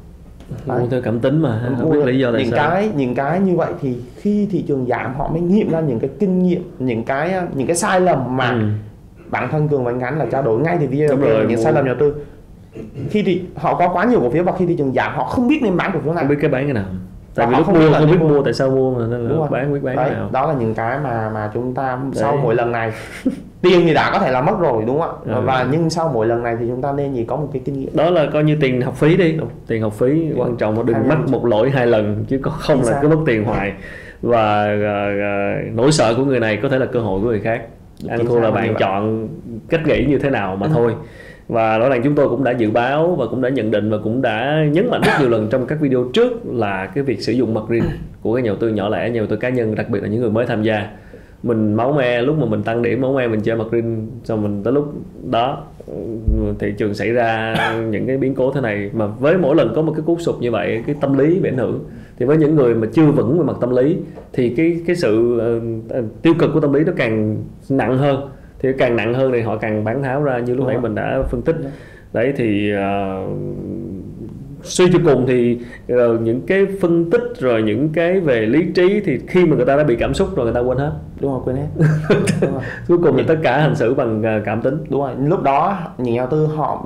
mua 0.66 0.86
theo 0.90 1.00
cảm 1.02 1.20
tính 1.20 1.42
mà 1.42 1.74
không 1.78 1.90
biết 1.90 2.04
lý 2.04 2.18
do 2.18 2.32
tại 2.32 2.42
những 2.42 2.50
sao. 2.50 2.70
cái 2.70 2.90
những 2.96 3.14
cái 3.14 3.40
như 3.40 3.56
vậy 3.56 3.72
thì 3.80 3.96
khi 4.16 4.48
thị 4.50 4.64
trường 4.68 4.86
giảm 4.86 5.14
họ 5.14 5.28
mới 5.28 5.40
nghiệm 5.40 5.70
ra 5.70 5.80
những 5.80 5.98
cái 6.00 6.10
kinh 6.18 6.42
nghiệm 6.42 6.62
những 6.78 7.04
cái 7.04 7.34
những 7.54 7.66
cái 7.66 7.76
sai 7.76 8.00
lầm 8.00 8.36
mà 8.36 8.50
Ừ. 8.50 8.60
bản 9.30 9.48
thân 9.52 9.68
cường 9.68 9.84
và 9.84 9.90
anh 9.90 9.98
ngắn 9.98 10.18
là 10.18 10.26
trao 10.32 10.42
đổi 10.42 10.60
ngay 10.60 10.76
từ 10.80 10.86
video 10.86 11.08
Đúng 11.08 11.20
tiên 11.20 11.30
rồi, 11.30 11.46
những 11.48 11.56
mua- 11.56 11.62
sai 11.64 11.72
lầm 11.72 11.86
nhà 11.86 11.94
tư. 12.00 12.14
Khi 13.10 13.22
thì 13.22 13.42
họ 13.56 13.74
có 13.78 13.88
quá 13.92 14.04
nhiều 14.04 14.20
cổ 14.20 14.30
phiếu 14.30 14.44
và 14.44 14.52
khi 14.58 14.66
thị 14.66 14.74
trường 14.78 14.92
giảm 14.92 15.12
họ 15.14 15.24
không 15.24 15.48
biết 15.48 15.62
nên 15.62 15.76
bán 15.76 15.90
cổ 15.94 16.00
phiếu 16.00 16.12
này 16.14 16.24
không 16.24 16.28
biết 16.30 16.36
cái 16.40 16.50
bán 16.50 16.64
cái 16.64 16.72
nào 16.74 16.84
tại 17.38 17.46
Và 17.46 17.50
vì 17.52 17.56
lúc 17.56 17.66
không 17.66 17.74
mua 17.78 17.90
là 17.90 17.98
không 17.98 18.10
biết 18.10 18.16
mua. 18.20 18.28
mua. 18.28 18.42
tại 18.42 18.52
sao 18.52 18.70
mua 18.70 18.94
mà 18.94 19.06
nên 19.10 19.28
Đúng 19.28 19.30
là 19.30 19.36
rồi. 19.38 19.48
bán 19.50 19.74
biết 19.74 19.80
bán 19.82 19.96
Đấy, 19.96 20.10
nào. 20.10 20.28
đó 20.32 20.46
là 20.46 20.54
những 20.54 20.74
cái 20.74 20.98
mà 21.04 21.30
mà 21.34 21.50
chúng 21.54 21.74
ta 21.74 21.98
sau 22.12 22.32
Đấy. 22.32 22.40
mỗi 22.42 22.54
lần 22.54 22.72
này 22.72 22.92
tiền 23.62 23.80
thì 23.86 23.94
đã 23.94 24.10
có 24.12 24.18
thể 24.18 24.30
là 24.30 24.40
mất 24.42 24.58
rồi 24.60 24.82
đúng 24.86 25.00
không 25.00 25.20
ạ? 25.26 25.34
Ừ. 25.34 25.40
và 25.44 25.66
nhưng 25.70 25.90
sau 25.90 26.10
mỗi 26.14 26.26
lần 26.26 26.42
này 26.42 26.56
thì 26.60 26.66
chúng 26.68 26.82
ta 26.82 26.92
nên 26.92 27.14
gì? 27.14 27.24
Có 27.24 27.36
một 27.36 27.48
cái 27.52 27.62
kinh 27.64 27.78
nghiệm. 27.80 27.96
Đó 27.96 28.10
là 28.10 28.26
coi 28.32 28.44
như 28.44 28.56
tiền 28.60 28.80
học 28.80 28.94
phí 28.94 29.16
đi. 29.16 29.36
Tiền 29.66 29.82
học 29.82 29.92
phí 29.92 30.26
quan 30.36 30.56
trọng 30.56 30.76
là 30.76 30.82
đừng 30.86 31.08
mắc 31.08 31.18
một 31.28 31.46
lỗi 31.46 31.70
hai 31.70 31.86
lần 31.86 32.24
chứ 32.28 32.40
không 32.42 32.82
là 32.84 32.98
cứ 33.02 33.08
mất 33.08 33.16
tiền 33.26 33.44
hoài. 33.44 33.72
Và 34.22 34.64
à, 34.64 35.08
à, 35.22 35.54
nỗi 35.74 35.92
sợ 35.92 36.14
của 36.16 36.24
người 36.24 36.40
này 36.40 36.56
có 36.62 36.68
thể 36.68 36.78
là 36.78 36.86
cơ 36.86 37.00
hội 37.00 37.20
của 37.20 37.26
người 37.26 37.40
khác. 37.40 37.62
Chính 38.16 38.26
thua 38.26 38.40
là 38.40 38.50
bạn 38.50 38.74
chọn 38.78 39.28
cách 39.68 39.86
nghĩ 39.86 40.04
như 40.08 40.18
thế 40.18 40.30
nào 40.30 40.56
mà 40.56 40.66
thôi 40.74 40.94
và 41.48 41.78
rõ 41.78 41.88
ràng 41.88 42.00
chúng 42.04 42.14
tôi 42.14 42.28
cũng 42.28 42.44
đã 42.44 42.50
dự 42.50 42.70
báo 42.70 43.16
và 43.18 43.26
cũng 43.26 43.42
đã 43.42 43.48
nhận 43.48 43.70
định 43.70 43.90
và 43.90 43.98
cũng 44.04 44.22
đã 44.22 44.64
nhấn 44.72 44.90
mạnh 44.90 45.00
rất 45.04 45.12
nhiều 45.20 45.28
lần 45.28 45.48
trong 45.50 45.66
các 45.66 45.80
video 45.80 46.04
trước 46.12 46.32
là 46.46 46.86
cái 46.86 47.04
việc 47.04 47.22
sử 47.22 47.32
dụng 47.32 47.54
margin 47.54 47.82
của 48.22 48.34
các 48.34 48.44
nhà 48.44 48.48
đầu 48.48 48.56
tư 48.56 48.68
nhỏ 48.68 48.88
lẻ 48.88 49.10
nhà 49.10 49.20
đầu 49.20 49.26
tư 49.26 49.36
cá 49.36 49.48
nhân 49.48 49.74
đặc 49.74 49.88
biệt 49.88 50.02
là 50.02 50.08
những 50.08 50.20
người 50.20 50.30
mới 50.30 50.46
tham 50.46 50.62
gia. 50.62 50.88
Mình 51.42 51.74
máu 51.74 51.92
me 51.92 52.22
lúc 52.22 52.38
mà 52.38 52.46
mình 52.46 52.62
tăng 52.62 52.82
điểm 52.82 53.00
máu 53.00 53.12
me 53.12 53.28
mình 53.28 53.40
chơi 53.40 53.56
margin 53.56 54.10
xong 54.24 54.42
mình 54.42 54.62
tới 54.64 54.72
lúc 54.72 54.94
đó 55.30 55.64
thị 56.58 56.72
trường 56.78 56.94
xảy 56.94 57.12
ra 57.12 57.54
những 57.90 58.06
cái 58.06 58.16
biến 58.16 58.34
cố 58.34 58.52
thế 58.52 58.60
này. 58.60 58.90
Mà 58.92 59.06
với 59.06 59.38
mỗi 59.38 59.56
lần 59.56 59.72
có 59.74 59.82
một 59.82 59.92
cái 59.96 60.02
cú 60.06 60.18
sụp 60.18 60.40
như 60.40 60.50
vậy 60.50 60.82
cái 60.86 60.96
tâm 61.00 61.18
lý 61.18 61.40
bị 61.40 61.48
ảnh 61.50 61.58
hưởng. 61.58 61.84
Thì 62.18 62.26
với 62.26 62.36
những 62.36 62.56
người 62.56 62.74
mà 62.74 62.86
chưa 62.92 63.06
vững 63.06 63.38
về 63.38 63.44
mặt 63.44 63.56
tâm 63.60 63.76
lý 63.76 63.96
thì 64.32 64.54
cái 64.56 64.80
cái 64.86 64.96
sự 64.96 65.40
uh, 65.98 66.04
tiêu 66.22 66.34
cực 66.38 66.50
của 66.54 66.60
tâm 66.60 66.72
lý 66.72 66.84
nó 66.84 66.92
càng 66.96 67.36
nặng 67.68 67.98
hơn 67.98 68.28
thì 68.60 68.68
càng 68.78 68.96
nặng 68.96 69.14
hơn 69.14 69.32
thì 69.32 69.40
họ 69.40 69.56
càng 69.56 69.84
bán 69.84 70.02
tháo 70.02 70.22
ra 70.22 70.38
như 70.38 70.54
lúc 70.54 70.66
nãy 70.66 70.78
mình 70.78 70.94
đã 70.94 71.22
phân 71.30 71.42
tích. 71.42 71.56
Đấy 72.12 72.32
thì 72.36 72.72
ờ, 72.72 73.22
suy 74.62 74.92
cho 74.92 74.98
cùng 75.04 75.26
thì 75.26 75.58
ờ, 75.88 76.18
những 76.18 76.40
cái 76.46 76.66
phân 76.80 77.10
tích 77.10 77.22
rồi 77.38 77.62
những 77.62 77.88
cái 77.88 78.20
về 78.20 78.46
lý 78.46 78.66
trí 78.74 79.00
thì 79.00 79.18
khi 79.26 79.46
mà 79.46 79.56
người 79.56 79.66
ta 79.66 79.76
đã 79.76 79.84
bị 79.84 79.96
cảm 79.96 80.14
xúc 80.14 80.36
rồi 80.36 80.46
người 80.46 80.54
ta 80.54 80.60
quên 80.60 80.78
hết. 80.78 80.92
Đúng 81.20 81.32
rồi 81.32 81.40
quên 81.44 81.56
hết. 81.56 81.86
Cuối 82.88 82.98
cùng 83.02 83.16
là 83.16 83.24
tất 83.26 83.36
cả 83.42 83.60
hành 83.60 83.76
xử 83.76 83.94
bằng 83.94 84.22
ờ, 84.22 84.40
cảm 84.44 84.62
tính. 84.62 84.78
Đúng 84.90 85.00
rồi. 85.00 85.12
Lúc 85.24 85.42
đó 85.42 85.78
nhà 85.98 86.16
đầu 86.16 86.26
tư 86.30 86.46
họ 86.46 86.84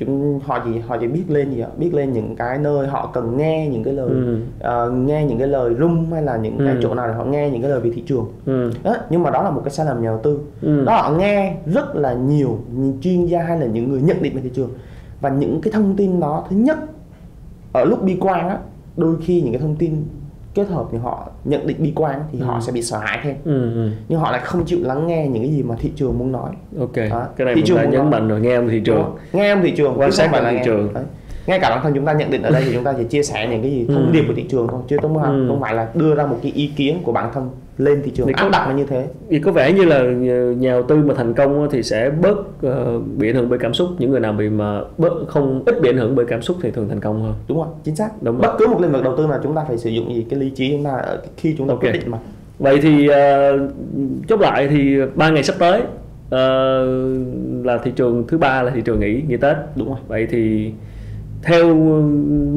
chúng 0.00 0.40
họ 0.44 0.58
chỉ 0.64 0.78
họ 0.78 0.96
chỉ 1.00 1.06
biết 1.06 1.24
lên 1.28 1.50
gì 1.50 1.60
ạ 1.60 1.68
biết 1.76 1.94
lên 1.94 2.12
những 2.12 2.36
cái 2.36 2.58
nơi 2.58 2.86
họ 2.86 3.10
cần 3.14 3.36
nghe 3.36 3.68
những 3.68 3.84
cái 3.84 3.94
lời 3.94 4.08
Ừ. 4.10 4.38
ờ, 4.60 4.90
nghe 4.90 5.24
những 5.24 5.38
cái 5.38 5.48
lời 5.48 5.74
rung 5.80 6.12
hay 6.12 6.22
là 6.22 6.36
những 6.36 6.58
cái 6.58 6.68
Ừ. 6.74 6.80
chỗ 6.82 6.94
nào 6.94 7.08
để 7.08 7.14
họ 7.14 7.24
nghe 7.24 7.50
những 7.50 7.62
cái 7.62 7.70
lời 7.70 7.80
về 7.80 7.90
thị 7.94 8.02
trường 8.06 8.26
ừ. 8.46 8.70
đó, 8.82 8.96
nhưng 9.10 9.22
mà 9.22 9.30
đó 9.30 9.42
là 9.42 9.50
một 9.50 9.60
cái 9.64 9.70
sai 9.70 9.86
lầm 9.86 10.02
nhà 10.02 10.08
đầu 10.08 10.20
tư 10.22 10.38
Ừ. 10.62 10.84
đó 10.84 10.92
họ 10.96 11.10
nghe 11.18 11.54
rất 11.66 11.96
là 11.96 12.14
nhiều 12.14 12.58
những 12.74 12.98
chuyên 13.00 13.26
gia 13.26 13.42
hay 13.42 13.60
là 13.60 13.66
những 13.66 13.88
người 13.90 14.02
nhận 14.02 14.22
định 14.22 14.34
về 14.36 14.40
thị 14.42 14.50
trường 14.54 14.70
và 15.20 15.30
những 15.30 15.60
cái 15.60 15.72
thông 15.72 15.96
tin 15.96 16.20
đó 16.20 16.44
thứ 16.50 16.56
nhất 16.56 16.78
ở 17.72 17.84
lúc 17.84 18.02
bi 18.04 18.16
quan 18.20 18.48
á 18.48 18.58
đôi 18.96 19.16
khi 19.24 19.40
những 19.42 19.52
cái 19.52 19.60
thông 19.62 19.76
tin 19.76 20.04
kết 20.54 20.68
hợp 20.68 20.84
thì 20.92 20.98
họ 20.98 21.28
nhận 21.44 21.66
định 21.66 21.76
bi 21.82 21.92
quan 21.96 22.20
thì 22.32 22.38
họ 22.40 22.54
Ừ. 22.54 22.60
sẽ 22.60 22.72
bị 22.72 22.82
sợ 22.82 22.98
hãi 22.98 23.18
thêm 23.22 23.34
Ừ. 23.44 23.74
ừ. 23.74 23.90
nhưng 24.08 24.20
họ 24.20 24.30
lại 24.30 24.40
không 24.44 24.64
chịu 24.66 24.78
lắng 24.82 25.06
nghe 25.06 25.26
những 25.28 25.42
cái 25.42 25.52
gì 25.52 25.62
mà 25.62 25.74
thị 25.78 25.92
trường 25.96 26.18
muốn 26.18 26.32
nói 26.32 26.50
ok 26.78 26.96
Đó. 27.10 27.26
cái 27.36 27.44
này 27.44 27.54
Thị 27.54 27.60
mình 27.60 27.64
trường 27.66 27.90
nhấn 27.90 28.10
mạnh 28.10 28.28
rồi 28.28 28.40
nghe 28.40 28.54
ông 28.54 28.68
thị 28.68 28.76
Đúng 28.76 28.84
trường 28.84 29.02
không? 29.02 29.16
nghe 29.32 29.50
âm 29.50 29.62
thị 29.62 29.74
trường 29.76 30.00
Quan 30.00 30.12
sát 30.12 30.32
là 30.32 30.50
thị 30.50 30.58
trường. 30.64 30.94
Đấy. 30.94 31.04
Ngay 31.46 31.58
cả 31.60 31.70
bản 31.70 31.80
thân 31.82 31.92
chúng 31.94 32.04
ta 32.04 32.12
nhận 32.12 32.30
định 32.30 32.42
ở 32.42 32.50
đây 32.50 32.62
thì 32.66 32.70
chúng 32.74 32.84
ta 32.84 32.92
chỉ 32.98 33.04
chia 33.04 33.22
sẻ 33.22 33.48
những 33.50 33.62
cái 33.62 33.70
gì 33.70 33.86
thông 33.88 34.06
Ừ. 34.06 34.12
điệp 34.12 34.24
của 34.28 34.34
thị 34.36 34.44
trường 34.48 34.68
thôi 34.68 34.80
chứ 34.88 34.96
không 35.02 35.14
phải 35.20 35.30
Ừ. 35.30 35.44
không 35.48 35.60
phải 35.60 35.74
là 35.74 35.88
đưa 35.94 36.14
ra 36.14 36.26
một 36.26 36.36
cái 36.42 36.52
ý 36.54 36.70
kiến 36.76 36.98
của 37.02 37.12
bản 37.12 37.30
thân 37.34 37.50
lên 37.78 38.02
thị 38.04 38.10
trường 38.14 38.26
Thì 38.26 38.32
áp 38.36 38.48
đặt 38.52 38.66
nó 38.68 38.74
như 38.74 38.84
thế. 38.86 39.06
Thì 39.30 39.38
có 39.38 39.52
vẻ 39.52 39.72
như 39.72 39.84
là 39.84 40.02
nhà 40.58 40.70
đầu 40.70 40.82
tư 40.82 40.96
mà 40.96 41.14
thành 41.14 41.34
công 41.34 41.68
thì 41.70 41.82
sẽ 41.82 42.10
bớt 42.10 42.36
ờ, 42.62 42.98
bị 43.16 43.28
ảnh 43.28 43.34
hưởng 43.34 43.48
bởi 43.48 43.58
cảm 43.58 43.74
xúc. 43.74 43.88
Những 43.98 44.10
người 44.10 44.20
nào 44.20 44.32
bị 44.32 44.48
mà 44.48 44.80
bớt 44.98 45.10
không 45.28 45.62
ít 45.66 45.80
bị 45.82 45.88
ảnh 45.90 45.96
hưởng 45.96 46.14
bởi 46.16 46.26
cảm 46.26 46.42
xúc 46.42 46.56
thì 46.62 46.70
thường 46.70 46.88
thành 46.88 47.00
công 47.00 47.22
hơn. 47.22 47.34
Đúng 47.48 47.58
không 47.62 47.74
chính 47.84 47.96
xác. 47.96 48.22
Đúng 48.22 48.38
bất 48.38 48.52
cứ 48.58 48.66
một 48.66 48.80
lĩnh 48.80 48.92
vực 48.92 49.04
đầu 49.04 49.16
tư 49.16 49.26
nào 49.26 49.38
chúng 49.42 49.54
ta 49.54 49.64
phải 49.68 49.78
sử 49.78 49.90
dụng 49.90 50.14
gì 50.14 50.26
cái 50.30 50.40
lý 50.40 50.50
trí 50.50 50.70
chúng 50.70 50.84
ta 50.84 50.90
ở 50.90 51.20
khi 51.36 51.54
chúng 51.58 51.68
ta 51.68 51.72
Ok. 51.74 51.80
quyết 51.82 51.92
định 51.92 52.02
mà. 52.10 52.18
Vậy 52.58 52.78
thì 52.82 53.08
ờ, 53.08 53.58
chốt 54.28 54.40
lại 54.40 54.68
thì 54.68 54.96
ba 55.14 55.30
ngày 55.30 55.42
sắp 55.42 55.56
tới 55.58 55.80
ờ, 56.30 56.84
là 57.64 57.78
thị 57.84 57.92
trường 57.96 58.24
thứ 58.28 58.38
ba 58.38 58.62
là 58.62 58.70
thị 58.74 58.80
trường 58.84 59.00
nghỉ 59.00 59.22
nghỉ 59.28 59.36
tết. 59.36 59.56
Đúng 59.76 59.88
rồi. 59.88 59.96
Vậy 60.08 60.26
thì 60.30 60.70
theo 61.42 61.66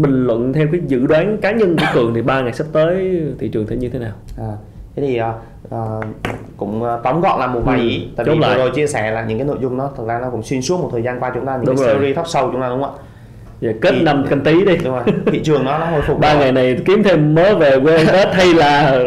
bình 0.01 0.25
luận 0.25 0.53
theo 0.53 0.67
cái 0.71 0.81
dự 0.87 1.05
đoán 1.07 1.37
cá 1.37 1.51
nhân 1.51 1.75
của 1.79 1.85
cường 1.93 2.13
thì 2.13 2.21
ba 2.21 2.41
ngày 2.41 2.53
sắp 2.53 2.67
tới 2.73 3.21
thị 3.39 3.47
trường 3.49 3.67
sẽ 3.67 3.75
như 3.75 3.89
thế 3.89 3.99
nào 3.99 4.11
à, 4.37 4.51
thế 4.95 5.03
thì 5.07 5.17
à, 5.17 5.33
à, 5.71 5.77
cũng 6.57 6.83
à, 6.83 6.97
tóm 7.03 7.21
gọn 7.21 7.39
là 7.39 7.47
một 7.47 7.61
vài 7.65 7.79
Ừ, 7.79 7.83
ý 7.87 8.07
tại 8.15 8.25
vì 8.29 8.39
vừa 8.39 8.55
rồi 8.57 8.71
chia 8.75 8.87
sẻ 8.87 9.11
là 9.11 9.23
những 9.25 9.37
cái 9.37 9.47
nội 9.47 9.57
dung 9.61 9.77
nó 9.77 9.89
thực 9.97 10.07
ra 10.07 10.19
nó 10.21 10.29
cũng 10.29 10.43
xuyên 10.43 10.61
suốt 10.61 10.77
một 10.81 10.89
thời 10.91 11.01
gian 11.03 11.19
qua 11.19 11.31
chúng 11.35 11.45
ta 11.45 11.55
những 11.57 11.65
Đúng 11.65 11.75
cái 11.77 11.85
rồi. 11.85 11.95
series 11.95 12.15
talk 12.15 12.25
show 12.25 12.51
chúng 12.51 12.61
ta 12.61 12.69
đúng 12.69 12.83
không 12.83 12.95
ạ 12.95 13.01
Giờ 13.61 13.73
kết 13.81 13.91
Thì- 13.91 14.01
năm 14.03 14.25
canh 14.29 14.41
tí 14.41 14.65
đi 14.65 14.77
đúng 14.77 14.93
rồi 14.93 15.03
thị 15.25 15.41
trường 15.43 15.65
nó 15.65 15.77
nó 15.79 15.85
hồi 15.85 16.01
phục 16.07 16.19
ba 16.19 16.33
ngày 16.33 16.51
này 16.51 16.77
kiếm 16.85 17.03
thêm 17.03 17.35
mớ 17.35 17.55
về 17.55 17.79
quê 17.79 18.05
tết 18.05 18.27
hay 18.33 18.53
là 18.53 18.99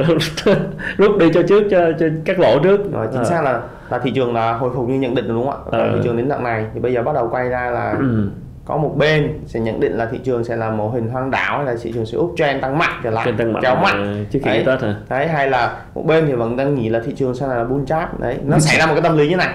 rút 0.99 1.19
đi 1.19 1.27
cho 1.35 1.43
trước 1.43 1.65
cho, 1.71 1.79
cho 2.01 2.07
các 2.25 2.41
lỗ 2.41 2.59
trước 2.59 2.93
rồi 2.93 3.07
chính 3.13 3.19
Ờ. 3.21 3.25
xác 3.25 3.43
là 3.45 3.61
là 3.91 3.99
thị 3.99 4.11
trường 4.15 4.35
là 4.35 4.53
hồi 4.53 4.71
phục 4.75 4.89
như 4.89 4.99
nhận 4.99 5.15
định 5.15 5.29
đúng 5.29 5.47
không 5.47 5.51
ạ 5.51 5.79
Ờ. 5.79 5.93
thị 5.95 6.01
trường 6.05 6.17
đến 6.17 6.29
đoạn 6.29 6.43
này 6.43 6.65
thì 6.75 6.81
bây 6.81 6.93
giờ 6.93 7.03
bắt 7.03 7.15
đầu 7.15 7.29
quay 7.33 7.49
ra 7.49 7.71
là 7.71 7.95
ừ. 7.99 8.29
Có 8.67 8.77
một 8.77 8.95
bên 8.99 9.39
sẽ 9.47 9.61
nhận 9.61 9.81
định 9.81 9.93
là 9.93 10.07
thị 10.13 10.19
trường 10.25 10.45
sẽ 10.45 10.57
là 10.57 10.71
mô 10.71 10.91
hình 10.91 11.09
hoang 11.09 11.31
đảo 11.31 11.57
hay 11.57 11.67
là 11.67 11.75
thị 11.83 11.93
trường 11.95 12.07
sẽ 12.07 12.19
uptrend 12.19 12.63
tăng 12.63 12.79
mạnh 12.79 13.01
trở 13.05 13.11
lại 13.11 13.33
tăng 13.39 13.53
mạnh 13.53 13.63
kéo 13.63 13.77
mạnh 13.77 14.25
trước 14.31 14.39
khi 14.45 14.51
Đấy. 14.51 14.63
tết 14.67 14.81
hả 14.83 14.95
đấy 15.09 15.29
hay 15.29 15.51
là 15.51 15.77
một 15.95 16.07
bên 16.07 16.27
thì 16.27 16.33
vẫn 16.33 16.57
đang 16.57 16.75
nghĩ 16.75 16.89
là 16.89 17.01
thị 17.07 17.13
trường 17.17 17.35
sẽ 17.35 17.47
là 17.47 17.65
bull 17.65 17.85
trap 17.85 18.21
đấy 18.21 18.39
nó 18.45 18.59
xảy 18.59 18.79
ra 18.79 18.87
một 18.87 18.93
cái 18.95 19.03
tâm 19.03 19.17
lý 19.17 19.29
như 19.29 19.37
này 19.37 19.55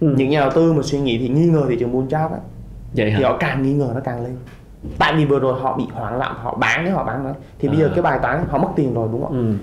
Ừ. 0.00 0.14
những 0.16 0.30
nhà 0.30 0.40
đầu 0.40 0.50
tư 0.50 0.72
mà 0.72 0.82
suy 0.82 0.98
nghĩ 1.00 1.18
thì 1.18 1.28
nghi 1.28 1.46
ngờ 1.46 1.62
thị 1.68 1.76
trường 1.80 1.92
bull 1.92 2.08
trap 2.10 2.30
ấy, 2.30 2.40
vậy 2.96 3.06
thì 3.16 3.22
hả 3.22 3.28
họ 3.28 3.36
càng 3.40 3.62
nghi 3.62 3.72
ngờ 3.72 3.90
nó 3.94 4.00
càng 4.00 4.24
lên 4.24 4.36
tại 4.98 5.12
vì 5.16 5.24
vừa 5.24 5.38
rồi 5.38 5.60
họ 5.60 5.76
bị 5.76 5.84
hoảng 5.92 6.18
loạn 6.18 6.34
họ 6.42 6.54
bán 6.54 6.84
đấy 6.84 6.92
họ 6.94 7.04
bán 7.04 7.24
đấy 7.24 7.32
thì 7.58 7.68
bây 7.68 7.76
giờ 7.76 7.86
À. 7.86 7.92
cái 7.94 8.02
bài 8.02 8.18
toán 8.22 8.44
họ 8.50 8.58
mất 8.58 8.68
tiền 8.76 8.94
rồi 8.94 9.08
đúng 9.12 9.22
không 9.24 9.32
ừ. 9.32 9.54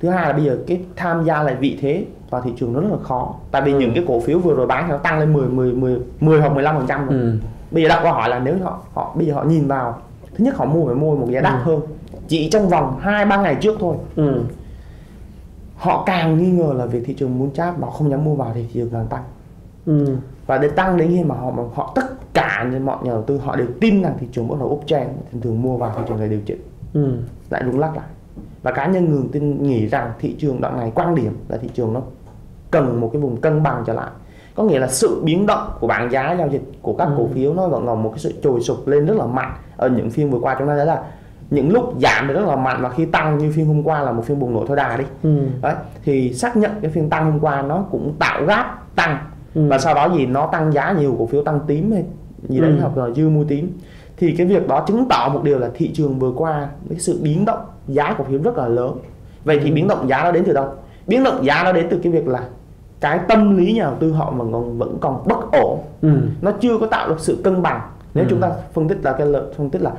Thứ 0.00 0.08
hai 0.08 0.26
là 0.26 0.32
bây 0.32 0.44
giờ 0.44 0.58
cái 0.66 0.80
tham 0.96 1.24
gia 1.24 1.42
lại 1.42 1.54
vị 1.54 1.78
thế 1.80 2.04
vào 2.30 2.42
thị 2.42 2.52
trường 2.56 2.72
nó 2.72 2.80
rất 2.80 2.88
là 2.90 2.96
khó 3.02 3.34
tại 3.50 3.62
vì 3.62 3.72
Ừ. 3.72 3.78
những 3.78 3.92
cái 3.94 4.04
cổ 4.08 4.20
phiếu 4.20 4.38
vừa 4.38 4.54
rồi 4.54 4.66
bán 4.66 4.84
thì 4.86 4.90
nó 4.92 4.98
tăng 4.98 5.18
lên 5.18 5.32
10 5.32 5.48
10 5.48 5.72
10 5.72 5.98
10 6.20 6.40
hoặc 6.40 6.52
15 6.54 6.76
phần 6.78 6.86
trăm 6.86 7.08
Ừ. 7.08 7.32
bây 7.70 7.82
giờ 7.82 7.88
đặt 7.88 8.00
câu 8.02 8.12
hỏi 8.12 8.28
là 8.28 8.38
nếu 8.38 8.54
họ 8.64 8.78
họ 8.94 9.12
bây 9.16 9.26
giờ 9.26 9.34
họ 9.34 9.44
nhìn 9.44 9.66
vào 9.68 9.98
thứ 10.34 10.44
nhất 10.44 10.56
họ 10.56 10.64
mua 10.64 10.86
phải 10.86 10.94
mua 10.94 11.16
một 11.16 11.26
giá 11.30 11.40
đắt 11.40 11.52
Ừ. 11.52 11.58
hơn 11.64 11.80
chỉ 12.28 12.48
trong 12.50 12.68
vòng 12.68 12.98
hai 13.00 13.26
ba 13.26 13.42
ngày 13.42 13.54
trước 13.60 13.76
thôi 13.80 13.96
Ừ. 14.16 14.42
họ 15.76 16.02
càng 16.06 16.38
nghi 16.38 16.50
ngờ 16.50 16.72
là 16.76 16.86
việc 16.86 17.02
thị 17.06 17.14
trường 17.14 17.38
muốn 17.38 17.50
cháp 17.50 17.80
họ 17.80 17.90
không 17.90 18.10
dám 18.10 18.24
mua 18.24 18.34
vào 18.34 18.50
thì 18.54 18.62
thị 18.62 18.68
trường 18.74 18.90
càng 18.90 19.06
tăng 19.06 19.22
Ừ. 19.86 20.16
và 20.46 20.58
để 20.58 20.68
tăng 20.68 20.96
đến 20.96 21.08
khi 21.08 21.24
mà 21.24 21.34
họ 21.34 21.50
mà 21.50 21.62
họ 21.74 21.92
tất 21.94 22.04
cả 22.34 22.68
những 22.72 22.86
mọi 22.86 22.96
nhà 23.02 23.10
đầu 23.10 23.22
tư 23.22 23.38
họ 23.38 23.56
đều 23.56 23.66
tin 23.80 24.02
rằng 24.02 24.14
thị 24.20 24.26
trường 24.32 24.48
bắt 24.48 24.56
đầu 24.60 24.68
uptrend 24.68 25.10
thì 25.32 25.38
thường 25.42 25.62
mua 25.62 25.76
vào 25.76 25.92
thị 25.96 26.02
trường 26.08 26.18
này 26.18 26.28
điều 26.28 26.40
chỉnh 26.46 26.60
Ừ. 26.92 27.12
lại 27.50 27.62
rung 27.66 27.78
lắc 27.80 27.96
lại 27.96 28.04
và 28.62 28.70
cá 28.70 28.86
nhân 28.86 29.10
người 29.10 29.22
tin 29.32 29.62
nghĩ 29.62 29.86
rằng 29.86 30.12
thị 30.18 30.36
trường 30.38 30.60
đoạn 30.60 30.76
này 30.76 30.92
quan 30.94 31.14
điểm 31.14 31.36
là 31.48 31.56
thị 31.56 31.68
trường 31.74 31.92
nó 31.94 32.00
cần 32.70 33.00
một 33.00 33.10
cái 33.12 33.22
vùng 33.22 33.36
cân 33.40 33.62
bằng 33.62 33.82
trở 33.86 33.92
lại 33.92 34.10
có 34.54 34.62
nghĩa 34.64 34.78
là 34.78 34.86
sự 34.88 35.20
biến 35.24 35.46
động 35.46 35.68
của 35.80 35.86
bảng 35.86 36.12
giá 36.12 36.32
giao 36.38 36.48
dịch 36.48 36.62
của 36.82 36.92
các 36.92 37.04
Ừ. 37.04 37.14
cổ 37.18 37.28
phiếu 37.34 37.54
nó 37.54 37.68
vẫn 37.68 37.86
còn 37.86 38.02
một 38.02 38.10
cái 38.10 38.18
sự 38.18 38.32
trồi 38.42 38.60
sụp 38.60 38.86
lên 38.88 39.06
rất 39.06 39.16
là 39.16 39.26
mạnh 39.26 39.52
ở 39.76 39.88
những 39.88 40.10
phiên 40.10 40.30
vừa 40.30 40.38
qua 40.38 40.56
chúng 40.58 40.68
ta 40.68 40.76
thấy 40.76 40.86
là 40.86 41.02
những 41.50 41.72
lúc 41.72 41.94
giảm 42.02 42.24
thì 42.28 42.34
rất 42.34 42.46
là 42.46 42.56
mạnh 42.56 42.78
và 42.82 42.88
khi 42.88 43.04
tăng 43.04 43.38
như 43.38 43.52
phiên 43.52 43.66
hôm 43.66 43.82
qua 43.82 44.02
là 44.02 44.12
một 44.12 44.24
phiên 44.24 44.38
bùng 44.38 44.54
nổ 44.54 44.64
thôi 44.66 44.76
đà 44.76 44.96
đi 44.96 45.04
Ừ. 45.22 45.38
đấy 45.62 45.74
thì 46.04 46.32
xác 46.34 46.56
nhận 46.56 46.70
cái 46.82 46.90
phiên 46.90 47.10
tăng 47.10 47.24
hôm 47.32 47.40
qua 47.40 47.62
nó 47.62 47.84
cũng 47.90 48.14
tạo 48.18 48.44
gáp 48.44 48.82
tăng 48.96 49.18
Ừ. 49.54 49.68
và 49.68 49.78
sau 49.78 49.94
đó 49.94 50.08
gì 50.16 50.26
nó 50.26 50.46
tăng 50.52 50.72
giá 50.72 50.92
nhiều 50.92 51.16
cổ 51.18 51.26
phiếu 51.26 51.42
tăng 51.42 51.60
tím 51.66 51.92
hay 51.92 52.04
gì 52.48 52.60
đấy 52.60 52.70
Ừ. 52.70 52.76
hoặc 52.80 52.96
là 52.96 53.14
dư 53.14 53.28
mua 53.28 53.44
tím 53.44 53.72
thì 54.20 54.34
cái 54.38 54.46
việc 54.46 54.68
đó 54.68 54.84
chứng 54.88 55.08
tỏ 55.08 55.30
một 55.34 55.40
điều 55.44 55.58
là 55.58 55.70
thị 55.74 55.90
trường 55.94 56.18
vừa 56.18 56.32
qua 56.36 56.68
cái 56.90 56.98
sự 56.98 57.20
biến 57.22 57.44
động 57.44 57.58
giá 57.88 58.14
cổ 58.18 58.24
phiếu 58.24 58.42
rất 58.42 58.56
là 58.58 58.68
lớn 58.68 58.96
vậy 59.44 59.60
thì 59.64 59.70
biến 59.70 59.88
động 59.88 60.08
giá 60.08 60.24
nó 60.24 60.32
đến 60.32 60.44
từ 60.46 60.52
đâu 60.52 60.68
biến 61.06 61.24
động 61.24 61.44
giá 61.44 61.62
nó 61.64 61.72
đến 61.72 61.86
từ 61.90 61.98
cái 62.02 62.12
việc 62.12 62.28
là 62.28 62.44
cái 63.00 63.20
tâm 63.28 63.56
lý 63.56 63.72
nhà 63.72 63.82
đầu 63.82 63.94
tư 64.00 64.12
họ 64.12 64.30
vẫn 64.30 64.52
còn 64.52 64.78
vẫn 64.78 64.98
còn 65.00 65.22
bất 65.28 65.52
ổn 65.52 65.78
Ừ. 66.02 66.08
nó 66.42 66.52
chưa 66.60 66.78
có 66.78 66.86
tạo 66.86 67.08
được 67.08 67.20
sự 67.20 67.40
cân 67.44 67.62
bằng 67.62 67.80
nếu 68.14 68.24
Ừ. 68.24 68.28
chúng 68.30 68.40
ta 68.40 68.50
phân 68.74 68.88
tích 68.88 68.98
là 69.02 69.12
cái 69.12 69.26
lợi 69.26 69.42
phân 69.56 69.70
tích 69.70 69.82
là 69.82 69.92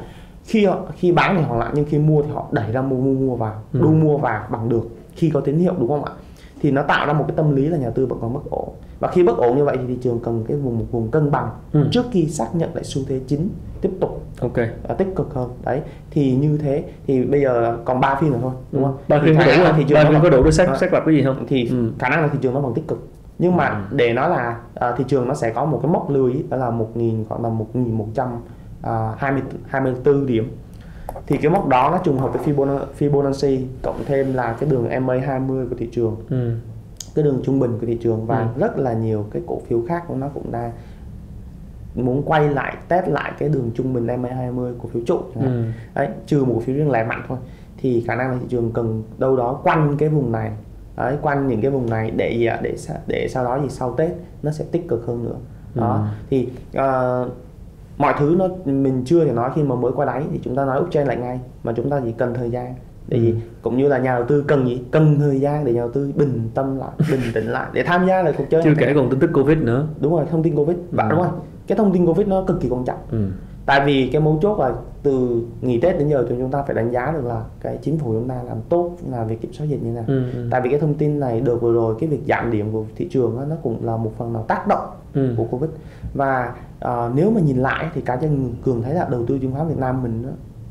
khi 0.44 0.66
họ 0.66 0.78
khi 0.98 1.12
bán 1.12 1.36
thì 1.38 1.44
họ 1.44 1.56
lại 1.58 1.70
nhưng 1.74 1.86
khi 1.86 1.98
mua 2.00 2.22
thì 2.22 2.30
họ 2.34 2.46
đẩy 2.52 2.72
ra 2.72 2.82
mua 2.82 2.96
mua 2.98 3.14
mua 3.28 3.36
vào 3.36 3.54
Ừ. 3.74 3.80
đu 3.82 3.90
mua 3.92 4.18
vào 4.18 4.44
bằng 4.50 4.70
được 4.70 4.84
khi 5.16 5.30
có 5.30 5.40
tín 5.40 5.58
hiệu 5.60 5.74
đúng 5.80 5.88
không 5.88 6.04
ạ 6.06 6.12
thì 6.62 6.72
nó 6.72 6.82
tạo 6.82 7.08
ra 7.08 7.14
một 7.14 7.26
cái 7.28 7.38
tâm 7.38 7.56
lý 7.56 7.66
là 7.68 7.78
nhà 7.78 7.90
tư 7.90 8.06
vẫn 8.06 8.20
còn 8.22 8.34
bất 8.34 8.40
ổn 8.50 8.70
và 9.00 9.08
khi 9.08 9.24
bất 9.24 9.38
ổn 9.38 9.58
như 9.58 9.64
vậy 9.66 9.78
thì 9.82 9.88
thị 9.88 9.98
trường 10.02 10.20
cần 10.20 10.44
cái 10.48 10.58
vùng 10.58 10.80
một 10.80 10.86
vùng 10.92 11.12
cân 11.12 11.32
bằng 11.32 11.50
Ừ. 11.74 11.88
trước 11.92 12.06
khi 12.12 12.28
xác 12.28 12.48
nhận 12.56 12.70
lại 12.76 12.84
xu 12.84 13.02
thế 13.08 13.20
chính 13.28 13.50
tiếp 13.82 13.92
tục 14.00 14.24
ok 14.42 14.58
à, 14.58 14.94
tích 14.98 15.08
cực 15.16 15.34
hơn 15.34 15.50
đấy 15.64 15.82
thì 16.12 16.36
như 16.36 16.58
thế 16.58 16.84
thì 17.08 17.24
bây 17.24 17.42
giờ 17.42 17.78
còn 17.86 18.00
3 18.00 18.16
phiên 18.22 18.32
nữa 18.32 18.38
thôi 18.42 18.52
đúng 18.72 18.84
không 18.84 18.94
Ừ. 18.94 19.04
ba 19.08 19.20
phiên 19.24 19.38
có 19.38 19.44
đủ 19.46 19.52
không 19.64 19.76
thị 19.78 19.86
trường 19.88 19.96
ba 20.04 20.10
phiên 20.10 20.20
có 20.24 20.30
đủ 20.30 20.44
để 20.44 20.52
xác 20.52 20.68
Đó. 20.68 20.76
xác 20.78 20.94
lập 20.94 21.04
cái 21.06 21.16
gì 21.16 21.24
không 21.24 21.46
thì 21.48 21.68
Ừ. 21.70 21.92
khả 22.00 22.10
năng 22.10 22.22
là 22.22 22.28
thị 22.28 22.38
trường 22.42 22.54
nó 22.54 22.60
vẫn 22.60 22.74
tích 22.74 22.88
cực 22.88 23.08
nhưng 23.40 23.58
mà 23.58 23.70
Ừ. 23.70 23.96
để 23.98 24.14
nói 24.14 24.30
là 24.30 24.58
à, 24.74 24.94
thị 24.98 25.04
trường 25.08 25.28
nó 25.28 25.34
sẽ 25.34 25.50
có 25.50 25.66
một 25.66 25.80
cái 25.84 25.92
mốc 25.92 26.10
lưu 26.10 26.28
ý 26.28 26.44
đó 26.50 26.58
là 26.58 26.70
1.000 26.70 27.26
khoảng 27.30 27.44
là 27.44 27.50
1.100 27.50 28.28
à, 28.82 29.14
20 29.18 29.44
24 29.68 30.26
điểm 30.26 30.52
thì 31.28 31.38
cái 31.38 31.52
mốc 31.52 31.68
đó 31.68 31.90
nó 31.92 31.98
trùng 32.04 32.18
hợp 32.20 32.32
với 32.34 32.54
Fibonacci, 33.00 33.62
cộng 33.82 34.04
thêm 34.06 34.34
là 34.34 34.54
cái 34.60 34.70
đường 34.70 35.06
MA 35.06 35.18
20 35.26 35.66
của 35.70 35.76
thị 35.80 35.90
trường 35.92 36.16
Ừ. 36.30 36.52
cái 37.16 37.24
đường 37.24 37.42
trung 37.44 37.60
bình 37.60 37.78
của 37.82 37.88
thị 37.88 37.98
trường 38.02 38.26
và 38.26 38.40
Ừ. 38.40 38.46
rất 38.62 38.78
là 38.80 38.94
nhiều 38.94 39.26
cái 39.32 39.42
cổ 39.48 39.62
phiếu 39.68 39.82
khác 39.88 40.04
của 40.08 40.16
nó 40.16 40.28
cũng 40.34 40.52
đang 40.52 40.72
muốn 41.96 42.24
quay 42.26 42.50
lại 42.50 42.76
test 42.88 43.08
lại 43.08 43.32
cái 43.40 43.50
đường 43.50 43.72
trung 43.76 43.94
bình 43.94 44.08
MA 44.22 44.30
20 44.30 44.74
cổ 44.84 44.90
phiếu 44.94 45.02
trụ. 45.06 45.20
Ừ. 45.36 45.64
đấy 45.96 46.08
trừ 46.26 46.46
một 46.46 46.62
phiếu 46.66 46.76
riêng 46.76 46.92
lẻ 46.92 47.04
mạnh 47.04 47.24
thôi 47.28 47.38
thì 47.78 48.04
khả 48.08 48.16
năng 48.16 48.32
là 48.32 48.38
thị 48.42 48.46
trường 48.50 48.72
cần 48.72 49.04
đâu 49.18 49.38
đó 49.38 49.60
quanh 49.64 49.96
cái 49.98 50.10
vùng 50.10 50.32
này 50.32 50.52
đấy, 50.98 51.18
quanh 51.22 51.48
những 51.48 51.62
cái 51.62 51.72
vùng 51.72 51.90
này 51.90 52.12
để 52.12 52.36
gì 52.38 52.46
ạ? 52.46 52.60
để 52.62 52.76
để 53.08 53.28
sau 53.32 53.44
đó 53.44 53.60
thì 53.64 53.70
sau 53.70 53.94
Tết 53.94 54.12
nó 54.44 54.52
sẽ 54.52 54.66
tích 54.72 54.88
cực 54.88 55.06
hơn 55.08 55.24
nữa 55.24 55.36
đó 55.76 55.94
Ừ. 55.96 56.08
thì 56.30 56.50
ờ, 56.74 57.30
mọi 57.98 58.14
thứ 58.20 58.36
nó 58.40 58.48
mình 58.66 59.02
chưa 59.06 59.26
thể 59.26 59.32
nói 59.32 59.50
khi 59.56 59.64
mà 59.64 59.76
mới 59.76 59.92
qua 59.96 60.06
đáy 60.06 60.24
thì 60.32 60.40
chúng 60.44 60.56
ta 60.56 60.66
nói 60.66 60.82
uptrend 60.82 61.08
lại 61.08 61.18
ngay 61.18 61.40
mà 61.64 61.74
chúng 61.76 61.90
ta 61.90 62.02
chỉ 62.06 62.12
cần 62.12 62.34
thời 62.34 62.50
gian 62.52 62.74
để 63.08 63.18
gì 63.20 63.32
Ừ. 63.32 63.38
cũng 63.62 63.78
như 63.78 63.88
là 63.88 63.98
nhà 63.98 64.16
đầu 64.16 64.26
tư 64.28 64.44
cần 64.48 64.68
gì 64.68 64.82
cần 64.92 65.20
thời 65.20 65.40
gian 65.40 65.66
để 65.66 65.74
nhà 65.74 65.80
đầu 65.82 65.92
tư 65.92 66.12
bình 66.16 66.50
tâm 66.54 66.78
lại 66.80 66.90
bình 67.12 67.20
tĩnh 67.34 67.48
lại 67.48 67.68
để 67.74 67.84
tham 67.84 68.08
gia 68.08 68.24
lại 68.24 68.34
cuộc 68.38 68.44
chơi 68.50 68.62
chưa 68.64 68.74
kể 68.78 68.94
còn 68.96 69.10
tin 69.10 69.20
tức 69.20 69.30
covid 69.34 69.58
nữa 69.58 69.88
đúng 70.00 70.12
rồi 70.16 70.26
thông 70.32 70.44
tin 70.44 70.56
covid 70.56 70.78
và 70.92 71.04
Ừ. 71.04 71.10
đúng 71.10 71.20
rồi 71.20 71.30
cái 71.68 71.78
thông 71.78 71.94
tin 71.94 72.06
covid 72.06 72.28
nó 72.28 72.44
cực 72.48 72.62
kỳ 72.62 72.70
quan 72.70 72.86
trọng 72.86 72.98
ừ. 73.12 73.28
tại 73.66 73.82
vì 73.86 74.10
cái 74.14 74.22
mấu 74.22 74.40
chốt 74.42 74.60
là 74.60 74.72
từ 75.04 75.42
nghỉ 75.62 75.80
tết 75.80 76.00
đến 76.00 76.08
giờ 76.10 76.26
thì 76.30 76.36
chúng 76.40 76.52
ta 76.52 76.62
phải 76.64 76.76
đánh 76.76 76.92
giá 76.92 77.12
được 77.12 77.26
là 77.26 77.44
cái 77.62 77.78
chính 77.82 77.98
phủ 77.98 78.14
chúng 78.14 78.28
ta 78.28 78.36
làm 78.48 78.58
tốt 78.70 78.92
là 79.12 79.24
việc 79.24 79.42
kiểm 79.42 79.54
soát 79.54 79.68
dịch 79.68 79.84
như 79.84 79.90
thế 79.90 79.96
nào 79.96 80.04
Ừ. 80.08 80.24
Ừ. 80.36 80.48
tại 80.52 80.62
vì 80.62 80.70
cái 80.70 80.80
thông 80.80 80.94
tin 80.94 81.20
này 81.20 81.42
được 81.42 81.62
vừa 81.62 81.74
rồi 81.74 81.96
cái 82.00 82.10
việc 82.10 82.22
giảm 82.28 82.52
điểm 82.52 82.72
của 82.72 82.84
thị 82.96 83.08
trường 83.12 83.40
á, 83.40 83.46
nó 83.50 83.56
cũng 83.64 83.86
là 83.86 83.98
một 83.98 84.12
phần 84.18 84.34
nào 84.34 84.44
tác 84.48 84.68
động 84.68 84.90
Ừ. 85.14 85.34
của 85.38 85.44
covid 85.44 85.70
và 86.14 86.54
à, 86.82 87.10
nếu 87.16 87.32
mà 87.32 87.42
nhìn 87.42 87.58
lại 87.58 87.90
thì 87.94 88.02
cá 88.02 88.16
nhân 88.16 88.54
cường 88.66 88.82
thấy 88.82 88.94
là 88.94 89.08
đầu 89.12 89.26
tư 89.26 89.40
chứng 89.40 89.52
khoán 89.52 89.68
Việt 89.68 89.78
Nam 89.78 90.04
mình 90.04 90.24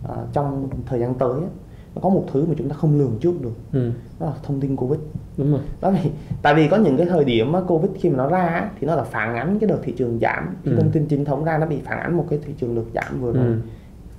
à, 0.09 0.15
trong 0.33 0.69
thời 0.87 1.01
gian 1.01 1.15
tới 1.15 1.41
nó 1.95 2.01
có 2.03 2.09
một 2.09 2.25
thứ 2.33 2.45
mà 2.49 2.55
chúng 2.59 2.69
ta 2.69 2.77
không 2.77 2.99
lường 2.99 3.17
trước 3.21 3.43
được 3.43 3.53
Ừ. 3.73 3.91
đó 4.21 4.27
là 4.27 4.33
thông 4.43 4.61
tin 4.61 4.77
covid 4.77 5.01
đúng 5.37 5.51
rồi 5.53 5.61
đó 5.81 5.91
vì 5.91 6.11
tại 6.43 6.55
vì 6.55 6.69
có 6.69 6.77
những 6.77 6.97
cái 6.97 7.07
thời 7.07 7.25
điểm 7.25 7.53
mà 7.53 7.61
covid 7.61 7.91
khi 7.95 8.11
mà 8.11 8.17
nó 8.17 8.27
ra 8.29 8.71
thì 8.81 8.87
nó 8.87 8.95
là 8.97 9.03
phản 9.03 9.37
ánh 9.37 9.59
cái 9.59 9.69
đợt 9.71 9.79
thị 9.83 9.93
trường 9.97 10.19
giảm 10.19 10.57
khi 10.65 10.71
Ừ. 10.71 10.77
thông 10.77 10.91
tin 10.91 11.07
chính 11.07 11.25
thống 11.25 11.45
ra 11.45 11.59
nó 11.59 11.67
bị 11.67 11.81
phản 11.85 11.99
ánh 11.99 12.17
một 12.17 12.27
cái 12.31 12.39
thị 12.47 12.53
trường 12.59 12.75
được 12.75 12.87
giảm 12.95 13.21
vừa 13.21 13.33
rồi 13.33 13.45
ừ. 13.47 13.55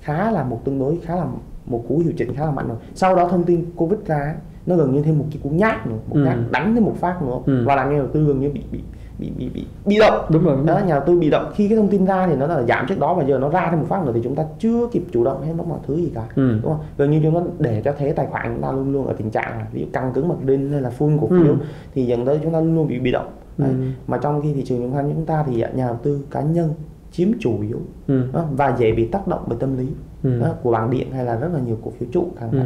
khá 0.00 0.30
là 0.30 0.44
một 0.44 0.60
tương 0.64 0.78
đối 0.78 0.98
khá 1.04 1.16
là 1.16 1.26
một 1.66 1.84
cú 1.88 2.02
điều 2.04 2.12
chỉnh 2.16 2.34
khá 2.36 2.44
là 2.44 2.50
mạnh 2.50 2.68
rồi 2.68 2.76
sau 2.94 3.16
đó 3.16 3.28
thông 3.28 3.44
tin 3.44 3.64
covid 3.76 3.98
ra 4.06 4.34
nó 4.66 4.76
gần 4.76 4.94
như 4.94 5.02
thêm 5.02 5.18
một 5.18 5.24
cái 5.30 5.40
cú 5.42 5.48
nhát 5.50 5.86
nữa 5.86 5.96
một 6.08 6.14
Ừ. 6.16 6.20
nhát 6.24 6.36
đánh 6.50 6.74
thêm 6.74 6.84
một 6.84 6.94
phát 7.00 7.22
nữa 7.22 7.38
Ừ. 7.46 7.64
và 7.66 7.76
làm 7.76 7.90
nhà 7.90 7.98
đầu 7.98 8.06
tư 8.12 8.24
gần 8.26 8.40
như 8.40 8.50
bị 8.50 8.62
bị 8.72 8.80
bị 9.18 9.30
bị 9.38 9.48
bị, 9.54 9.64
bị 9.86 9.98
động 9.98 10.24
đúng 10.30 10.44
rồi 10.44 10.56
đúng 10.56 10.66
đó 10.66 10.74
rồi. 10.74 10.82
nhà 10.88 10.94
đầu 10.94 11.02
tư 11.06 11.18
bị 11.18 11.30
động 11.30 11.52
khi 11.54 11.68
cái 11.68 11.76
thông 11.76 11.88
tin 11.88 12.04
ra 12.04 12.26
thì 12.26 12.36
nó 12.36 12.46
là 12.46 12.62
giảm 12.62 12.86
trước 12.88 12.98
đó 12.98 13.14
và 13.14 13.24
giờ 13.24 13.38
nó 13.38 13.48
ra 13.48 13.68
thêm 13.70 13.80
một 13.80 13.86
phát 13.88 14.04
nữa 14.06 14.12
thì 14.14 14.20
chúng 14.24 14.34
ta 14.34 14.44
chưa 14.58 14.86
kịp 14.92 15.02
chủ 15.12 15.24
động 15.24 15.42
hay 15.44 15.54
nó 15.54 15.64
mọi 15.64 15.78
thứ 15.86 15.96
gì 15.96 16.12
cả 16.14 16.24
Ừ. 16.34 16.52
đúng 16.62 16.72
không 16.72 16.80
gần 16.96 17.10
như 17.10 17.20
chúng 17.22 17.34
ta 17.34 17.40
để 17.58 17.82
cho 17.84 17.92
thế 17.98 18.12
tài 18.12 18.26
khoản 18.26 18.52
chúng 18.54 18.62
ta 18.62 18.72
luôn 18.72 18.92
luôn 18.92 19.06
ở 19.06 19.12
tình 19.12 19.30
trạng 19.30 19.58
là 19.58 19.66
ví 19.72 19.80
dụ 19.80 19.86
căng 19.92 20.12
cứng 20.12 20.28
mặt 20.28 20.34
đinh 20.44 20.72
hay 20.72 20.80
là 20.80 20.90
full 20.98 21.18
cổ 21.20 21.26
phiếu 21.28 21.38
Ừ. 21.52 21.56
thì 21.94 22.06
dẫn 22.06 22.26
tới 22.26 22.40
chúng 22.42 22.52
ta 22.52 22.60
luôn 22.60 22.74
luôn 22.74 22.88
bị 22.88 22.98
bị 22.98 23.10
động 23.12 23.28
Đấy. 23.58 23.70
Ừ. 23.70 23.76
mà 24.06 24.18
trong 24.18 24.42
khi 24.42 24.52
thị 24.52 24.62
trường 24.64 24.78
chứng 24.78 24.92
khoán 24.92 25.12
chúng 25.14 25.26
ta 25.26 25.44
thì 25.46 25.56
nhà 25.74 25.86
đầu 25.86 25.96
tư 26.02 26.20
cá 26.30 26.40
nhân 26.42 26.70
chiếm 27.12 27.28
chủ 27.40 27.52
yếu 27.62 27.78
Ừ. 28.06 28.22
đó, 28.32 28.44
và 28.56 28.76
dễ 28.78 28.92
bị 28.92 29.06
tác 29.06 29.28
động 29.28 29.44
bởi 29.46 29.58
tâm 29.60 29.78
lý 29.78 29.86
Ừ. 30.22 30.40
đó, 30.40 30.48
của 30.62 30.70
bảng 30.72 30.90
điện 30.90 31.10
hay 31.12 31.24
là 31.24 31.36
rất 31.36 31.48
là 31.54 31.60
nhiều 31.60 31.78
cổ 31.84 31.90
phiếu 31.98 32.08
trụ 32.12 32.26
hạn 32.40 32.50
Ừ. 32.52 32.58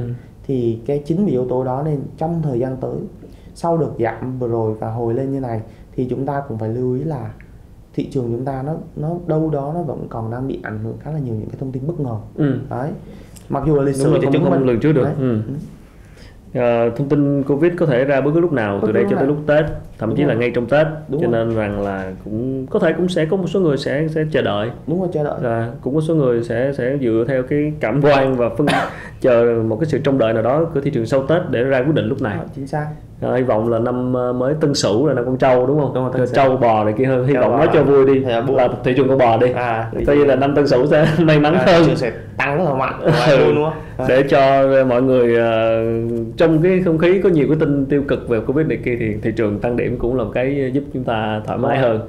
thì 0.47 0.79
cái 0.87 1.03
chính 1.05 1.25
vì 1.27 1.33
yếu 1.33 1.47
tố 1.49 1.65
đó 1.65 1.83
nên 1.85 2.01
trong 2.19 2.43
thời 2.43 2.59
gian 2.59 2.77
tới 2.81 2.97
sau 3.55 3.79
đợt 3.79 3.91
giảm 3.99 4.39
vừa 4.39 4.49
rồi 4.49 4.75
và 4.75 4.91
hồi 4.91 5.15
lên 5.15 5.33
như 5.33 5.41
này 5.41 5.61
thì 5.97 6.07
chúng 6.11 6.27
ta 6.27 6.43
cũng 6.49 6.59
phải 6.59 6.69
lưu 6.69 6.95
ý 6.95 7.05
là 7.05 7.31
thị 7.95 8.09
trường 8.11 8.25
chúng 8.25 8.45
ta 8.45 8.63
nó 8.63 8.75
nó 8.97 9.11
đâu 9.27 9.51
đó 9.51 9.73
nó 9.75 9.83
vẫn 9.83 10.07
còn 10.09 10.31
đang 10.31 10.49
bị 10.49 10.61
ảnh 10.63 10.79
hưởng 10.85 10.97
khá 11.01 11.11
là 11.13 11.19
nhiều 11.19 11.35
những 11.35 11.49
cái 11.49 11.57
thông 11.61 11.73
tin 11.73 11.87
bất 11.87 12.01
ngờ 12.01 12.17
Ừ. 12.35 12.59
đấy 12.71 12.91
mặc 13.49 13.63
dù 13.67 13.75
là 13.77 13.83
lịch 13.83 13.95
sử 13.97 14.19
không, 14.25 14.45
không 14.45 14.65
lường 14.67 14.81
trước 14.81 14.93
được 14.93 15.05
Đấy. 15.05 15.15
ừ. 15.19 15.39
Ờ, 16.55 16.91
thông 16.97 17.09
tin 17.09 17.43
covid 17.43 17.73
có 17.79 17.87
thể 17.87 18.05
ra 18.05 18.21
bất 18.21 18.31
cứ 18.35 18.41
lúc 18.41 18.53
nào 18.53 18.81
từ 18.87 18.93
đây 18.93 19.05
cho 19.11 19.17
tới 19.17 19.27
lúc 19.27 19.37
tết 19.47 19.65
thậm 19.99 20.09
Đúng 20.09 20.17
chí 20.17 20.23
là 20.23 20.29
rồi. 20.29 20.37
ngay 20.37 20.51
trong 20.55 20.67
tết. 20.67 20.87
Đúng 21.09 21.21
cho 21.21 21.29
rồi. 21.31 21.45
nên 21.47 21.57
rằng 21.57 21.81
là 21.85 22.13
cũng 22.25 22.67
có 22.71 22.79
thể 22.79 22.93
cũng 22.93 23.09
sẽ 23.09 23.25
có 23.25 23.37
một 23.37 23.47
số 23.47 23.61
người 23.61 23.77
sẽ 23.77 24.09
sẽ 24.09 24.25
chờ 24.33 24.43
đợi. 24.43 24.71
Đúng 24.87 25.01
rồi 25.01 25.09
chờ 25.13 25.25
đợi. 25.25 25.39
Và 25.43 25.69
cũng 25.81 25.95
có 25.95 26.01
số 26.01 26.15
người 26.15 26.43
sẽ 26.43 26.73
sẽ 26.73 26.97
dựa 27.01 27.25
theo 27.29 27.43
cái 27.43 27.73
cảm 27.81 28.01
quan 28.03 28.37
và 28.37 28.49
phân 28.49 28.67
chờ 29.21 29.63
một 29.69 29.77
cái 29.81 29.87
sự 29.87 29.99
trông 29.99 30.19
đợi 30.19 30.33
nào 30.33 30.43
đó 30.43 30.65
của 30.75 30.81
thị 30.81 30.91
trường 30.91 31.07
sau 31.07 31.23
tết 31.27 31.43
để 31.51 31.65
ra 31.65 31.79
quyết 31.79 31.95
định 31.95 32.09
lúc 32.09 32.23
này. 32.23 32.37
Đó, 32.37 32.45
chính 32.57 32.67
xác. 32.67 32.87
Ờ, 33.21 33.37
hy 33.37 33.43
vọng 33.43 33.69
là 33.73 33.79
năm 33.79 34.15
ờ, 34.15 34.33
mới 34.33 34.55
tân 34.61 34.75
sửu 34.75 35.07
là 35.07 35.15
năm 35.15 35.25
con 35.25 35.37
trâu 35.37 35.67
đúng 35.67 35.81
không? 35.81 35.95
Đúng 35.95 36.13
rồi, 36.13 36.27
trâu 36.35 36.57
bò 36.57 36.85
này 36.85 36.95
kia 36.99 37.05
hơn. 37.05 37.27
Hy 37.27 37.35
vọng 37.35 37.59
nói 37.59 37.69
cho 37.73 37.83
vui 37.83 38.07
đi 38.07 38.21
là 38.21 38.45
là 38.49 38.69
thị 38.85 38.93
trường 38.97 39.09
con 39.09 39.19
bò 39.19 39.37
đi. 39.37 39.51
À 39.53 39.91
như 40.07 40.25
là 40.25 40.37
năm 40.37 40.55
tân 40.55 40.67
sửu 40.67 40.87
sẽ 40.87 41.07
may 41.25 41.41
mắn 41.41 41.55
à, 41.55 41.63
hơn. 41.67 41.97
sẽ 41.97 42.13
tăng 42.37 42.59
rất 42.59 42.65
là 42.65 42.75
mạnh. 42.75 43.01
Ừ. 43.29 43.53
luôn 43.55 43.71
Đấy. 43.99 44.07
để 44.09 44.23
cho 44.29 44.67
mọi 44.85 45.03
người 45.03 45.37
ờ, 45.37 45.85
trong 46.37 46.63
cái 46.63 46.83
không 46.85 46.99
khí 46.99 47.21
có 47.23 47.29
nhiều 47.29 47.47
cái 47.49 47.57
tin 47.61 47.87
tiêu 47.87 48.03
cực 48.09 48.29
về 48.29 48.41
covid 48.41 48.67
này 48.67 48.79
kia 48.85 48.97
thì 49.01 49.15
thị 49.23 49.31
trường 49.37 49.59
tăng 49.59 49.77
điểm 49.77 49.86
cũng 49.99 50.17
là 50.17 50.25
một 50.25 50.31
cái 50.35 50.71
giúp 50.73 50.85
chúng 50.95 51.05
ta 51.05 51.41
thoải 51.47 51.59
mái 51.59 51.79
hơn. 51.79 52.01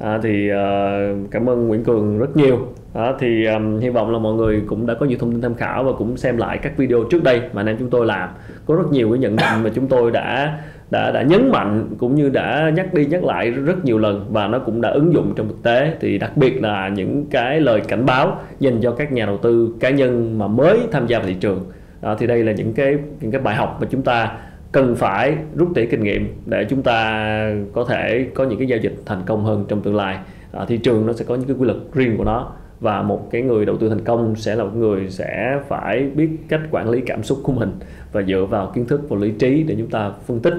À, 0.00 0.18
thì 0.22 0.50
uh, 0.52 1.30
cảm 1.30 1.48
ơn 1.48 1.68
Nguyễn 1.68 1.84
Cường 1.84 2.18
rất 2.18 2.36
nhiều. 2.36 2.58
Đó, 2.94 3.16
thì 3.20 3.46
um, 3.46 3.78
hy 3.78 3.88
vọng 3.88 4.12
là 4.12 4.18
mọi 4.18 4.34
người 4.34 4.62
cũng 4.66 4.86
đã 4.86 4.94
có 4.94 5.06
nhiều 5.06 5.18
thông 5.20 5.32
tin 5.32 5.40
tham 5.40 5.54
khảo 5.54 5.84
và 5.84 5.92
cũng 5.98 6.16
xem 6.16 6.36
lại 6.36 6.58
các 6.58 6.76
video 6.76 7.04
trước 7.10 7.22
đây 7.22 7.40
mà 7.52 7.60
anh 7.60 7.66
em 7.66 7.76
chúng 7.78 7.90
tôi 7.90 8.06
làm. 8.06 8.28
Có 8.66 8.74
rất 8.76 8.92
nhiều 8.92 9.10
cái 9.10 9.18
nhận 9.18 9.36
định 9.36 9.62
mà 9.62 9.70
chúng 9.74 9.86
tôi 9.86 10.10
đã 10.10 10.58
đã 10.90 11.10
đã 11.10 11.22
nhấn 11.22 11.50
mạnh 11.50 11.86
cũng 11.98 12.14
như 12.14 12.28
đã 12.28 12.72
nhắc 12.74 12.94
đi 12.94 13.06
nhắc 13.06 13.24
lại 13.24 13.50
rất 13.50 13.84
nhiều 13.84 13.98
lần 13.98 14.26
và 14.30 14.46
nó 14.46 14.58
cũng 14.58 14.80
đã 14.80 14.90
ứng 14.90 15.12
dụng 15.12 15.32
trong 15.36 15.48
thực 15.48 15.62
tế. 15.62 15.94
Thì 16.00 16.18
đặc 16.18 16.36
biệt 16.36 16.62
là 16.62 16.88
những 16.88 17.26
cái 17.30 17.60
lời 17.60 17.80
cảnh 17.88 18.06
báo 18.06 18.40
dành 18.60 18.80
cho 18.80 18.90
các 18.90 19.12
nhà 19.12 19.26
đầu 19.26 19.38
tư 19.38 19.74
cá 19.80 19.90
nhân 19.90 20.38
mà 20.38 20.46
mới 20.46 20.78
tham 20.92 21.06
gia 21.06 21.18
vào 21.18 21.28
thị 21.28 21.34
trường. 21.34 21.64
Đó, 22.02 22.16
thì 22.18 22.26
đây 22.26 22.44
là 22.44 22.52
những 22.52 22.72
cái 22.72 22.96
những 23.20 23.30
cái 23.30 23.40
bài 23.40 23.54
học 23.54 23.78
mà 23.80 23.86
chúng 23.90 24.02
ta 24.02 24.32
cần 24.74 24.96
phải 24.96 25.36
rút 25.56 25.68
tỉa 25.74 25.86
kinh 25.86 26.02
nghiệm 26.02 26.34
để 26.46 26.66
chúng 26.70 26.82
ta 26.82 27.50
có 27.72 27.84
thể 27.84 28.26
có 28.34 28.44
những 28.44 28.58
cái 28.58 28.68
giao 28.68 28.78
dịch 28.78 28.94
thành 29.06 29.22
công 29.26 29.44
hơn 29.44 29.64
trong 29.68 29.82
tương 29.82 29.96
lai. 29.96 30.18
À, 30.52 30.64
thị 30.68 30.76
trường 30.76 31.06
nó 31.06 31.12
sẽ 31.12 31.24
có 31.24 31.34
những 31.34 31.48
cái 31.48 31.56
quy 31.58 31.66
luật 31.66 31.78
riêng 31.92 32.16
của 32.16 32.24
nó 32.24 32.52
và 32.80 33.02
một 33.02 33.30
cái 33.30 33.42
người 33.42 33.66
đầu 33.66 33.76
tư 33.76 33.88
thành 33.88 34.04
công 34.04 34.36
sẽ 34.36 34.54
là 34.54 34.64
một 34.64 34.76
người 34.76 35.10
sẽ 35.10 35.60
phải 35.68 36.10
biết 36.14 36.28
cách 36.48 36.60
quản 36.70 36.90
lý 36.90 37.00
cảm 37.00 37.22
xúc 37.22 37.38
của 37.42 37.52
mình 37.52 37.72
và 38.12 38.22
dựa 38.22 38.46
vào 38.50 38.72
kiến 38.74 38.86
thức 38.86 39.08
và 39.08 39.16
lý 39.16 39.30
trí 39.30 39.62
để 39.62 39.74
chúng 39.78 39.90
ta 39.90 40.10
phân 40.26 40.40
tích 40.40 40.54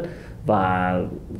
và 0.46 0.94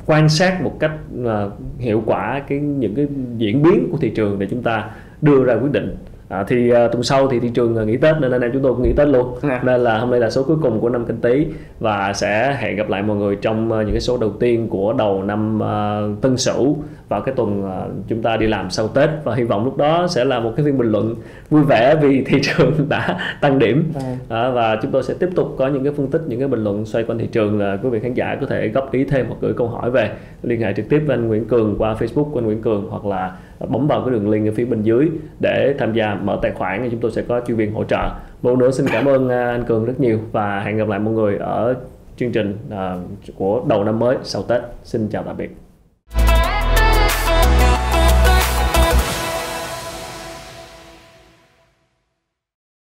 quan 0.06 0.28
sát 0.28 0.62
một 0.62 0.76
cách 0.80 0.92
à, 1.26 1.46
hiệu 1.78 2.02
quả 2.06 2.42
cái 2.48 2.58
những 2.58 2.94
cái 2.94 3.06
diễn 3.36 3.62
biến 3.62 3.88
của 3.92 3.98
thị 3.98 4.10
trường 4.10 4.38
để 4.38 4.46
chúng 4.50 4.62
ta 4.62 4.90
đưa 5.22 5.44
ra 5.44 5.54
quyết 5.54 5.72
định. 5.72 5.96
À, 6.28 6.44
thì 6.48 6.72
uh, 6.72 6.76
tuần 6.92 7.02
sau 7.02 7.28
thì 7.28 7.40
thị 7.40 7.50
trường 7.54 7.76
uh, 7.76 7.86
nghỉ 7.86 7.96
Tết 7.96 8.16
nên 8.20 8.30
anh 8.30 8.40
em 8.40 8.50
chúng 8.52 8.62
tôi 8.62 8.72
cũng 8.72 8.82
nghỉ 8.82 8.92
Tết 8.92 9.08
luôn. 9.08 9.34
À. 9.42 9.60
nên 9.64 9.80
là 9.80 9.98
hôm 9.98 10.10
nay 10.10 10.20
là 10.20 10.30
số 10.30 10.42
cuối 10.42 10.56
cùng 10.62 10.80
của 10.80 10.88
năm 10.88 11.04
Canh 11.04 11.16
Tý 11.16 11.46
và 11.80 12.12
sẽ 12.12 12.56
hẹn 12.60 12.76
gặp 12.76 12.88
lại 12.88 13.02
mọi 13.02 13.16
người 13.16 13.36
trong 13.36 13.72
uh, 13.72 13.78
những 13.78 13.92
cái 13.92 14.00
số 14.00 14.18
đầu 14.18 14.30
tiên 14.30 14.68
của 14.68 14.92
đầu 14.92 15.22
năm 15.22 15.60
uh, 15.60 16.22
Tân 16.22 16.36
Sửu 16.36 16.76
vào 17.08 17.20
cái 17.20 17.34
tuần 17.34 17.64
uh, 17.64 18.08
chúng 18.08 18.22
ta 18.22 18.36
đi 18.36 18.46
làm 18.46 18.70
sau 18.70 18.88
Tết. 18.88 19.10
Và 19.24 19.34
hy 19.34 19.44
vọng 19.44 19.64
lúc 19.64 19.76
đó 19.76 20.06
sẽ 20.06 20.24
là 20.24 20.40
một 20.40 20.52
cái 20.56 20.66
phiên 20.66 20.78
bình 20.78 20.92
luận 20.92 21.14
vui 21.50 21.62
vẻ 21.62 21.96
vì 22.02 22.24
thị 22.26 22.40
trường 22.42 22.72
đã 22.88 23.18
tăng 23.40 23.58
điểm. 23.58 23.92
À, 24.28 24.50
và 24.50 24.78
chúng 24.82 24.90
tôi 24.90 25.02
sẽ 25.02 25.14
tiếp 25.14 25.28
tục 25.34 25.54
có 25.58 25.68
những 25.68 25.84
cái 25.84 25.92
phân 25.92 26.06
tích 26.06 26.22
những 26.26 26.38
cái 26.38 26.48
bình 26.48 26.64
luận 26.64 26.86
xoay 26.86 27.04
quanh 27.04 27.18
thị 27.18 27.26
trường 27.32 27.58
là 27.58 27.78
quý 27.82 27.88
vị 27.88 28.00
khán 28.00 28.14
giả 28.14 28.36
có 28.40 28.46
thể 28.46 28.68
góp 28.68 28.92
ý 28.92 29.04
thêm 29.04 29.26
hoặc 29.28 29.36
gửi 29.40 29.52
câu 29.52 29.68
hỏi 29.68 29.90
về. 29.90 30.10
Liên 30.42 30.60
hệ 30.60 30.72
trực 30.76 30.88
tiếp 30.88 31.02
với 31.06 31.16
anh 31.16 31.28
Nguyễn 31.28 31.44
Cường 31.44 31.74
qua 31.78 31.94
Facebook 31.94 32.24
của 32.24 32.38
anh 32.38 32.44
Nguyễn 32.46 32.62
Cường 32.62 32.86
hoặc 32.90 33.06
là 33.06 33.32
bấm 33.60 33.86
vào 33.86 34.00
cái 34.00 34.10
đường 34.10 34.30
link 34.30 34.48
ở 34.48 34.52
phía 34.56 34.64
bên 34.64 34.82
dưới 34.82 35.08
để 35.40 35.74
tham 35.78 35.92
gia 35.92 36.14
mở 36.14 36.38
tài 36.42 36.52
khoản 36.52 36.80
thì 36.82 36.88
chúng 36.90 37.00
tôi 37.00 37.10
sẽ 37.10 37.22
có 37.22 37.40
chuyên 37.46 37.56
viên 37.56 37.72
hỗ 37.72 37.84
trợ. 37.84 38.10
Một 38.42 38.58
nữa 38.58 38.70
xin 38.70 38.86
cảm 38.92 39.08
ơn 39.08 39.28
à, 39.28 39.50
anh 39.50 39.64
Cường 39.64 39.84
rất 39.84 40.00
nhiều 40.00 40.18
và 40.32 40.60
hẹn 40.60 40.76
gặp 40.76 40.88
lại 40.88 40.98
mọi 40.98 41.14
người 41.14 41.36
ở 41.36 41.74
chương 42.16 42.32
trình 42.32 42.56
à, 42.70 42.96
của 43.36 43.62
đầu 43.68 43.84
năm 43.84 43.98
mới 43.98 44.16
sau 44.22 44.42
Tết. 44.42 44.62
Xin 44.84 45.08
chào 45.08 45.22
tạm 45.22 45.36
biệt. 45.36 45.65